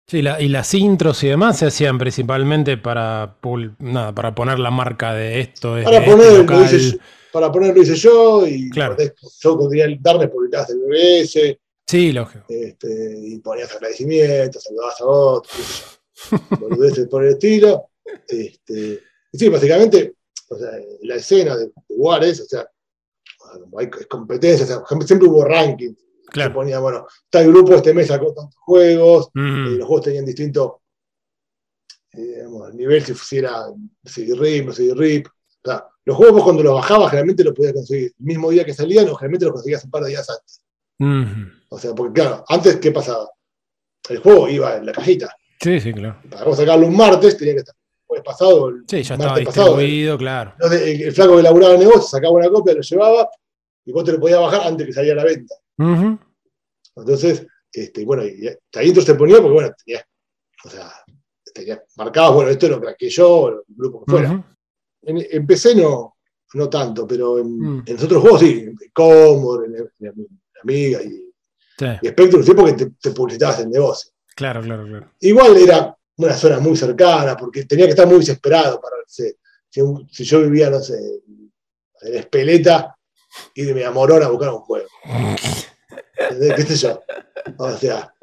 [0.06, 3.38] Sí, y las intros y demás se hacían principalmente para,
[3.80, 5.77] nada, para poner la marca de esto.
[5.84, 6.99] Para, este poner, lo hice,
[7.31, 8.95] para poner hice yo y claro.
[9.41, 11.57] yo podría darme publicadas el BBS.
[11.88, 12.45] Sí, lógico.
[12.49, 15.99] Este, y ponías agradecimientos, saludabas a otros,
[16.60, 17.88] boludeces por el estilo.
[18.27, 19.02] Este,
[19.34, 20.15] sí, básicamente,
[20.49, 22.68] o sea, la escena de Juárez, o sea,
[23.77, 25.97] hay competencias, o sea, siempre hubo rankings.
[26.27, 26.49] Claro.
[26.49, 29.68] Se ponía, bueno, tal grupo este mes sacó tantos juegos, mm.
[29.68, 30.81] eh, los juegos tenían distinto
[32.14, 33.65] eh, digamos, nivel, si fuera
[34.03, 35.27] CD-RIP, no CD-RIP.
[35.27, 35.31] O
[35.64, 38.73] sea, los juegos vos cuando los bajabas generalmente los podías conseguir el mismo día que
[38.73, 40.61] salían o generalmente los conseguías un par de días antes.
[40.99, 41.51] Mm.
[41.69, 43.30] O sea, porque claro, antes, ¿qué pasaba?
[44.10, 45.35] El juego iba en la cajita.
[45.60, 46.19] Sí, sí, claro.
[46.30, 47.76] Para vos sacarlo un martes, tenía que estar
[48.15, 48.69] el pasado.
[48.69, 50.53] El sí, ya estaba distribuido, claro.
[50.53, 53.30] Entonces, el, el, flaco que laburaba el negocio sacaba una copia, lo llevaba
[53.85, 55.56] y vos te lo podías bajar antes que saliera a la venta.
[55.77, 56.19] Uh -huh.
[56.95, 60.06] Entonces, este, bueno, y ahí entonces se ponía porque, bueno, tenía,
[60.64, 60.91] o sea,
[61.53, 64.31] tenía marcados, bueno, esto lo craqué yo, el grupo que fuera.
[64.31, 65.27] Uh -huh.
[65.31, 66.15] en, PC no,
[66.53, 67.84] no tanto, pero en, mm.
[67.85, 69.68] en los otros juegos sí, en Commodore,
[69.99, 70.27] en
[70.61, 71.10] Amiga y,
[71.77, 71.85] sí.
[72.02, 74.11] y Spectrum, sí, porque te, te publicitabas el negocio.
[74.35, 75.11] Claro, claro, claro.
[75.19, 79.34] Igual era una zona muy cercana, porque tenía que estar muy desesperado para si,
[79.69, 80.95] si, yo vivía, no sé,
[82.02, 82.95] en Espeleta
[83.56, 84.88] y de mi amorón a buscar un juego.
[86.56, 87.02] ¿Qué sé yo?
[87.57, 88.14] O sea,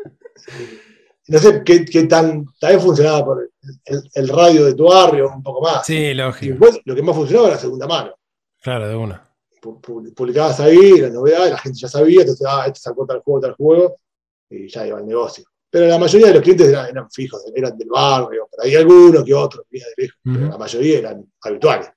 [1.28, 2.46] no sé qué, qué tan.
[2.60, 3.50] También funcionaba por
[3.84, 5.86] el, el, radio de tu barrio, un poco más.
[5.86, 6.52] Sí, lógico.
[6.52, 8.14] Después, lo que más funcionaba era la segunda mano.
[8.60, 9.26] Claro, de una.
[9.60, 13.54] Publicabas ahí la novedad, la gente ya sabía, entonces, ah, este sacó tal juego, tal
[13.54, 13.96] juego,
[14.48, 15.44] y ya iba el negocio.
[15.70, 19.22] Pero la mayoría de los clientes eran, eran fijos, eran del barrio, pero hay algunos
[19.24, 20.34] que otros, de lejos, uh -huh.
[20.34, 21.90] pero la mayoría eran habituales.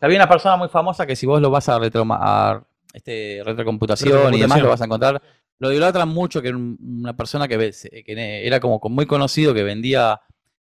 [0.00, 4.34] Había una persona muy famosa que si vos lo vas a, retro, a este, retrocomputación
[4.34, 5.20] y demás, lo vas a encontrar.
[5.58, 10.18] Lo idolatran mucho, que era una persona que, que era como muy conocido, que vendía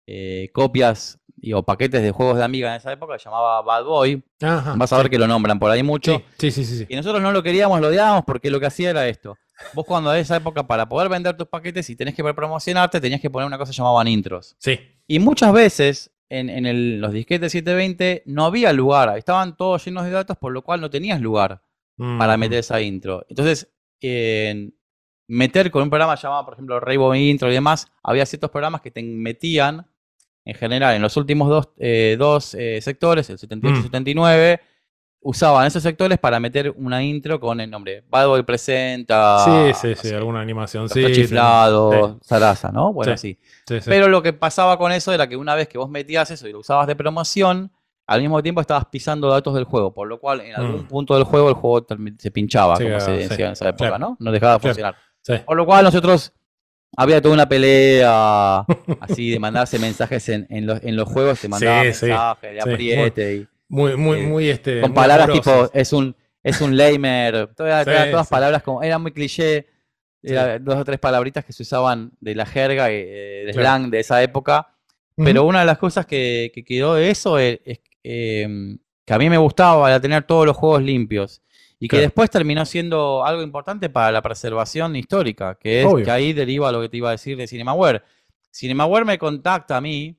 [0.07, 3.85] eh, copias y, o paquetes de juegos de Amiga en esa época, se llamaba Bad
[3.85, 4.23] Boy.
[4.41, 5.11] Ajá, vas a ver sí.
[5.11, 6.23] que lo nombran por ahí mucho.
[6.39, 8.91] Sí, sí, sí, sí, Y nosotros no lo queríamos, lo odiábamos porque lo que hacía
[8.91, 9.37] era esto.
[9.75, 13.21] Vos cuando en esa época, para poder vender tus paquetes y tenés que promocionarte, tenías
[13.21, 14.57] que poner una cosa que llamaban intros.
[14.59, 14.79] Sí.
[15.07, 20.05] Y muchas veces en, en el, los disquetes 720 no había lugar, estaban todos llenos
[20.05, 21.63] de datos, por lo cual no tenías lugar
[21.99, 22.19] mm.
[22.19, 23.25] para meter esa intro.
[23.29, 23.71] Entonces,
[24.01, 24.71] eh,
[25.29, 28.91] meter con un programa llamado, por ejemplo, Rainbow Intro y demás, había ciertos programas que
[28.91, 29.87] te metían,
[30.45, 33.83] en general, en los últimos dos, eh, dos eh, sectores, el 78 y mm.
[33.85, 34.61] 79,
[35.21, 39.45] usaban esos sectores para meter una intro con el nombre Bad Boy presenta.
[39.45, 40.89] Sí, sí, sí, alguna animación.
[40.89, 42.29] Sí, chiflado, sí.
[42.29, 42.93] Sarasa, ¿no?
[42.93, 43.39] Bueno, sí.
[43.67, 43.79] sí.
[43.85, 46.53] Pero lo que pasaba con eso era que una vez que vos metías eso y
[46.53, 47.71] lo usabas de promoción,
[48.07, 50.89] al mismo tiempo estabas pisando datos del juego, por lo cual en algún mm.
[50.89, 51.87] punto del juego el juego
[52.19, 53.99] se pinchaba, como se decía en esa época.
[53.99, 54.17] ¿no?
[54.19, 54.97] No dejaba de funcionar.
[55.47, 56.33] Por lo cual nosotros
[56.97, 58.61] había toda una pelea
[59.01, 62.01] así de mandarse mensajes en, en, los, en los juegos, te mandaban mensajes
[62.43, 64.83] de apriete y muy, muy, eh, muy este.
[64.83, 65.71] Con muy palabras amorosas.
[65.71, 67.55] tipo, es un, es un lamer.
[67.55, 68.31] Todas, sí, todas sí.
[68.31, 68.83] palabras como.
[68.83, 69.67] Era muy cliché.
[70.23, 70.63] Era sí.
[70.63, 74.23] dos o tres palabritas que se usaban de la jerga, eh, de slang de esa
[74.23, 74.69] época.
[75.17, 75.25] Uh -huh.
[75.25, 79.19] Pero una de las cosas que, que quedó de eso es, es eh, que a
[79.19, 81.41] mí me gustaba era tener todos los juegos limpios.
[81.83, 86.05] Y que después terminó siendo algo importante para la preservación histórica, que es Obvio.
[86.05, 88.03] que ahí deriva lo que te iba a decir de Cinemaware.
[88.55, 90.17] Cinemaware me contacta a mí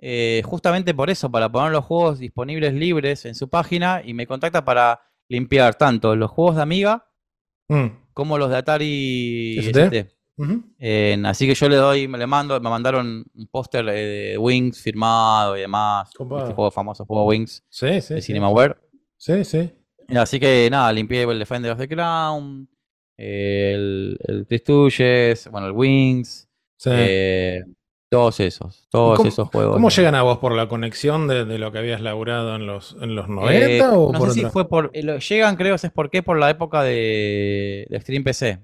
[0.00, 4.26] eh, justamente por eso, para poner los juegos disponibles libres en su página y me
[4.26, 7.06] contacta para limpiar tanto los juegos de Amiga
[7.68, 7.86] mm.
[8.12, 10.16] como los de Atari ST.
[10.36, 10.64] Uh -huh.
[10.80, 14.82] eh, así que yo le doy, me le mando, me mandaron un póster de Wings
[14.82, 16.08] firmado y demás.
[16.10, 18.76] Este juego famoso, juego Wings sí, sí, de Cinemaware.
[19.16, 19.77] Sí, sí.
[20.16, 22.68] Así que nada, limpié el Defender of the Crown.
[23.16, 24.46] el, el
[25.50, 26.48] bueno, el Wings,
[26.78, 26.90] Sí.
[26.92, 27.64] eh,
[28.10, 29.74] todos esos, todos ¿Cómo- esos juegos.
[29.74, 32.96] ¿Cómo llegan a vos por la conexión de, de lo que habías laburado en los,
[33.02, 34.50] en los 90 Eh, o no por sé si otra?
[34.52, 34.90] fue por.
[34.94, 36.22] eh, lo- llegan, creo, ¿sabes por qué?
[36.22, 38.60] Por la época de, de PC.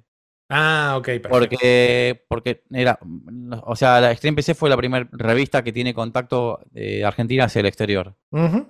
[0.51, 1.29] Ah, ok, perfecto.
[1.31, 2.99] Porque, porque era.
[3.65, 7.61] O sea, la Extreme PC fue la primera revista que tiene contacto de Argentina hacia
[7.61, 8.15] el exterior.
[8.31, 8.67] Ujú.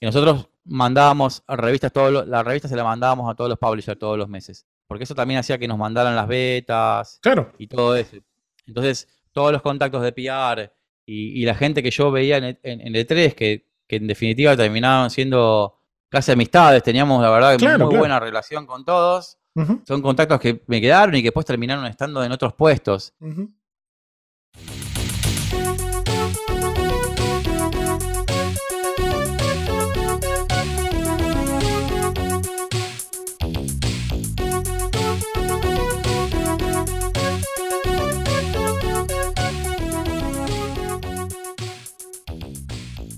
[0.00, 3.98] Y nosotros mandábamos revistas, todos los- la revista se la mandábamos a todos los publishers
[3.98, 4.66] todos los meses.
[4.86, 7.52] Porque eso también hacía que nos mandaran las betas Claro.
[7.58, 8.16] y todo eso.
[8.66, 10.72] Entonces, todos los contactos de PR
[11.06, 14.56] y, y la gente que yo veía en, en, en E3, que, que en definitiva
[14.56, 15.78] terminaban siendo
[16.08, 17.98] casi amistades, teníamos la verdad Claro, muy claro.
[18.00, 19.38] buena relación con todos.
[19.88, 23.14] Son contactos que me quedaron y que después terminaron estando en otros puestos.
[23.20, 23.50] Ujú.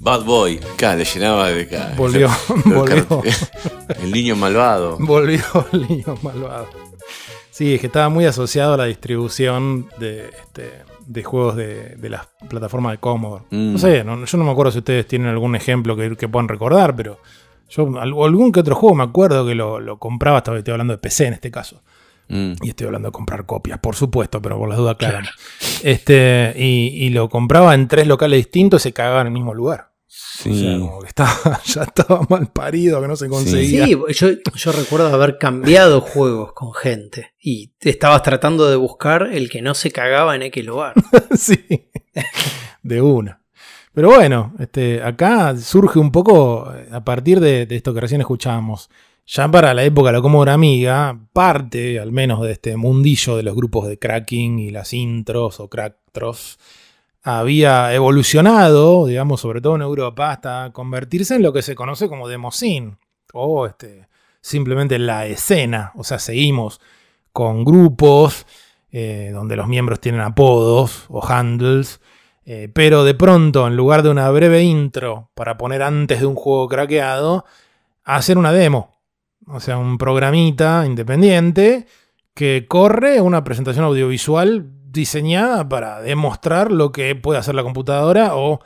[0.08, 1.92] Bad Boy, acá le llenaba de acá.
[1.94, 2.30] Volvió,
[2.64, 3.22] volvió.
[4.02, 4.96] El niño malvado.
[4.98, 6.66] Volvió el niño malvado.
[7.50, 12.08] Sí, es que estaba muy asociado a la distribución de, este, de juegos de, de
[12.08, 13.44] las plataformas de Commodore.
[13.50, 13.72] Mm.
[13.72, 16.48] No sé, no- yo no me acuerdo si ustedes tienen algún ejemplo que, que puedan
[16.48, 17.18] recordar, pero
[17.68, 20.94] yo al- algún que otro juego me acuerdo que lo, lo compraba, estaba- estoy hablando
[20.94, 21.82] de PC en este caso.
[22.28, 22.52] Mm.
[22.62, 25.30] Y estoy hablando de comprar copias, por supuesto, pero por las dudas aclaramos.
[25.82, 29.52] Este, y, y lo compraba en tres locales distintos y se cagaba en el mismo
[29.52, 29.87] lugar.
[30.08, 33.84] O sea, como que estaba, ya estaba mal parido, que no se conseguía.
[33.84, 39.50] Sí, yo, yo recuerdo haber cambiado juegos con gente y estabas tratando de buscar el
[39.50, 40.94] que no se cagaba en aquel lugar.
[41.36, 41.90] sí,
[42.82, 43.42] de una.
[43.92, 48.20] Pero bueno, este, acá surge un poco, eh, a partir de, de esto que recién
[48.20, 48.88] escuchábamos,
[49.26, 53.42] ya para la época de la Commodore Amiga, parte al menos de este mundillo de
[53.42, 56.58] los grupos de cracking y las intros o cracktros,
[57.22, 62.28] había evolucionado, digamos, sobre todo en Europa, hasta convertirse en lo que se conoce como
[62.28, 62.96] demoscene,
[63.32, 64.08] o este,
[64.40, 65.92] simplemente la escena.
[65.96, 66.80] O sea, seguimos
[67.32, 68.46] con grupos
[68.90, 72.00] eh, donde los miembros tienen apodos o handles,
[72.44, 76.34] eh, pero de pronto, en lugar de una breve intro para poner antes de un
[76.34, 77.44] juego craqueado,
[78.04, 78.96] hacen una demo.
[79.46, 81.86] O sea, un programita independiente
[82.32, 88.60] que corre una presentación audiovisual diseñada para demostrar lo que puede hacer la computadora o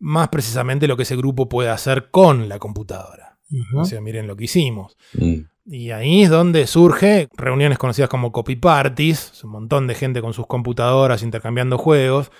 [0.00, 3.38] más precisamente lo que ese grupo puede hacer con la computadora.
[3.76, 4.96] O sea, miren lo que hicimos.
[5.12, 5.42] Mm.
[5.66, 10.32] Y ahí es donde surge reuniones conocidas como copy parties, un montón de gente con
[10.32, 12.32] sus computadoras intercambiando juegos,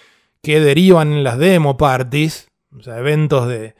[0.43, 3.75] que derivan en las demo parties, o sea, eventos de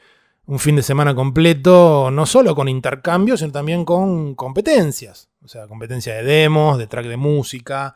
[0.47, 5.29] un fin de semana completo, no solo con intercambios, sino también con competencias.
[5.43, 7.95] O sea, competencia de demos, de track de música,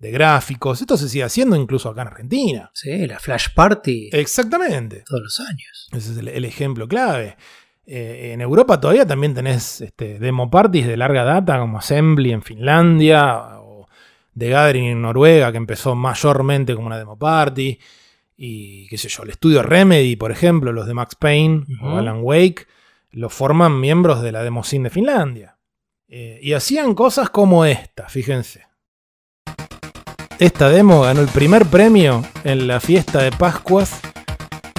[0.00, 0.80] de gráficos.
[0.80, 2.70] Esto se sigue haciendo incluso acá en Argentina.
[2.74, 5.04] Sí, la Flash Party Exactamente.
[5.06, 5.88] todos los años.
[5.92, 7.36] Ese es el, el ejemplo clave.
[7.86, 12.42] Eh, en Europa todavía también tenés este, demo parties de larga data, como Assembly en
[12.42, 13.88] Finlandia, o
[14.36, 17.78] The Gathering en Noruega, que empezó mayormente como una demo party.
[18.36, 21.96] Y qué sé yo, el estudio Remedy, por ejemplo, los de Max Payne o.
[21.98, 22.66] Alan Wake,
[23.10, 25.58] lo forman miembros de la demo scene de Finlandia.
[26.08, 28.69] Eh, y hacían cosas como esta, fíjense.
[30.40, 34.00] Esta demo ganó el primer premio en la fiesta de Pascuas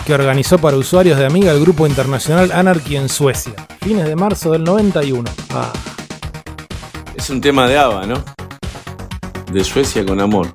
[0.04, 4.54] que organizó para usuarios de Amiga el grupo internacional Anarchy en Suecia, fines de marzo
[4.54, 5.30] del 91.
[5.52, 5.72] Ah,
[7.16, 8.24] Es un tema de ABBA, ¿no?
[9.52, 10.48] De Suecia con amor.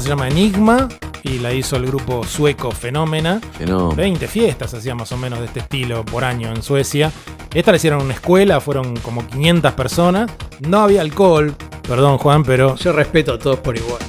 [0.00, 0.88] Se llama Enigma
[1.22, 3.40] y la hizo el grupo sueco Fenómena.
[3.56, 3.96] Fenómeno.
[3.96, 7.10] 20 fiestas hacían más o menos de este estilo por año en Suecia.
[7.54, 10.30] Esta la hicieron en una escuela, fueron como 500 personas.
[10.60, 11.54] No había alcohol,
[11.88, 14.00] perdón Juan, pero yo respeto a todos por igual.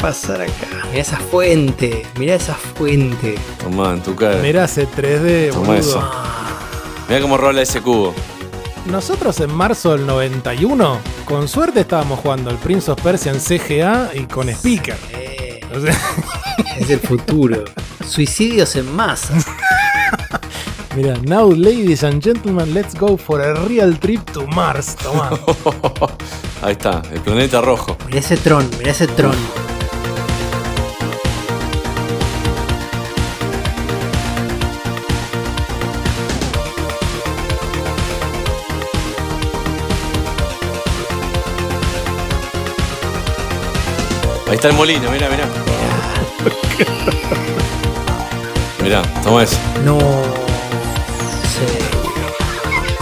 [0.00, 0.52] Pasar acá?
[0.90, 3.36] Mirá esa fuente, mirá esa fuente.
[3.62, 4.36] Tomá, en tu cara.
[4.42, 5.78] mirá ese 3D, Tomá boludo.
[5.80, 6.10] eso.
[7.08, 8.14] Mirá cómo rola ese cubo.
[8.86, 14.10] Nosotros en marzo del 91, con suerte estábamos jugando al Prince of Persia en CGA
[14.14, 14.96] y con speaker.
[15.76, 15.96] O sea,
[16.78, 17.64] Es el futuro.
[18.06, 19.34] Suicidios en masa.
[20.96, 24.96] Mira, now ladies and gentlemen, let's go for a real trip to Mars.
[24.96, 25.30] Tomá.
[26.62, 27.96] Ahí está, el planeta rojo.
[28.06, 29.36] Mirá ese tron, mirá ese tron.
[44.50, 45.48] Ahí está el molino, mira, mira.
[48.82, 49.56] Mirá, toma ese.
[49.84, 49.96] No.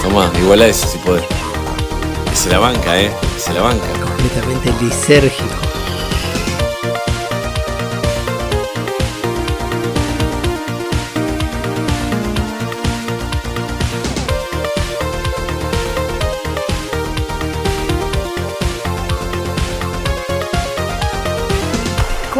[0.02, 1.24] Toma, igual a ese si podés.
[2.34, 3.10] Se la banca, eh.
[3.38, 3.86] Se la banca.
[4.04, 5.67] Completamente lisérgico.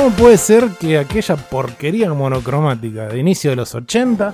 [0.08, 4.32] ¿Cómo puede ser que aquella porquería monocromática de inicio de los 80,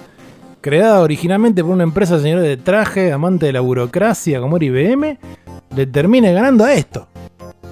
[0.61, 5.19] creada originalmente por una empresa señora de traje, amante de la burocracia como era IBM,
[5.75, 7.09] le termine ganando a esto?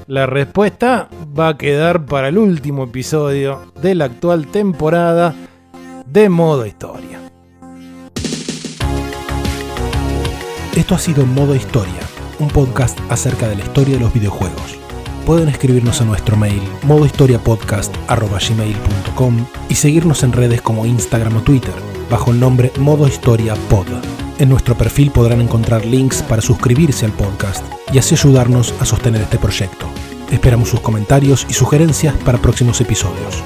[0.09, 1.09] La respuesta
[1.39, 5.33] va a quedar para el último episodio de la actual temporada
[6.05, 7.21] de Modo Historia.
[10.75, 12.01] Esto ha sido Modo Historia,
[12.41, 14.82] un podcast acerca de la historia de los videojuegos.
[15.27, 21.75] Pueden escribirnos a nuestro mail modohistoriapodcast.gmail.com y seguirnos en redes como Instagram o Twitter,
[22.11, 23.87] bajo el nombre Modo Historia Pod.
[24.39, 29.23] En nuestro perfil podrán encontrar links para suscribirse al podcast y así ayudarnos a sostener
[29.23, 29.87] este proyecto.
[30.33, 33.45] Esperamos sus comentarios y sugerencias para próximos episodios.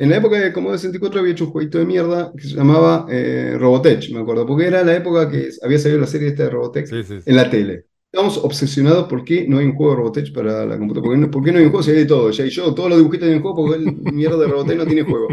[0.00, 3.04] En la época de Commodore 64 había hecho un jueguito de mierda que se llamaba
[3.10, 6.48] eh, Robotech, me acuerdo, porque era la época que había salido la serie esta de
[6.50, 7.84] Robotech en la tele.
[8.10, 11.04] Estamos obsesionados por qué no hay un juego de Robotech para la computadora.
[11.04, 12.30] ¿Por qué no, por qué no hay un juego si hay de todo?
[12.30, 15.02] Ya y yo, todos los dibujitos tienen juego porque el mierda de Robotech no tiene
[15.02, 15.28] juego.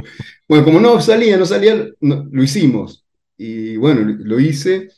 [0.50, 3.06] Bueno, como no salía, no salía, no- lo hicimos.
[3.38, 4.90] Y bueno, lo, hice.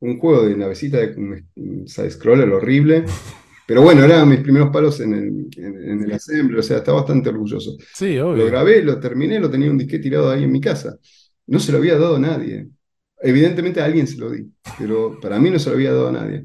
[0.00, 1.44] Un juego de navecita de
[1.86, 3.04] side-scroller horrible.
[3.66, 6.98] Pero bueno, eran mis primeros palos en el, en, en el assembly, o sea, estaba
[7.00, 7.76] bastante orgulloso.
[7.94, 8.46] Sí, Lo obvio.
[8.46, 10.98] grabé, lo terminé, lo tenía en un disquete tirado ahí en mi casa.
[11.46, 12.68] No se lo había dado a nadie.
[13.20, 16.12] Evidentemente a alguien se lo di, pero para mí no se lo había dado a
[16.12, 16.44] nadie.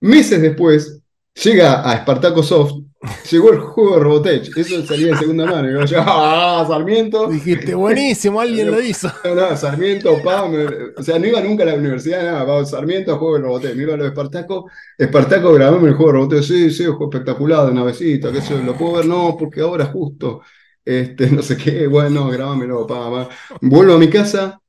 [0.00, 1.02] Meses después,
[1.44, 2.84] llega a Spartaco Soft,
[3.30, 4.56] llegó el juego de Robotech.
[4.56, 5.68] Eso salía de segunda mano.
[5.82, 7.28] Y yo, ¡ah, Sarmiento!
[7.28, 9.10] Dijiste, buenísimo, alguien lo hizo.
[9.24, 10.64] No, no, Sarmiento, pa, me-
[10.96, 13.74] o sea, no iba nunca a la universidad, nada, pa, Sarmiento, juego de Robotech.
[13.76, 16.42] Me iba a lo de Espartaco, Espartaco, grabame el juego de Robotech.
[16.44, 19.86] Sí, sí, juego espectacular, de navecita, qué sé yo, lo puedo ver, no, porque ahora
[19.86, 20.42] justo,
[20.84, 23.28] este, no sé qué, bueno, grabámelo, pa, pa.
[23.60, 24.60] Vuelvo a mi casa,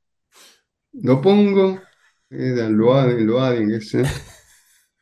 [0.92, 1.80] lo pongo,
[2.30, 4.02] Loading, Loading, qué sé.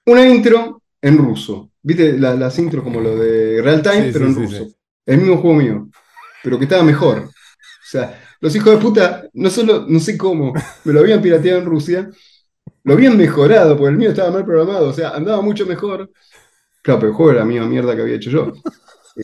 [0.07, 1.71] Una intro en ruso.
[1.89, 2.19] ¿Viste?
[2.19, 4.65] La- las intros como lo de Real Time, Sí, pero sí, en ruso.
[4.67, 4.77] sí.
[5.07, 5.89] El mismo juego mío,
[6.45, 7.19] pero que estaba mejor.
[7.21, 7.31] O
[7.91, 10.53] sea, los hijos de puta, no solo, no sé cómo,
[10.85, 12.11] me lo habían pirateado en Rusia,
[12.85, 16.11] lo habían mejorado, porque el mío estaba mal programado, o sea, andaba mucho mejor.
[16.83, 18.53] Claro, pero el juego era la misma mierda que había hecho yo.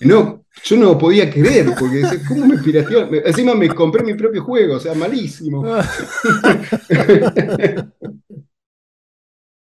[0.00, 3.06] Y no, yo no podía creer, porque decía, ¿cómo me pirateó?
[3.12, 5.62] Encima me compré mi propio juego, o sea, malísimo.